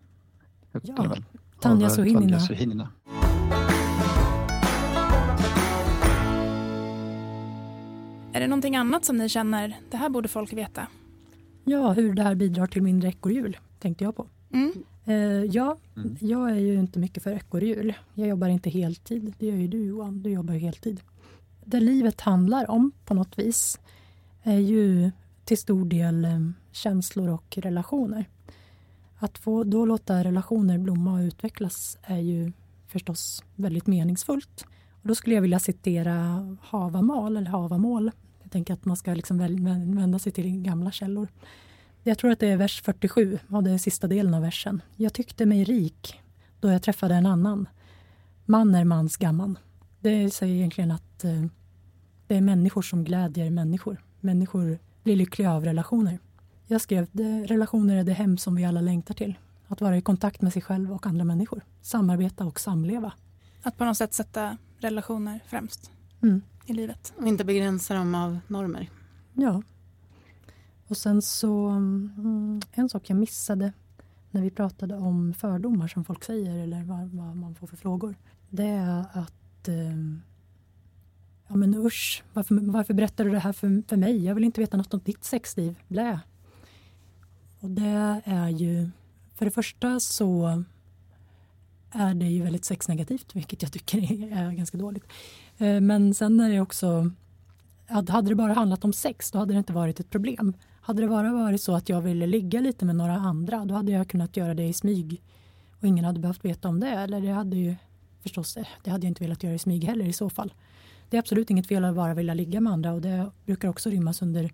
Ja, 0.83 1.17
Tanja 1.61 1.91
Suhinina. 1.91 2.41
Suhinina. 2.41 2.89
Är 8.33 8.41
det 8.41 8.47
någonting 8.47 8.77
annat 8.77 9.05
som 9.05 9.17
ni 9.17 9.29
känner, 9.29 9.77
det 9.91 9.97
här 9.97 10.09
borde 10.09 10.29
folk 10.29 10.53
veta? 10.53 10.87
Ja, 11.65 11.93
hur 11.93 12.15
det 12.15 12.23
här 12.23 12.35
bidrar 12.35 12.67
till 12.67 12.83
mindre 12.83 13.09
ekorrhjul 13.09 13.59
tänkte 13.79 14.05
jag 14.05 14.17
på. 14.17 14.27
Mm. 14.53 14.73
Uh, 15.09 15.45
ja, 15.45 15.77
mm. 15.97 16.17
jag 16.21 16.51
är 16.51 16.55
ju 16.55 16.75
inte 16.75 16.99
mycket 16.99 17.23
för 17.23 17.31
ekorrhjul. 17.31 17.95
Jag 18.15 18.29
jobbar 18.29 18.49
inte 18.49 18.71
heltid. 18.71 19.35
Det 19.39 19.47
gör 19.47 19.57
ju 19.57 19.69
du 19.69 19.85
Johan, 19.85 20.23
du 20.23 20.31
jobbar 20.31 20.55
ju 20.55 20.61
heltid. 20.61 21.01
Det 21.65 21.81
livet 21.81 22.21
handlar 22.21 22.71
om 22.71 22.93
på 23.05 23.15
något 23.15 23.39
vis 23.39 23.81
är 24.43 24.59
ju 24.59 25.11
till 25.45 25.59
stor 25.59 25.85
del 25.85 26.25
um, 26.25 26.55
känslor 26.73 27.29
och 27.29 27.59
relationer. 27.59 28.25
Att 29.19 29.39
få 29.39 29.65
då 29.65 29.85
låta 29.85 30.25
relationer 30.25 30.79
blomma 30.79 31.13
och 31.13 31.19
utvecklas 31.19 31.99
är 32.03 32.19
ju 32.19 32.53
förstås 32.87 33.45
väldigt 33.55 33.87
meningsfullt. 33.87 34.65
Och 34.91 35.09
då 35.09 35.15
skulle 35.15 35.35
jag 35.35 35.43
vilja 35.43 35.59
citera 35.59 36.47
Havamal, 36.63 37.37
eller 37.37 37.51
Havamål. 37.51 38.11
Jag 38.43 38.53
tänker 38.53 38.75
att 38.75 38.85
man 38.85 38.97
ska 38.97 39.15
liksom 39.15 39.39
vända 39.97 40.19
sig 40.19 40.33
till 40.33 40.63
gamla 40.63 40.91
källor. 40.91 41.29
Jag 42.09 42.19
tror 42.19 42.31
att 42.31 42.39
det 42.39 42.47
är 42.47 42.57
vers 42.57 42.83
47 42.83 43.39
av 43.49 43.63
den 43.63 43.79
sista 43.79 44.07
delen 44.07 44.35
av 44.35 44.43
versen. 44.43 44.83
Jag 44.97 45.13
tyckte 45.13 45.47
mig 45.47 45.65
rik 45.65 46.21
då 46.61 46.71
jag 46.71 46.83
träffade 46.83 47.15
en 47.15 47.27
annan. 47.27 47.69
Man 48.45 48.75
är 48.75 48.85
mans 48.85 49.17
gammal. 49.17 49.59
Det 50.01 50.31
säger 50.31 50.55
egentligen 50.55 50.91
att 50.91 51.25
eh, 51.25 51.45
det 52.27 52.37
är 52.37 52.41
människor 52.41 52.83
som 52.83 53.05
glädjer 53.05 53.51
människor. 53.51 54.03
Människor 54.21 54.79
blir 55.03 55.17
lyckliga 55.17 55.53
av 55.53 55.65
relationer. 55.65 56.19
Jag 56.67 56.81
skrev 56.81 57.07
relationer 57.47 57.97
är 57.97 58.05
det 58.05 58.13
hem 58.13 58.39
som 58.39 58.55
vi 58.55 58.65
alla 58.65 58.81
längtar 58.81 59.15
till. 59.15 59.35
Att 59.67 59.81
vara 59.81 59.97
i 59.97 60.03
kontakt 60.03 60.43
med 60.43 60.53
sig 60.53 60.63
själv 60.63 60.93
och 60.93 61.07
andra 61.07 61.25
människor. 61.25 61.63
Samarbeta 61.83 62.45
och 62.45 62.61
samleva. 62.61 63.13
Att 63.63 63.77
på 63.77 63.85
något 63.85 63.97
sätt 63.97 64.15
sätta 64.15 64.57
relationer 64.79 65.41
främst 65.47 65.91
mm. 66.23 66.43
i 66.67 66.73
livet. 66.73 67.13
Och 67.17 67.27
inte 67.27 67.45
begränsa 67.45 67.95
dem 67.95 68.15
av 68.15 68.39
normer. 68.47 68.91
Ja. 69.35 69.63
Och 70.89 70.97
sen 70.97 71.23
så, 71.23 71.67
mm, 71.69 72.61
en 72.73 72.89
sak 72.89 73.11
jag 73.11 73.17
missade 73.19 73.73
när 74.31 74.43
vi 74.43 74.51
pratade 74.51 74.97
om 74.97 75.35
fördomar 75.35 75.89
som 75.89 76.05
folk 76.05 76.25
säger 76.25 76.63
eller 76.63 76.85
vad, 76.85 77.09
vad 77.09 77.37
man 77.37 77.55
får 77.55 77.67
för 77.67 77.77
frågor. 77.77 78.15
Det 78.49 78.69
är 78.69 79.05
att 79.13 79.69
eh, 79.69 80.25
Ja 81.49 81.57
men 81.57 81.75
usch, 81.75 82.25
varför, 82.33 82.55
varför 82.55 82.95
berättar 82.95 83.25
du 83.25 83.31
det 83.31 83.39
här 83.39 83.53
för, 83.53 83.89
för 83.89 83.97
mig? 83.97 84.25
Jag 84.25 84.35
vill 84.35 84.45
inte 84.45 84.61
veta 84.61 84.77
något 84.77 84.95
om 84.95 85.01
ditt 85.05 85.25
sexliv. 85.25 85.79
Blä. 85.89 86.21
Och 87.61 87.71
det 87.71 88.21
är 88.25 88.49
ju, 88.49 88.91
för 89.35 89.45
det 89.45 89.51
första 89.51 90.01
så 90.01 90.65
är 91.91 92.15
det 92.15 92.27
ju 92.27 92.43
väldigt 92.43 92.65
sexnegativt, 92.65 93.37
vilket 93.37 93.63
jag 93.63 93.73
tycker 93.73 93.99
är 94.33 94.53
ganska 94.53 94.79
dåligt. 94.79 95.05
Eh, 95.59 95.81
men 95.81 96.15
sen 96.15 96.41
är 96.41 96.51
det 96.51 96.61
också, 96.61 97.11
hade 97.87 98.29
det 98.29 98.35
bara 98.35 98.53
handlat 98.53 98.85
om 98.85 98.93
sex, 98.93 99.31
då 99.31 99.39
hade 99.39 99.53
det 99.53 99.59
inte 99.59 99.73
varit 99.73 100.01
ett 100.01 100.11
problem. 100.11 100.55
Hade 100.89 101.03
det 101.03 101.09
bara 101.09 101.33
varit 101.33 101.63
så 101.63 101.75
att 101.75 101.89
jag 101.89 102.01
ville 102.01 102.27
ligga 102.27 102.61
lite 102.61 102.85
med 102.85 102.97
några 102.97 103.13
andra, 103.13 103.65
då 103.65 103.75
hade 103.75 103.93
jag 103.93 104.09
kunnat 104.09 104.37
göra 104.37 104.55
det 104.55 104.65
i 104.65 104.73
smyg 104.73 105.23
och 105.81 105.85
ingen 105.85 106.05
hade 106.05 106.21
behövt 106.21 106.45
veta 106.45 106.69
om 106.69 106.81
det. 106.81 106.89
Eller 106.89 107.21
det 107.21 107.29
hade 107.29 107.57
ju 107.57 107.77
förstås, 108.23 108.57
eh, 108.57 108.67
det 108.85 108.91
hade 108.91 109.07
jag 109.07 109.11
inte 109.11 109.25
velat 109.25 109.43
göra 109.43 109.55
i 109.55 109.59
smyg 109.59 109.85
heller 109.85 110.05
i 110.05 110.13
så 110.13 110.31
fall. 110.31 110.55
Det 111.11 111.17
är 111.17 111.19
absolut 111.19 111.51
inget 111.51 111.67
fel 111.67 111.85
att 111.85 111.95
bara 111.95 112.15
vilja 112.15 112.35
ligga 112.35 112.61
med 112.61 112.73
andra 112.73 112.93
och 112.93 113.01
det 113.01 113.31
brukar 113.47 113.69
också 113.69 113.91
rymmas 113.91 114.23
under 114.23 114.53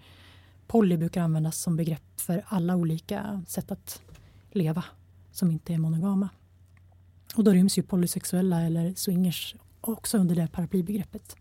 Poly 0.67 0.97
brukar 0.97 1.23
användas 1.23 1.59
som 1.59 1.77
begrepp 1.77 2.21
för 2.21 2.45
alla 2.47 2.77
olika 2.77 3.43
sätt 3.47 3.71
att 3.71 4.03
leva 4.51 4.85
som 5.33 5.51
inte 5.51 5.75
är 5.75 5.79
monogama. 5.79 6.29
Och 7.37 7.45
då 7.45 7.51
ryms 7.51 7.79
ju 7.79 7.83
polysexuella 7.83 8.61
eller 8.63 8.95
swingers 8.95 9.55
också 9.81 10.19
under 10.19 10.35
det 10.35 10.49
paraplybegreppet. 10.53 11.37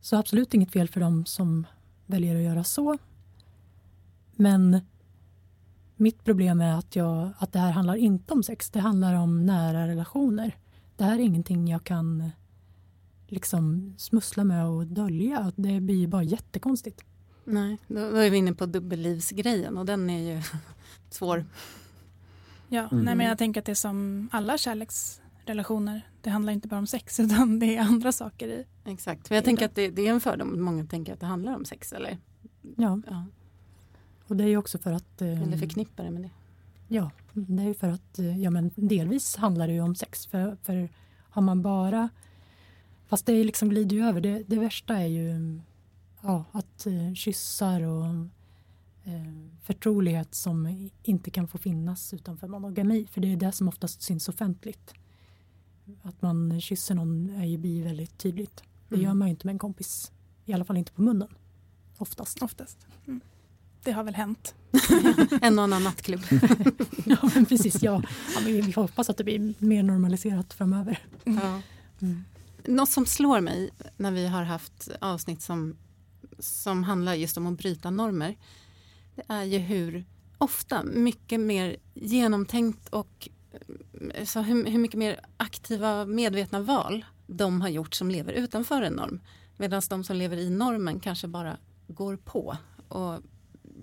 Så 0.00 0.16
absolut 0.16 0.54
inget 0.54 0.72
fel 0.72 0.88
för 0.88 1.00
dem 1.00 1.26
som 1.26 1.66
väljer 2.06 2.36
att 2.36 2.42
göra 2.42 2.64
så. 2.64 2.98
Men 4.36 4.80
mitt 5.96 6.24
problem 6.24 6.60
är 6.60 6.78
att, 6.78 6.96
jag, 6.96 7.30
att 7.38 7.52
det 7.52 7.58
här 7.58 7.70
handlar 7.70 7.94
inte 7.94 8.34
om 8.34 8.42
sex. 8.42 8.70
Det 8.70 8.80
handlar 8.80 9.14
om 9.14 9.46
nära 9.46 9.88
relationer. 9.88 10.56
Det 10.96 11.04
här 11.04 11.14
är 11.14 11.22
ingenting 11.22 11.68
jag 11.68 11.84
kan 11.84 12.30
liksom 13.26 13.94
smussla 13.98 14.44
med 14.44 14.66
och 14.66 14.86
dölja. 14.86 15.52
Det 15.56 15.80
blir 15.80 16.06
bara 16.06 16.22
jättekonstigt. 16.22 17.04
Nej, 17.44 17.78
då 17.88 18.00
är 18.00 18.30
vi 18.30 18.36
inne 18.36 18.54
på 18.54 18.66
dubbellivsgrejen 18.66 19.78
och 19.78 19.86
den 19.86 20.10
är 20.10 20.34
ju 20.34 20.42
svår. 21.10 21.44
Ja, 22.68 22.88
mm. 22.92 23.04
nej, 23.04 23.14
men 23.14 23.26
jag 23.26 23.38
tänker 23.38 23.60
att 23.60 23.64
det 23.64 23.72
är 23.72 23.74
som 23.74 24.28
alla 24.32 24.58
kärleksrelationer. 24.58 26.10
Det 26.20 26.30
handlar 26.30 26.52
inte 26.52 26.68
bara 26.68 26.78
om 26.78 26.86
sex 26.86 27.20
utan 27.20 27.58
det 27.58 27.76
är 27.76 27.80
andra 27.80 28.12
saker 28.12 28.48
i. 28.48 28.64
Exakt, 28.84 29.28
för 29.28 29.34
jag 29.34 29.44
tänker 29.44 29.66
att 29.66 29.74
det, 29.74 29.90
det, 29.90 30.06
är 30.06 30.10
en 30.10 30.20
fördom. 30.20 30.60
Många 30.62 30.86
tänker 30.86 31.12
att 31.12 31.20
det 31.20 31.26
handlar 31.26 31.54
om 31.56 31.64
sex 31.64 31.92
eller? 31.92 32.18
Ja, 32.76 33.00
ja. 33.06 33.24
Och 34.26 34.36
det 34.36 34.44
är 34.44 34.48
ju 34.48 34.56
också 34.56 34.78
för 34.78 34.92
att. 34.92 35.22
Eh, 35.22 35.42
eller 35.42 35.56
förknippar 35.56 36.04
det 36.04 36.10
med 36.10 36.22
det. 36.22 36.30
Ja, 36.88 37.10
det 37.32 37.62
är 37.62 37.66
ju 37.66 37.74
för 37.74 37.88
att 37.88 38.18
eh, 38.18 38.38
ja, 38.40 38.50
men 38.50 38.70
delvis 38.74 39.36
handlar 39.36 39.66
det 39.68 39.74
ju 39.74 39.80
om 39.80 39.94
sex. 39.94 40.26
För, 40.26 40.56
för 40.62 40.88
har 41.30 41.42
man 41.42 41.62
bara 41.62 42.08
Fast 43.06 43.26
det 43.26 43.44
liksom 43.44 43.68
glider 43.68 43.96
ju 43.96 44.04
över. 44.04 44.20
Det, 44.20 44.42
det 44.46 44.58
värsta 44.58 44.96
är 44.96 45.06
ju 45.06 45.60
ja, 46.20 46.44
att 46.52 46.86
eh, 46.86 47.14
kyssar 47.14 47.82
och 47.82 48.06
eh, 49.04 49.50
förtrolighet 49.62 50.34
som 50.34 50.88
inte 51.02 51.30
kan 51.30 51.48
få 51.48 51.58
finnas 51.58 52.14
utanför 52.14 52.48
monogami. 52.48 53.06
För 53.10 53.20
det 53.20 53.32
är 53.32 53.36
det 53.36 53.52
som 53.52 53.68
oftast 53.68 54.02
syns 54.02 54.28
offentligt. 54.28 54.94
Att 56.02 56.22
man 56.22 56.60
kysser 56.60 56.94
någon 56.94 57.30
är 57.30 57.44
ju 57.44 57.58
blir 57.58 57.84
väldigt 57.84 58.18
tydligt. 58.18 58.62
Det 58.88 58.94
mm. 58.94 59.04
gör 59.04 59.14
man 59.14 59.28
ju 59.28 59.30
inte 59.30 59.46
med 59.46 59.52
en 59.52 59.58
kompis. 59.58 60.12
I 60.44 60.52
alla 60.52 60.64
fall 60.64 60.76
inte 60.76 60.92
på 60.92 61.02
munnen. 61.02 61.28
Oftast. 61.98 62.42
Oftast. 62.42 62.86
Mm. 63.06 63.20
Det 63.86 63.92
har 63.92 64.04
väl 64.04 64.14
hänt. 64.14 64.54
en 65.42 65.58
och 65.58 65.64
annan 65.64 65.84
nattklubb. 65.84 66.20
ja, 67.04 67.30
men 67.34 67.46
precis. 67.46 67.82
Ja. 67.82 68.02
ja 68.34 68.40
men 68.44 68.52
vi 68.52 68.72
hoppas 68.72 69.10
att 69.10 69.16
det 69.16 69.24
blir 69.24 69.54
mer 69.58 69.82
normaliserat 69.82 70.54
framöver. 70.54 70.98
Mm. 71.24 71.40
Mm. 72.00 72.24
Något 72.64 72.88
som 72.88 73.06
slår 73.06 73.40
mig 73.40 73.70
när 73.96 74.10
vi 74.10 74.26
har 74.26 74.42
haft 74.42 74.88
avsnitt 75.00 75.42
som, 75.42 75.76
som 76.38 76.84
handlar 76.84 77.14
just 77.14 77.36
om 77.36 77.46
att 77.46 77.58
bryta 77.58 77.90
normer. 77.90 78.36
Det 79.14 79.22
är 79.28 79.44
ju 79.44 79.58
hur 79.58 80.04
ofta 80.38 80.82
mycket 80.82 81.40
mer 81.40 81.76
genomtänkt 81.94 82.88
och 82.88 83.28
så 84.24 84.40
hur, 84.40 84.64
hur 84.64 84.78
mycket 84.78 84.98
mer 84.98 85.20
aktiva 85.36 86.04
medvetna 86.04 86.60
val 86.60 87.04
de 87.26 87.60
har 87.60 87.68
gjort 87.68 87.94
som 87.94 88.10
lever 88.10 88.32
utanför 88.32 88.82
en 88.82 88.92
norm. 88.92 89.20
Medan 89.56 89.82
de 89.90 90.04
som 90.04 90.16
lever 90.16 90.36
i 90.36 90.50
normen 90.50 91.00
kanske 91.00 91.28
bara 91.28 91.56
går 91.88 92.16
på 92.16 92.56
och 92.88 93.20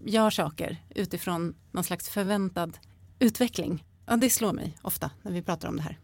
gör 0.06 0.30
saker 0.30 0.78
utifrån 0.90 1.56
någon 1.72 1.84
slags 1.84 2.10
förväntad 2.10 2.78
utveckling. 3.20 3.84
Ja, 4.06 4.16
det 4.16 4.30
slår 4.30 4.54
mig 4.54 4.78
ofta 4.82 5.12
när 5.22 5.32
vi 5.32 5.42
pratar 5.42 5.68
om 5.68 5.76
det 5.76 5.84
här. 5.84 5.98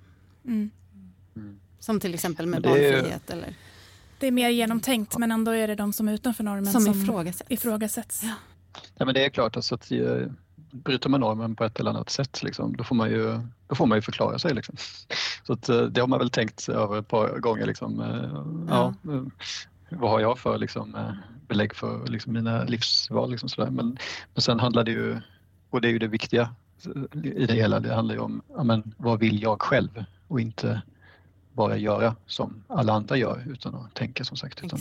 Mm. 0.46 0.72
Som 1.80 2.00
till 2.00 2.14
exempel 2.14 2.46
med 2.46 2.62
barnfrihet? 2.62 3.30
Eller? 3.30 3.56
Det 4.20 4.28
är 4.28 4.32
mer 4.32 4.50
genomtänkt 4.50 5.18
men 5.18 5.32
ändå 5.32 5.52
är 5.52 5.68
det 5.68 5.76
de 5.76 5.94
som 5.94 6.08
är 6.08 6.14
utanför 6.14 6.44
normen 6.44 6.66
som, 6.66 6.82
som 6.82 7.02
ifrågasätts. 7.02 7.52
ifrågasätts. 7.52 8.24
Ja. 8.24 8.34
ja. 8.98 9.06
men 9.06 9.14
det 9.14 9.26
är 9.26 9.30
klart 9.30 9.56
alltså 9.56 9.76
att 9.76 9.92
eh, 9.92 10.28
bryter 10.72 11.10
man 11.10 11.20
normen 11.20 11.56
på 11.56 11.64
ett 11.64 11.80
eller 11.80 11.90
annat 11.90 12.10
sätt 12.10 12.44
liksom, 12.44 12.76
då, 12.78 12.84
får 12.84 12.96
man 12.96 13.10
ju, 13.10 13.40
då 13.68 13.76
får 13.76 13.86
man 13.86 13.98
ju 13.98 14.02
förklara 14.02 14.40
sig. 14.40 14.54
Liksom. 14.54 14.76
Så 15.44 15.54
att, 15.54 15.70
eh, 15.70 15.82
det 15.82 16.02
har 16.02 16.08
man 16.08 16.20
väl 16.20 16.30
tänkt 16.30 16.70
över 16.70 17.00
ett 17.00 17.08
par 17.08 17.40
gånger. 17.40 17.66
Liksom, 17.66 18.02
eh, 18.02 18.42
ja. 18.70 18.94
ja 19.02 19.26
vad 19.92 20.12
har 20.12 20.20
jag 20.20 20.40
för 20.40 20.58
liksom, 20.58 21.14
belägg 21.48 21.76
för 21.76 22.08
liksom, 22.08 22.34
mina 22.34 22.64
livsval? 22.64 23.32
Liksom, 23.32 23.50
sådär. 23.50 23.72
Men, 23.72 23.98
men 24.34 24.42
sen 24.42 24.60
handlar 24.60 24.84
det 24.84 24.92
ju, 24.92 25.22
och 25.70 25.82
det 25.82 25.88
är 25.88 25.92
ju 25.92 26.00
det 26.00 26.08
viktiga 26.08 26.50
i 27.24 27.46
det 27.46 27.54
hela, 27.54 27.80
det 27.80 27.96
handlar 27.96 28.16
ju 28.16 28.22
om 28.22 28.42
ja, 28.56 28.64
men, 28.64 28.94
vad 28.98 29.20
vill 29.20 29.42
jag 29.42 29.62
själv 29.62 30.06
och 30.28 30.42
inte 30.42 30.82
bara 31.54 31.78
göra 31.78 32.16
som 32.26 32.64
alla 32.68 32.94
andra 32.94 33.18
gör 33.18 33.44
utan 33.48 33.76
att 33.76 33.94
tänka 33.94 34.24
som 34.24 34.38
sagt. 34.38 34.64
Utan, 34.64 34.80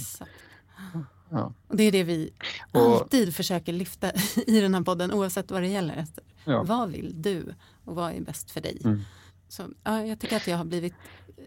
ja. 1.29 1.53
Och 1.69 1.77
det 1.77 1.83
är 1.83 1.93
det 1.93 2.05
vi 2.05 2.31
alltid 2.73 3.35
försöker 3.35 3.73
lyfta 3.73 4.13
i 4.47 4.61
den 4.61 4.75
här 4.75 4.83
podden 4.83 5.13
oavsett 5.13 5.51
vad 5.51 5.63
det 5.63 5.69
gäller. 5.69 6.07
Ja. 6.45 6.63
Vad 6.63 6.89
vill 6.89 7.23
du 7.23 7.55
och 7.85 7.95
vad 7.95 8.13
är 8.13 8.21
bäst 8.21 8.51
för 8.51 8.61
dig? 8.61 8.81
Mm. 8.85 9.01
Så, 9.49 9.69
ja, 9.85 10.05
jag 10.05 10.19
tycker 10.19 10.37
att 10.37 10.47
jag 10.47 10.57
har 10.57 10.65
blivit 10.65 10.95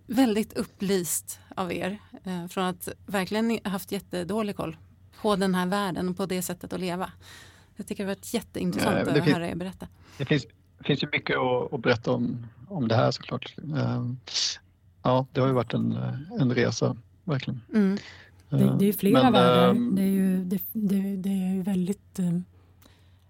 väldigt 0.05 0.53
upplyst 0.53 1.39
av 1.55 1.73
er. 1.73 1.97
Eh, 2.23 2.47
från 2.47 2.65
att 2.65 2.89
verkligen 3.05 3.59
haft 3.63 3.91
jättedålig 3.91 4.55
koll 4.55 4.77
på 5.21 5.35
den 5.35 5.55
här 5.55 5.65
världen 5.65 6.09
och 6.09 6.17
på 6.17 6.25
det 6.25 6.41
sättet 6.41 6.73
att 6.73 6.79
leva. 6.79 7.11
Jag 7.75 7.87
tycker 7.87 8.03
det 8.03 8.09
har 8.09 8.15
varit 8.15 8.33
jätteintressant 8.33 9.07
ja, 9.07 9.21
att 9.21 9.27
höra 9.27 9.49
er 9.49 9.55
berätta. 9.55 9.87
Det 10.17 10.25
finns, 10.25 10.45
det 10.77 10.83
finns 10.83 11.03
ju 11.03 11.07
mycket 11.11 11.37
att, 11.37 11.73
att 11.73 11.81
berätta 11.81 12.11
om, 12.11 12.47
om 12.67 12.87
det 12.87 12.95
här 12.95 13.11
såklart. 13.11 13.55
Ehm, 13.57 14.19
ja, 15.03 15.25
det 15.31 15.41
har 15.41 15.47
ju 15.47 15.53
varit 15.53 15.73
en, 15.73 15.97
en 16.39 16.53
resa, 16.55 16.97
verkligen. 17.23 17.61
Mm. 17.73 17.97
Det, 18.49 18.75
det, 18.79 18.85
är 18.85 18.93
flera 18.93 19.23
Men, 19.23 19.33
världar. 19.33 19.69
Ehm, 19.69 19.95
det 19.95 20.01
är 20.01 20.07
ju, 20.07 20.43
det, 20.43 20.61
det, 20.71 21.15
det 21.15 21.29
är 21.29 21.53
ju 21.53 21.61
väldigt 21.61 22.19
eh, 22.19 22.35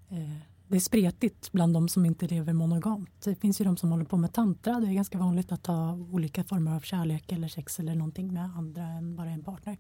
eh, 0.09 0.37
det 0.71 0.77
är 0.77 0.79
spretigt 0.79 1.51
bland 1.51 1.73
de 1.73 1.89
som 1.89 2.05
inte 2.05 2.27
lever 2.27 2.53
monogamt. 2.53 3.21
Det 3.23 3.35
finns 3.35 3.61
ju 3.61 3.65
de 3.65 3.77
som 3.77 3.91
håller 3.91 4.05
på 4.05 4.17
med 4.17 4.33
tantra. 4.33 4.79
Det 4.79 4.87
är 4.87 4.93
ganska 4.93 5.17
vanligt 5.17 5.51
att 5.51 5.67
ha 5.67 5.93
olika 5.93 6.43
former 6.43 6.75
av 6.75 6.79
kärlek 6.79 7.31
eller 7.31 7.47
sex 7.47 7.79
eller 7.79 7.95
någonting 7.95 8.33
med 8.33 8.43
andra 8.57 8.83
än 8.83 9.15
bara 9.15 9.29
en 9.29 9.43
partner. 9.43 9.77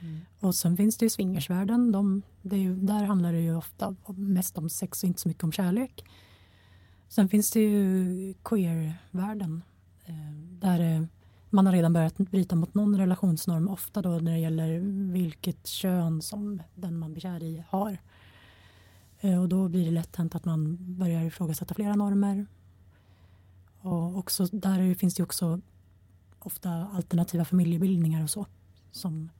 Mm. 0.00 0.20
Och 0.40 0.54
sen 0.54 0.76
finns 0.76 0.98
det 0.98 1.04
ju 1.04 1.10
swingersvärlden. 1.10 1.92
De, 1.92 2.22
ju, 2.42 2.76
där 2.76 3.04
handlar 3.04 3.32
det 3.32 3.40
ju 3.40 3.56
ofta 3.56 3.96
mest 4.16 4.58
om 4.58 4.70
sex 4.70 5.02
och 5.02 5.06
inte 5.06 5.20
så 5.20 5.28
mycket 5.28 5.44
om 5.44 5.52
kärlek. 5.52 6.04
Sen 7.08 7.28
finns 7.28 7.50
det 7.50 7.60
ju 7.60 8.34
queervärlden. 8.42 9.62
Eh, 10.04 10.14
där 10.60 11.08
man 11.50 11.66
har 11.66 11.72
redan 11.72 11.92
börjat 11.92 12.16
bryta 12.16 12.56
mot 12.56 12.74
någon 12.74 12.98
relationsnorm, 12.98 13.68
ofta 13.68 14.02
då 14.02 14.10
när 14.10 14.32
det 14.32 14.38
gäller 14.38 14.78
vilket 15.12 15.66
kön 15.66 16.22
som 16.22 16.62
den 16.74 16.98
man 16.98 17.12
blir 17.12 17.20
kär 17.20 17.42
i 17.42 17.64
har. 17.68 17.98
Eh, 19.24 19.40
och 19.40 19.48
då 19.48 19.68
blir 19.68 19.84
det 19.84 19.90
lätt 19.90 20.16
hänt 20.16 20.34
att 20.34 20.44
man 20.44 20.76
börjar 20.80 21.24
ifrågasätta 21.24 21.74
flera 21.74 21.94
normer. 21.94 22.46
Och 23.80 24.18
också, 24.18 24.46
där 24.52 24.94
finns 24.94 25.14
det 25.14 25.22
också 25.22 25.60
ofta 26.38 26.70
alternativa 26.70 27.44
familjebildningar 27.44 28.22
och 28.22 28.30
så. 28.30 28.46
Som, 28.90 29.30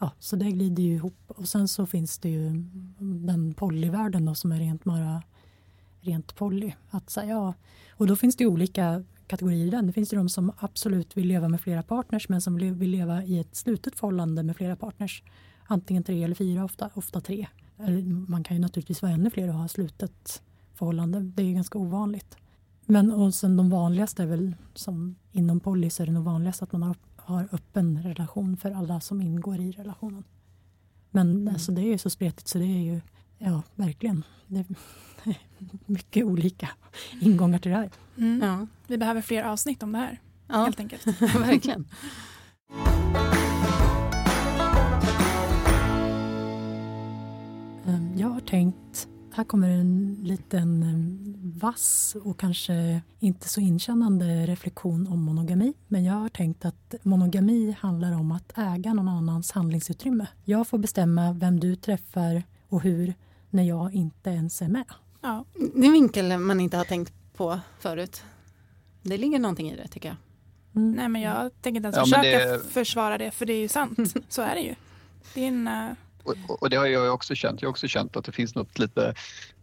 ja, 0.00 0.12
så 0.18 0.36
det 0.36 0.50
glider 0.50 0.82
ju 0.82 0.94
ihop. 0.94 1.18
Och 1.26 1.48
sen 1.48 1.68
så 1.68 1.86
finns 1.86 2.18
det 2.18 2.28
ju 2.28 2.64
den 2.98 3.54
polyvärlden 3.54 4.24
då 4.24 4.34
som 4.34 4.52
är 4.52 4.58
rent 4.58 4.84
bara 4.84 5.22
rent 6.00 6.34
poly. 6.34 6.72
Att 6.90 7.10
säga, 7.10 7.30
ja, 7.30 7.54
och 7.90 8.06
då 8.06 8.16
finns 8.16 8.36
det 8.36 8.46
olika 8.46 9.04
kategorier 9.26 9.66
i 9.66 9.70
den. 9.70 9.86
Det 9.86 9.92
finns 9.92 10.12
ju 10.12 10.16
de 10.16 10.28
som 10.28 10.52
absolut 10.58 11.16
vill 11.16 11.28
leva 11.28 11.48
med 11.48 11.60
flera 11.60 11.82
partners 11.82 12.28
men 12.28 12.40
som 12.40 12.56
vill 12.56 12.90
leva 12.90 13.24
i 13.24 13.38
ett 13.38 13.56
slutet 13.56 13.98
förhållande 13.98 14.42
med 14.42 14.56
flera 14.56 14.76
partners. 14.76 15.22
Antingen 15.66 16.02
tre 16.02 16.24
eller 16.24 16.34
fyra, 16.34 16.64
ofta, 16.64 16.90
ofta 16.94 17.20
tre. 17.20 17.48
Man 18.26 18.44
kan 18.44 18.56
ju 18.56 18.60
naturligtvis 18.60 19.02
vara 19.02 19.12
ännu 19.12 19.30
fler 19.30 19.48
och 19.48 19.54
ha 19.54 19.68
slutet 19.68 20.42
förhållande. 20.74 21.20
Det 21.20 21.42
är 21.42 21.46
ju 21.46 21.54
ganska 21.54 21.78
ovanligt. 21.78 22.36
Men 22.86 23.12
och 23.12 23.34
sen 23.34 23.56
de 23.56 23.70
vanligaste 23.70 24.22
är 24.22 24.26
väl 24.26 24.54
som 24.74 25.16
inom 25.32 25.60
poly 25.60 25.90
så 25.90 26.02
är 26.02 26.06
det 26.06 26.12
nog 26.12 26.24
vanligast 26.24 26.62
att 26.62 26.72
man 26.72 26.82
har, 26.82 26.96
har 27.16 27.48
öppen 27.52 28.02
relation 28.02 28.56
för 28.56 28.70
alla 28.70 29.00
som 29.00 29.22
ingår 29.22 29.60
i 29.60 29.72
relationen. 29.72 30.24
Men 31.10 31.30
mm. 31.30 31.54
alltså, 31.54 31.72
det 31.72 31.80
är 31.80 31.86
ju 31.86 31.98
så 31.98 32.10
spretigt 32.10 32.48
så 32.48 32.58
det 32.58 32.64
är 32.64 32.82
ju 32.82 33.00
ja, 33.38 33.62
verkligen. 33.74 34.24
Det 34.46 34.58
är 34.58 34.66
mycket 35.86 36.24
olika 36.24 36.68
ingångar 37.20 37.58
till 37.58 37.70
det 37.70 37.76
här. 37.76 37.90
Mm. 38.16 38.40
Ja. 38.42 38.66
Vi 38.86 38.98
behöver 38.98 39.22
fler 39.22 39.42
avsnitt 39.42 39.82
om 39.82 39.92
det 39.92 39.98
här. 39.98 40.20
Ja. 40.46 40.64
Helt 40.64 40.80
enkelt. 40.80 41.06
verkligen. 41.20 41.88
jag 48.18 48.28
har 48.28 48.40
tänkt 48.40 49.08
här 49.38 49.44
kommer 49.44 49.68
en 49.68 50.18
liten 50.22 50.82
eh, 50.82 51.60
vass 51.60 52.16
och 52.24 52.40
kanske 52.40 53.02
inte 53.18 53.48
så 53.48 53.60
inkännande 53.60 54.46
reflektion 54.46 55.06
om 55.06 55.22
monogami. 55.22 55.74
Men 55.88 56.04
jag 56.04 56.14
har 56.14 56.28
tänkt 56.28 56.64
att 56.64 56.94
monogami 57.02 57.76
handlar 57.80 58.12
om 58.12 58.32
att 58.32 58.58
äga 58.58 58.94
någon 58.94 59.08
annans 59.08 59.52
handlingsutrymme. 59.52 60.26
Jag 60.44 60.68
får 60.68 60.78
bestämma 60.78 61.32
vem 61.32 61.60
du 61.60 61.76
träffar 61.76 62.42
och 62.68 62.82
hur 62.82 63.14
när 63.50 63.62
jag 63.62 63.94
inte 63.94 64.30
ens 64.30 64.62
är 64.62 64.68
med. 64.68 64.84
Ja. 65.20 65.44
Det 65.74 65.80
är 65.80 65.86
en 65.86 65.92
vinkel 65.92 66.38
man 66.38 66.60
inte 66.60 66.76
har 66.76 66.84
tänkt 66.84 67.12
på 67.36 67.60
förut. 67.80 68.22
Det 69.02 69.16
ligger 69.16 69.38
någonting 69.38 69.70
i 69.70 69.76
det 69.76 69.88
tycker 69.88 70.08
jag. 70.08 70.16
Mm. 70.76 70.92
Nej 70.92 71.08
men 71.08 71.22
jag 71.22 71.62
tänker 71.62 71.76
inte 71.76 71.86
ens 71.86 71.96
ja, 71.96 72.04
försöka 72.04 72.52
det... 72.52 72.60
försvara 72.70 73.18
det 73.18 73.30
för 73.30 73.46
det 73.46 73.52
är 73.52 73.60
ju 73.60 73.68
sant. 73.68 73.98
Så 74.28 74.42
är 74.42 74.54
det 74.54 74.60
ju. 74.60 74.74
Det 75.34 75.44
är 75.44 75.48
en 75.48 75.68
uh 75.68 75.92
och, 76.22 76.62
och, 76.62 76.70
det 76.70 76.76
har 76.76 76.86
jag 76.86 77.14
också 77.14 77.34
känt. 77.34 77.62
Jag 77.62 77.68
har 77.68 77.70
också 77.70 77.88
känt 77.88 78.16
att 78.16 78.24
det 78.24 78.32
finns 78.32 78.54
något 78.54 78.78
lite 78.78 79.14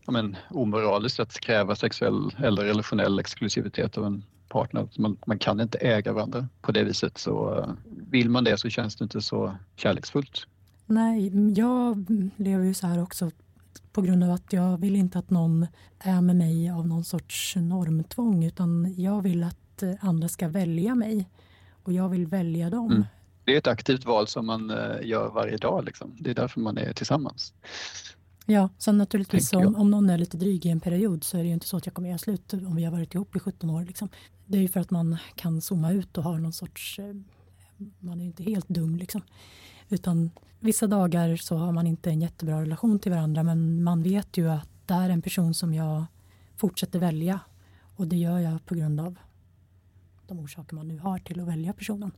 ja, 0.05 0.11
men, 0.11 0.35
omoraliskt 0.49 1.19
att 1.19 1.39
kräva 1.39 1.75
sexuell 1.75 2.35
eller 2.37 2.63
relationell 2.63 3.19
exklusivitet 3.19 3.97
av 3.97 4.05
en 4.05 4.23
partner. 4.49 4.87
Man, 4.97 5.17
man 5.25 5.39
kan 5.39 5.59
inte 5.59 5.77
äga 5.77 6.13
varandra 6.13 6.47
på 6.61 6.71
det 6.71 6.83
viset. 6.83 7.17
Så 7.17 7.59
uh, 7.59 7.73
vill 8.09 8.29
man 8.29 8.43
det 8.43 8.57
så 8.57 8.69
känns 8.69 8.95
det 8.95 9.03
inte 9.03 9.21
så 9.21 9.55
kärleksfullt. 9.75 10.47
Nej, 10.85 11.51
jag 11.57 12.05
lever 12.35 12.65
ju 12.65 12.73
så 12.73 12.87
här 12.87 13.03
också 13.03 13.31
på 13.91 14.01
grund 14.01 14.23
av 14.23 14.31
att 14.31 14.53
jag 14.53 14.77
vill 14.77 14.95
inte 14.95 15.19
att 15.19 15.29
någon 15.29 15.67
är 15.99 16.21
med 16.21 16.35
mig 16.35 16.69
av 16.69 16.87
någon 16.87 17.03
sorts 17.03 17.55
normtvång 17.55 18.43
utan 18.43 18.95
jag 18.97 19.21
vill 19.21 19.43
att 19.43 19.83
eh, 19.83 19.93
andra 19.99 20.27
ska 20.27 20.47
välja 20.47 20.95
mig 20.95 21.29
och 21.83 21.93
jag 21.93 22.09
vill 22.09 22.27
välja 22.27 22.69
dem. 22.69 22.91
Mm 22.91 23.03
det 23.45 23.53
är 23.53 23.57
ett 23.57 23.67
aktivt 23.67 24.05
val 24.05 24.27
som 24.27 24.45
man 24.45 24.69
eh, 24.69 25.07
gör 25.07 25.29
varje 25.29 25.57
dag. 25.57 25.85
Liksom. 25.85 26.15
Det 26.19 26.29
är 26.29 26.35
därför 26.35 26.59
man 26.59 26.77
är 26.77 26.93
tillsammans. 26.93 27.53
Ja, 28.45 28.69
sen 28.77 28.97
naturligtvis 28.97 29.53
om, 29.53 29.75
om 29.75 29.91
någon 29.91 30.09
är 30.09 30.17
lite 30.17 30.37
dryg 30.37 30.65
i 30.65 30.69
en 30.69 30.79
period 30.79 31.23
så 31.23 31.37
är 31.37 31.41
det 31.41 31.47
ju 31.47 31.53
inte 31.53 31.67
så 31.67 31.77
att 31.77 31.85
jag 31.85 31.95
kommer 31.95 32.09
göra 32.09 32.17
slut 32.17 32.53
om 32.53 32.75
vi 32.75 32.83
har 32.83 32.91
varit 32.91 33.15
ihop 33.15 33.35
i 33.35 33.39
17 33.39 33.69
år. 33.69 33.83
Liksom. 33.83 34.09
Det 34.45 34.57
är 34.57 34.61
ju 34.61 34.67
för 34.67 34.79
att 34.79 34.91
man 34.91 35.17
kan 35.35 35.61
zooma 35.61 35.91
ut 35.91 36.17
och 36.17 36.23
ha 36.23 36.37
någon 36.37 36.53
sorts... 36.53 36.99
Eh, 36.99 37.15
man 37.99 38.19
är 38.19 38.23
ju 38.23 38.27
inte 38.27 38.43
helt 38.43 38.67
dum 38.67 38.95
liksom. 38.95 39.21
Utan 39.89 40.31
vissa 40.59 40.87
dagar 40.87 41.35
så 41.35 41.57
har 41.57 41.71
man 41.71 41.87
inte 41.87 42.09
en 42.09 42.21
jättebra 42.21 42.61
relation 42.61 42.99
till 42.99 43.11
varandra 43.11 43.43
men 43.43 43.83
man 43.83 44.03
vet 44.03 44.37
ju 44.37 44.49
att 44.49 44.69
det 44.85 44.93
är 44.93 45.09
en 45.09 45.21
person 45.21 45.53
som 45.53 45.73
jag 45.73 46.05
fortsätter 46.57 46.99
välja. 46.99 47.39
Och 47.95 48.07
det 48.07 48.15
gör 48.15 48.39
jag 48.39 48.65
på 48.65 48.75
grund 48.75 48.99
av 48.99 49.15
de 50.27 50.39
orsaker 50.39 50.75
man 50.75 50.87
nu 50.87 50.97
har 50.97 51.19
till 51.19 51.39
att 51.39 51.47
välja 51.47 51.73
personen. 51.73 52.11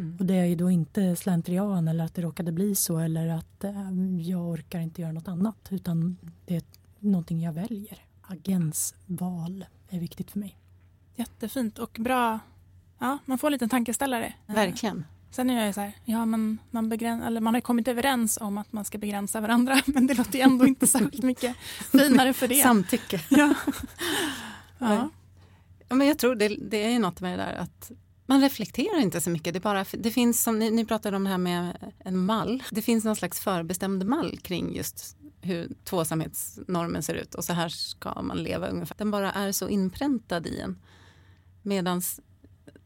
Mm. 0.00 0.16
Och 0.18 0.26
det 0.26 0.34
är 0.34 0.44
ju 0.44 0.54
då 0.54 0.70
inte 0.70 1.16
slentrian 1.16 1.88
eller 1.88 2.04
att 2.04 2.14
det 2.14 2.22
råkade 2.22 2.52
bli 2.52 2.74
så 2.74 2.98
eller 2.98 3.28
att 3.28 3.64
äh, 3.64 3.92
jag 4.20 4.48
orkar 4.48 4.80
inte 4.80 5.02
göra 5.02 5.12
något 5.12 5.28
annat 5.28 5.68
utan 5.70 6.16
det 6.46 6.56
är 6.56 6.62
någonting 6.98 7.40
jag 7.40 7.52
väljer. 7.52 7.98
Agensval 8.22 9.64
är 9.88 10.00
viktigt 10.00 10.30
för 10.30 10.38
mig. 10.38 10.58
Jättefint 11.16 11.78
och 11.78 11.96
bra. 12.00 12.38
Ja, 12.98 13.18
man 13.24 13.38
får 13.38 13.48
en 13.48 13.52
liten 13.52 13.68
tankeställare. 13.68 14.34
Verkligen. 14.46 15.04
Sen 15.30 15.50
är 15.50 15.66
jag 15.66 15.74
så 15.74 15.80
här, 15.80 15.92
ja 16.04 16.26
men 16.26 16.58
man, 16.70 16.88
begräns, 16.88 17.24
eller 17.24 17.40
man 17.40 17.54
har 17.54 17.60
kommit 17.60 17.88
överens 17.88 18.38
om 18.40 18.58
att 18.58 18.72
man 18.72 18.84
ska 18.84 18.98
begränsa 18.98 19.40
varandra 19.40 19.80
men 19.86 20.06
det 20.06 20.14
låter 20.14 20.38
ju 20.38 20.40
ändå 20.40 20.66
inte 20.66 20.86
särskilt 20.86 21.22
mycket 21.22 21.56
finare 21.92 22.32
för 22.32 22.48
det. 22.48 22.62
Samtycke. 22.62 23.20
Ja. 23.28 23.54
ja. 24.78 24.94
ja. 24.94 25.10
Men 25.94 26.06
jag 26.06 26.18
tror 26.18 26.34
det, 26.34 26.48
det 26.48 26.94
är 26.94 26.98
något 26.98 27.20
med 27.20 27.38
det 27.38 27.44
där 27.44 27.54
att 27.54 27.90
man 28.30 28.40
reflekterar 28.40 29.00
inte 29.00 29.20
så 29.20 29.30
mycket. 29.30 29.54
Det, 29.54 29.60
bara, 29.60 29.84
det 29.92 30.10
finns, 30.10 30.42
som 30.42 30.58
ni, 30.58 30.70
ni 30.70 30.84
pratade 30.84 31.16
om 31.16 31.24
det 31.24 31.30
här 31.30 31.38
med 31.38 31.92
en 31.98 32.18
mall. 32.18 32.62
Det 32.70 32.82
finns 32.82 33.04
någon 33.04 33.16
slags 33.16 33.40
förbestämd 33.40 34.06
mall 34.06 34.38
kring 34.38 34.76
just 34.76 35.16
hur 35.40 35.68
tvåsamhetsnormen 35.84 37.02
ser 37.02 37.14
ut 37.14 37.34
och 37.34 37.44
så 37.44 37.52
här 37.52 37.68
ska 37.68 38.22
man 38.22 38.42
leva 38.42 38.68
ungefär. 38.68 38.96
Den 38.98 39.10
bara 39.10 39.32
är 39.32 39.52
så 39.52 39.68
inpräntad 39.68 40.46
i 40.46 40.60
en. 40.60 40.78
Medan 41.62 42.02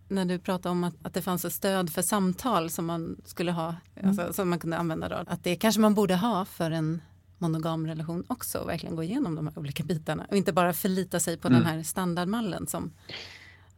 när 0.09 0.24
du 0.24 0.38
pratade 0.38 0.70
om 0.70 0.84
att, 0.84 0.95
att 1.03 1.14
det 1.14 1.22
fanns 1.22 1.45
ett 1.45 1.53
stöd 1.53 1.92
för 1.92 2.03
samtal 2.03 2.70
som 2.70 2.86
man 2.86 3.16
skulle 3.24 3.53
ha, 3.53 3.74
mm. 3.95 4.09
alltså, 4.09 4.32
som 4.32 4.51
man 4.51 4.59
kunde 4.59 4.76
använda 4.76 5.09
då. 5.09 5.24
Att 5.26 5.45
det 5.45 5.57
kanske 5.57 5.80
man 5.80 5.95
borde 5.95 6.16
ha 6.16 6.45
för 6.45 6.70
en 6.70 7.03
monogam 7.38 7.86
relation 7.86 8.24
också 8.28 8.59
och 8.59 8.68
verkligen 8.68 8.97
gå 8.97 9.03
igenom 9.03 9.34
de 9.34 9.47
här 9.47 9.59
olika 9.59 9.84
bitarna 9.84 10.26
och 10.30 10.36
inte 10.36 10.53
bara 10.53 10.72
förlita 10.72 11.20
sig 11.20 11.36
på 11.36 11.49
mm. 11.49 11.61
den 11.61 11.68
här 11.68 11.82
standardmallen 11.82 12.66
som 12.66 12.92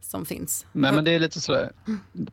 som 0.09 0.25
finns. 0.25 0.65
Nej 0.71 0.93
men 0.93 1.03
det 1.03 1.11
är 1.11 1.19
lite 1.19 1.41
sådär, 1.41 1.71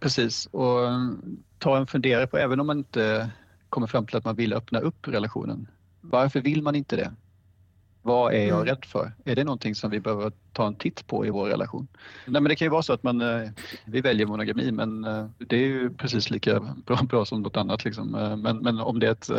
precis. 0.01 0.47
Och 0.47 0.89
mm, 0.89 1.37
ta 1.59 1.77
en 1.77 1.87
funderare 1.87 2.27
på, 2.27 2.39
även 2.39 2.61
om 2.61 2.67
man 2.67 2.79
inte 2.79 3.31
kommer 3.69 3.87
fram 3.87 4.07
till 4.07 4.17
att 4.17 4.25
man 4.25 4.37
vill 4.37 4.53
öppna 4.53 4.79
upp 4.79 5.09
relationen. 5.09 5.69
Varför 6.01 6.41
vill 6.41 6.63
man 6.63 6.75
inte 6.75 6.97
det? 6.97 7.13
Vad 8.07 8.35
är 8.35 8.47
jag 8.47 8.57
mm. 8.57 8.67
rädd 8.67 8.85
för? 8.85 9.13
Är 9.25 9.37
det 9.37 9.45
någonting 9.45 9.75
som 9.75 9.91
vi 9.91 10.01
behöver 10.01 10.33
ta 10.53 10.67
en 10.67 10.75
titt 10.75 11.07
på 11.07 11.27
i 11.27 11.31
vår 11.31 11.47
relation? 11.47 11.87
Nej, 12.27 12.43
men 12.43 12.49
det 12.49 12.57
kan 12.57 12.67
ju 12.67 12.71
vara 12.71 12.83
så 12.83 12.93
att 12.93 13.03
man, 13.03 13.21
eh, 13.21 13.51
vi 13.85 14.01
väljer 14.01 14.27
monogami 14.27 14.73
men 14.73 15.05
eh, 15.05 15.27
det 15.39 15.57
är 15.57 15.67
ju 15.67 15.91
precis 15.91 16.31
lika 16.31 16.61
bra, 16.61 16.97
bra 17.03 17.25
som 17.25 17.43
något 17.43 17.57
annat. 17.57 17.85
Liksom. 17.85 18.15
Eh, 18.15 18.37
men, 18.37 18.57
men, 18.57 18.81
om 18.81 18.99
det 19.01 19.07
är 19.07 19.13
ett 19.13 19.31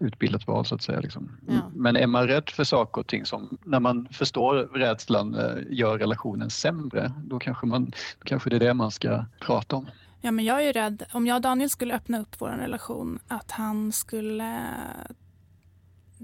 utbildat 0.00 0.46
val 0.46 0.66
så 0.66 0.74
att 0.74 0.82
säga. 0.82 1.00
Liksom. 1.00 1.30
Ja. 1.48 1.70
Men 1.74 1.96
är 1.96 2.06
man 2.06 2.28
rädd 2.28 2.50
för 2.50 2.64
saker 2.64 3.00
och 3.00 3.06
ting 3.06 3.26
som 3.26 3.58
när 3.64 3.80
man 3.80 4.08
förstår 4.10 4.54
rädslan 4.54 5.36
gör 5.70 5.98
relationen 5.98 6.50
sämre, 6.50 7.12
då 7.24 7.38
kanske, 7.38 7.66
man, 7.66 7.84
då 8.18 8.24
kanske 8.24 8.50
det 8.50 8.56
är 8.56 8.60
det 8.60 8.74
man 8.74 8.90
ska 8.90 9.24
prata 9.40 9.76
om. 9.76 9.86
Ja, 10.20 10.30
men 10.30 10.44
jag 10.44 10.62
är 10.62 10.66
ju 10.66 10.72
rädd, 10.72 11.02
om 11.12 11.26
jag 11.26 11.36
och 11.36 11.42
Daniel 11.42 11.70
skulle 11.70 11.94
öppna 11.94 12.20
upp 12.20 12.36
vår 12.38 12.48
relation, 12.48 13.18
att 13.28 13.50
han 13.50 13.92
skulle 13.92 14.60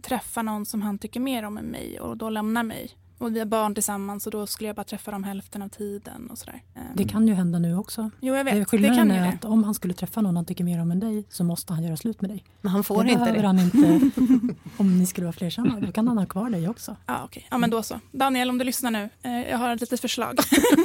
träffa 0.00 0.42
någon 0.42 0.66
som 0.66 0.82
han 0.82 0.98
tycker 0.98 1.20
mer 1.20 1.42
om 1.42 1.58
än 1.58 1.66
mig 1.66 2.00
och 2.00 2.16
då 2.16 2.30
lämnar 2.30 2.62
mig. 2.62 2.90
Och 3.20 3.34
vi 3.34 3.38
har 3.38 3.46
barn 3.46 3.74
tillsammans 3.74 4.26
och 4.26 4.32
då 4.32 4.46
skulle 4.46 4.68
jag 4.68 4.76
bara 4.76 4.84
träffa 4.84 5.10
dem 5.10 5.24
hälften 5.24 5.62
av 5.62 5.68
tiden 5.68 6.30
och 6.30 6.38
sådär. 6.38 6.62
Det 6.94 7.04
kan 7.04 7.28
ju 7.28 7.34
hända 7.34 7.58
nu 7.58 7.76
också. 7.76 8.10
Jo, 8.20 8.34
jag 8.34 8.44
vet. 8.44 8.68
Skillnaden 8.68 9.08
det 9.08 9.14
kan 9.14 9.24
är 9.24 9.28
att 9.28 9.44
om 9.44 9.64
han 9.64 9.74
skulle 9.74 9.94
träffa 9.94 10.20
någon 10.20 10.36
han 10.36 10.44
tycker 10.44 10.64
mer 10.64 10.80
om 10.80 10.90
än 10.90 11.00
dig 11.00 11.24
så 11.30 11.44
måste 11.44 11.72
han 11.72 11.84
göra 11.84 11.96
slut 11.96 12.20
med 12.20 12.30
dig. 12.30 12.44
Men 12.60 12.72
han 12.72 12.84
får 12.84 13.04
det 13.04 13.10
inte 13.10 13.32
det. 13.32 13.46
han 13.46 13.58
inte 13.58 14.10
om 14.76 14.98
ni 14.98 15.06
skulle 15.06 15.24
vara 15.24 15.32
flersamma. 15.32 15.80
Då 15.80 15.92
kan 15.92 16.08
han 16.08 16.18
ha 16.18 16.26
kvar 16.26 16.50
dig 16.50 16.68
också. 16.68 16.96
Ja, 17.06 17.24
okay. 17.24 17.42
ja 17.50 17.58
men 17.58 17.70
då 17.70 17.82
så. 17.82 18.00
Daniel, 18.12 18.50
om 18.50 18.58
du 18.58 18.64
lyssnar 18.64 18.90
nu. 18.90 19.08
Eh, 19.22 19.50
jag 19.50 19.58
har 19.58 19.74
ett 19.74 19.80
litet 19.80 20.00
förslag. 20.00 20.38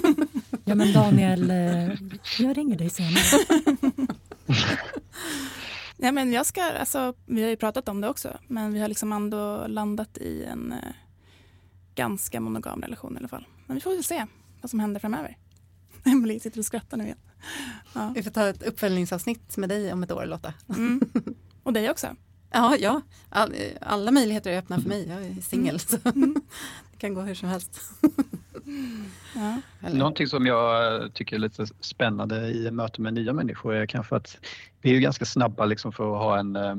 ja, 0.65 0.75
men 0.75 0.93
Daniel, 0.93 1.51
eh, 1.51 1.57
jag 2.39 2.57
ringer 2.57 2.77
dig 2.77 2.89
senare. 2.89 3.45
Ja, 6.05 6.11
men 6.11 6.33
jag 6.33 6.45
ska, 6.45 6.63
alltså, 6.63 7.13
vi 7.25 7.41
har 7.41 7.49
ju 7.49 7.55
pratat 7.55 7.89
om 7.89 8.01
det 8.01 8.09
också, 8.09 8.37
men 8.47 8.73
vi 8.73 8.79
har 8.79 8.87
liksom 8.87 9.13
ändå 9.13 9.67
landat 9.67 10.17
i 10.17 10.43
en 10.43 10.71
eh, 10.71 10.79
ganska 11.95 12.39
monogam 12.39 12.81
relation 12.81 13.15
i 13.15 13.17
alla 13.19 13.27
fall. 13.27 13.47
Men 13.67 13.75
vi 13.75 13.81
får 13.81 13.91
väl 13.91 14.03
se 14.03 14.25
vad 14.61 14.69
som 14.69 14.79
händer 14.79 14.99
framöver. 14.99 15.37
Emelie 16.03 16.39
sitter 16.39 16.59
och 16.59 16.65
skrattar 16.65 16.97
nu 16.97 17.03
igen. 17.03 17.17
Ja. 17.93 18.11
Vi 18.15 18.23
får 18.23 18.31
ta 18.31 18.47
ett 18.47 18.63
uppföljningsavsnitt 18.63 19.57
med 19.57 19.69
dig 19.69 19.93
om 19.93 20.03
ett 20.03 20.11
år 20.11 20.25
Lotta. 20.25 20.53
Mm. 20.69 21.01
Och 21.63 21.73
dig 21.73 21.89
också. 21.89 22.07
Ja, 22.51 22.77
ja. 22.77 23.01
All, 23.29 23.55
alla 23.81 24.11
möjligheter 24.11 24.51
är 24.51 24.57
öppna 24.57 24.81
för 24.81 24.89
mig. 24.89 25.07
Jag 25.07 25.25
är 25.25 25.41
singel. 25.41 25.79
Mm. 26.05 26.23
mm. 26.23 26.33
det 26.91 26.97
kan 26.97 27.13
gå 27.13 27.21
hur 27.21 27.35
som 27.35 27.49
helst. 27.49 27.81
Ja. 29.35 29.89
Någonting 29.89 30.27
som 30.27 30.45
jag 30.45 31.13
tycker 31.13 31.35
är 31.35 31.39
lite 31.39 31.65
spännande 31.79 32.47
i 32.47 32.71
möte 32.71 33.01
med 33.01 33.13
nya 33.13 33.33
människor 33.33 33.73
är 33.73 33.85
kanske 33.85 34.15
att 34.15 34.37
vi 34.81 34.89
är 34.89 34.93
ju 34.93 34.99
ganska 34.99 35.25
snabba 35.25 35.65
liksom 35.65 35.91
för 35.91 36.15
att 36.15 36.21
ha 36.21 36.39
en, 36.39 36.55
eh, 36.55 36.75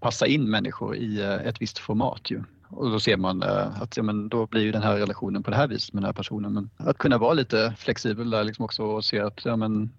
passa 0.00 0.26
in 0.26 0.50
människor 0.50 0.96
i 0.96 1.20
eh, 1.20 1.34
ett 1.34 1.62
visst 1.62 1.78
format. 1.78 2.30
Ju. 2.30 2.42
Och 2.68 2.90
då 2.90 3.00
ser 3.00 3.16
man 3.16 3.42
eh, 3.42 3.82
att 3.82 3.96
ja, 3.96 4.02
men 4.02 4.28
då 4.28 4.46
blir 4.46 4.62
ju 4.62 4.72
den 4.72 4.82
här 4.82 4.96
relationen 4.96 5.42
på 5.42 5.50
det 5.50 5.56
här 5.56 5.68
viset 5.68 5.94
med 5.94 6.02
den 6.02 6.08
här 6.08 6.12
personen. 6.12 6.52
Men 6.52 6.70
att 6.76 6.98
kunna 6.98 7.18
vara 7.18 7.32
lite 7.34 7.74
flexibel 7.78 8.30
där 8.30 8.44
liksom 8.44 8.64
också 8.64 8.82
och 8.82 9.04
se 9.04 9.20
att 9.20 9.44
ja, 9.44 9.56
men 9.56 9.90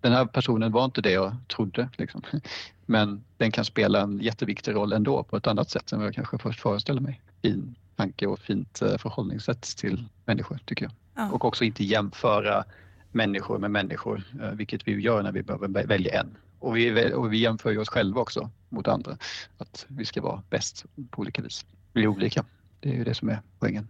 den 0.00 0.12
här 0.12 0.26
personen 0.26 0.72
var 0.72 0.84
inte 0.84 1.00
det 1.00 1.10
jag 1.10 1.36
trodde. 1.56 1.88
Liksom. 1.96 2.22
Men 2.86 3.24
den 3.36 3.52
kan 3.52 3.64
spela 3.64 4.00
en 4.00 4.18
jätteviktig 4.18 4.74
roll 4.74 4.92
ändå 4.92 5.22
på 5.22 5.36
ett 5.36 5.46
annat 5.46 5.70
sätt 5.70 5.92
än 5.92 5.98
vad 5.98 6.06
jag 6.06 6.14
kanske 6.14 6.38
först 6.38 6.60
föreställer 6.60 7.00
mig. 7.00 7.20
Fin 7.42 7.76
tanke 7.98 8.26
och 8.26 8.38
fint 8.38 8.78
förhållningssätt 8.78 9.62
till 9.62 10.04
människor 10.24 10.58
tycker 10.64 10.84
jag. 10.84 10.92
Ja. 11.14 11.30
Och 11.32 11.44
också 11.44 11.64
inte 11.64 11.84
jämföra 11.84 12.64
människor 13.12 13.58
med 13.58 13.70
människor, 13.70 14.22
vilket 14.54 14.88
vi 14.88 15.00
gör 15.00 15.22
när 15.22 15.32
vi 15.32 15.42
behöver 15.42 15.86
välja 15.86 16.20
en 16.20 16.36
Och 16.58 16.76
vi, 16.76 17.12
och 17.14 17.32
vi 17.32 17.38
jämför 17.38 17.78
oss 17.78 17.88
själva 17.88 18.20
också 18.20 18.50
mot 18.68 18.88
andra. 18.88 19.18
Att 19.58 19.86
vi 19.88 20.04
ska 20.04 20.22
vara 20.22 20.42
bäst 20.50 20.84
på 21.10 21.20
olika 21.20 21.42
vis. 21.42 21.66
Vi 21.92 22.02
är 22.02 22.06
olika. 22.06 22.44
Det 22.80 22.88
är 22.90 22.94
ju 22.94 23.04
det 23.04 23.14
som 23.14 23.28
är 23.28 23.38
poängen. 23.58 23.88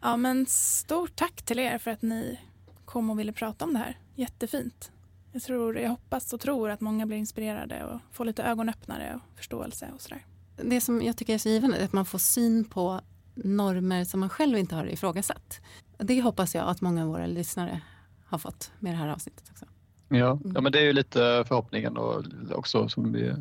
Ja, 0.00 0.16
men 0.16 0.46
stort 0.46 1.16
tack 1.16 1.42
till 1.42 1.58
er 1.58 1.78
för 1.78 1.90
att 1.90 2.02
ni 2.02 2.40
kom 2.84 3.10
och 3.10 3.18
ville 3.18 3.32
prata 3.32 3.64
om 3.64 3.72
det 3.72 3.78
här. 3.78 3.98
Jättefint. 4.14 4.92
Jag, 5.32 5.42
tror, 5.42 5.78
jag 5.78 5.90
hoppas 5.90 6.32
och 6.32 6.40
tror 6.40 6.70
att 6.70 6.80
många 6.80 7.06
blir 7.06 7.16
inspirerade 7.16 7.84
och 7.84 8.00
får 8.12 8.24
lite 8.24 8.42
ögonöppnare 8.42 9.14
och 9.14 9.36
förståelse 9.36 9.88
och 9.94 10.00
sådär. 10.00 10.24
Det 10.64 10.80
som 10.80 11.02
jag 11.02 11.16
tycker 11.16 11.34
är 11.34 11.38
så 11.38 11.48
givande 11.48 11.76
är 11.76 11.84
att 11.84 11.92
man 11.92 12.04
får 12.04 12.18
syn 12.18 12.64
på 12.64 13.00
normer 13.34 14.04
som 14.04 14.20
man 14.20 14.28
själv 14.28 14.58
inte 14.58 14.74
har 14.74 14.86
ifrågasatt. 14.86 15.60
Det 15.98 16.22
hoppas 16.22 16.54
jag 16.54 16.68
att 16.68 16.80
många 16.80 17.02
av 17.02 17.08
våra 17.08 17.26
lyssnare 17.26 17.80
har 18.24 18.38
fått 18.38 18.72
med 18.78 18.92
det 18.92 18.96
här 18.96 19.08
avsnittet 19.08 19.44
också. 19.50 19.66
Ja, 20.08 20.30
mm. 20.30 20.52
ja 20.54 20.60
men 20.60 20.72
det 20.72 20.78
är 20.78 20.84
ju 20.84 20.92
lite 20.92 21.44
förhoppningen 21.48 21.96
och 21.96 22.24
också 22.50 22.88
som 22.88 23.12
vi 23.12 23.34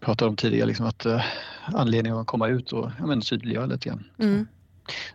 pratade 0.00 0.28
om 0.28 0.36
tidigare, 0.36 0.66
liksom 0.66 0.86
att 0.86 1.06
uh, 1.06 1.22
anledningen 1.64 2.18
att 2.18 2.26
komma 2.26 2.48
ut 2.48 2.72
och 2.72 2.90
ja, 2.98 3.06
men, 3.06 3.20
tydliggöra 3.20 3.66
lite 3.66 3.88
grann. 3.88 4.04
Mm. 4.18 4.46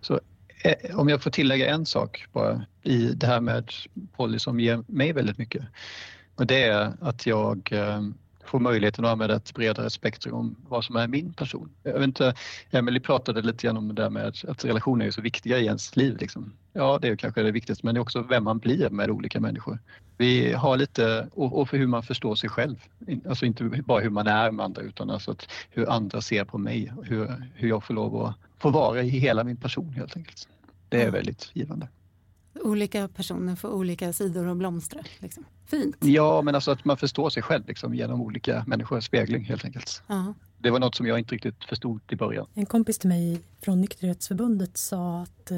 Så 0.02 0.20
eh, 0.64 1.00
om 1.00 1.10
jag 1.10 1.24
får 1.24 1.32
tillägga 1.32 1.70
en 1.70 1.86
sak 1.86 2.28
bara 2.32 2.66
i 2.84 3.08
det 3.08 3.28
här 3.28 3.42
med 3.42 3.72
Polly 4.16 4.40
som 4.40 4.60
ger 4.60 4.84
mig 4.88 5.14
väldigt 5.14 5.38
mycket. 5.38 5.66
Och 6.36 6.48
det 6.48 6.64
är 6.64 6.94
att 7.02 7.26
jag 7.26 7.70
eh, 7.72 8.02
får 8.46 8.60
möjligheten 8.60 9.06
att 9.06 9.12
använda 9.12 9.36
ett 9.36 9.54
bredare 9.54 9.90
spektrum 9.90 10.36
om 10.36 10.56
vad 10.68 10.84
som 10.84 10.96
är 10.96 11.08
min 11.08 11.34
person. 11.34 11.70
Jag 11.84 11.94
vet 11.94 12.04
inte, 12.04 12.34
Emelie 12.72 13.00
pratade 13.00 13.42
lite 13.42 13.68
grann 13.68 13.78
om 13.78 13.88
det 13.88 14.02
där 14.02 14.10
med 14.10 14.28
att 14.48 14.66
relationer 14.66 15.06
är 15.06 15.12
så 15.12 15.22
viktiga 15.22 15.60
i 15.60 15.66
ens 15.66 15.96
liv. 15.96 16.18
Liksom. 16.20 16.54
Ja, 16.74 17.00
det 17.02 17.08
är 17.08 17.16
kanske 17.16 17.44
det 17.44 17.52
viktigaste, 17.52 17.86
men 17.86 17.96
det 17.96 18.00
är 18.00 18.02
också 18.02 18.22
vem 18.22 18.44
man 18.44 18.60
blir 18.60 18.90
med 18.90 19.10
olika 19.10 19.40
människor. 19.40 19.80
Vi 20.18 20.54
har 20.54 20.78
lite, 20.78 21.28
och 21.34 21.70
för 21.70 21.78
hur 21.78 21.88
man 21.88 22.04
förstår 22.04 22.36
sig 22.36 22.50
själv. 22.50 22.76
Alltså 23.30 23.46
inte 23.46 23.64
bara 23.64 24.02
hur 24.02 24.10
man 24.10 24.28
är 24.28 24.52
med 24.52 24.66
andra 24.66 24.82
utan 24.82 25.10
alltså 25.10 25.32
att 25.32 25.48
hur 25.70 25.90
andra 25.90 26.22
ser 26.22 26.46
på 26.46 26.58
mig. 26.58 26.94
Hur, 27.04 27.50
hur 27.56 27.70
jag 27.70 27.84
får 27.84 27.94
lov 27.94 28.26
att 28.26 28.36
få 28.58 28.70
vara 28.70 29.02
i 29.04 29.10
hela 29.10 29.44
min 29.44 29.58
person 29.58 29.94
helt 29.94 30.18
enkelt. 30.18 30.48
Det 30.90 31.02
är 31.02 31.12
väldigt 31.12 31.52
givande. 31.54 31.88
Olika 32.64 33.08
personer 33.08 33.56
får 33.56 33.70
olika 33.70 34.14
sidor 34.14 34.48
att 34.48 34.58
blomstra. 34.58 35.02
Liksom. 35.20 35.46
Fint. 35.66 35.96
Ja, 36.00 36.42
men 36.42 36.56
alltså 36.56 36.72
att 36.72 36.86
man 36.86 36.98
förstår 36.98 37.30
sig 37.30 37.44
själv 37.44 37.68
liksom, 37.68 37.96
genom 37.96 38.22
olika 38.22 38.64
människors 38.68 39.06
spegling 39.06 39.44
helt 39.44 39.66
enkelt. 39.66 40.04
Uh-huh. 40.08 40.34
Det 40.58 40.70
var 40.70 40.80
något 40.80 40.96
som 40.96 41.08
jag 41.08 41.20
inte 41.20 41.36
riktigt 41.36 41.64
förstod 41.64 42.02
i 42.10 42.16
början. 42.16 42.48
En 42.54 42.66
kompis 42.66 42.98
till 42.98 43.10
mig 43.10 43.42
från 43.62 43.82
Nykterhetsförbundet 43.82 44.78
sa 44.78 45.22
att 45.22 45.52
eh, 45.52 45.58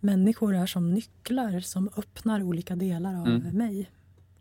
människor 0.00 0.54
är 0.54 0.66
som 0.66 0.90
nycklar 0.90 1.60
som 1.60 1.90
öppnar 1.96 2.42
olika 2.42 2.76
delar 2.76 3.20
av 3.20 3.26
mm. 3.26 3.58
mig. 3.58 3.90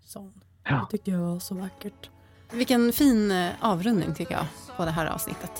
Så, 0.05 0.31
ja. 0.63 0.75
Det 0.75 0.97
tyckte 0.97 1.11
jag 1.11 1.19
var 1.19 1.39
så 1.39 1.55
vackert. 1.55 2.09
Vilken 2.51 2.93
fin 2.93 3.31
eh, 3.31 3.49
avrundning 3.59 4.13
tycker 4.13 4.33
jag 4.33 4.45
på 4.77 4.85
det 4.85 4.91
här 4.91 5.05
avsnittet. 5.05 5.51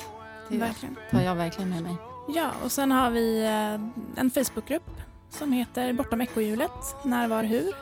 Det 0.49 0.58
verkligen. 0.58 0.95
tar 1.12 1.22
jag 1.22 1.36
verkligen 1.36 1.70
med 1.70 1.84
mig. 1.84 1.95
Ja, 2.36 2.51
och 2.64 2.72
sen 2.72 2.91
har 2.91 3.12
vi 3.12 3.43
eh, 3.43 4.20
en 4.22 4.32
Facebookgrupp 4.32 4.91
som 5.34 5.51
heter 5.51 5.93
Bortom 5.93 6.21
ekorrhjulet, 6.21 6.95
När, 7.03 7.27
var, 7.27 7.43
hur. 7.43 7.73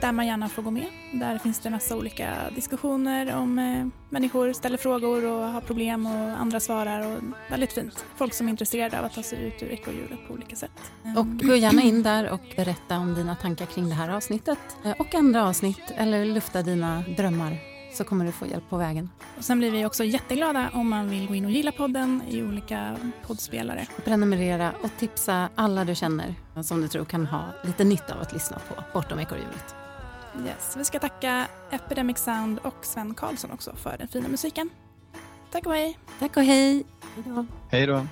Där 0.00 0.12
man 0.12 0.26
gärna 0.26 0.48
får 0.48 0.62
gå 0.62 0.70
med. 0.70 0.86
Där 1.12 1.38
finns 1.38 1.58
det 1.58 1.70
massa 1.70 1.96
olika 1.96 2.34
diskussioner 2.54 3.36
om 3.36 3.58
eh, 3.58 3.86
människor 4.08 4.52
ställer 4.52 4.76
frågor 4.76 5.24
och 5.26 5.48
har 5.48 5.60
problem 5.60 6.06
och 6.06 6.40
andra 6.40 6.60
svarar. 6.60 7.06
Och 7.06 7.22
väldigt 7.50 7.72
fint. 7.72 8.04
Folk 8.16 8.34
som 8.34 8.46
är 8.46 8.50
intresserade 8.50 8.98
av 8.98 9.04
att 9.04 9.14
ta 9.14 9.22
sig 9.22 9.44
ut 9.44 9.62
ur 9.62 9.72
ekorrhjulet 9.72 10.18
på 10.28 10.34
olika 10.34 10.56
sätt. 10.56 10.92
Och 11.16 11.38
gå 11.38 11.54
gärna 11.54 11.82
in 11.82 12.02
där 12.02 12.30
och 12.30 12.40
berätta 12.56 12.98
om 12.98 13.14
dina 13.14 13.36
tankar 13.36 13.66
kring 13.66 13.88
det 13.88 13.94
här 13.94 14.08
avsnittet 14.08 14.58
eh, 14.84 14.92
och 14.98 15.14
andra 15.14 15.48
avsnitt 15.48 15.92
eller 15.96 16.24
lufta 16.24 16.62
dina 16.62 17.04
drömmar 17.16 17.79
så 17.92 18.04
kommer 18.04 18.24
du 18.24 18.32
få 18.32 18.46
hjälp 18.46 18.64
på 18.68 18.76
vägen. 18.76 19.10
Och 19.38 19.44
sen 19.44 19.58
blir 19.58 19.70
vi 19.70 19.86
också 19.86 20.04
jätteglada 20.04 20.70
om 20.74 20.88
man 20.88 21.10
vill 21.10 21.28
gå 21.28 21.34
in 21.34 21.44
och 21.44 21.50
gilla 21.50 21.72
podden 21.72 22.22
i 22.28 22.42
olika 22.42 22.96
poddspelare. 23.26 23.86
Prenumerera 24.04 24.72
och 24.82 24.90
tipsa 24.98 25.48
alla 25.54 25.84
du 25.84 25.94
känner 25.94 26.34
som 26.62 26.80
du 26.80 26.88
tror 26.88 27.04
kan 27.04 27.26
ha 27.26 27.44
lite 27.64 27.84
nytta 27.84 28.14
av 28.14 28.20
att 28.20 28.32
lyssna 28.32 28.58
på 28.68 28.82
Bortom 28.92 29.18
ekorrhjulet. 29.18 29.74
Yes. 30.46 30.76
Vi 30.78 30.84
ska 30.84 30.98
tacka 30.98 31.46
Epidemic 31.70 32.18
Sound 32.18 32.58
och 32.58 32.76
Sven 32.82 33.14
Karlsson 33.14 33.50
också 33.50 33.76
för 33.76 33.96
den 33.98 34.08
fina 34.08 34.28
musiken. 34.28 34.70
Tack 35.50 35.66
och 35.66 35.74
hej! 35.74 35.98
Tack 36.18 36.36
och 36.36 36.42
hej! 36.42 36.84
Hej 37.70 37.86
då! 37.86 38.06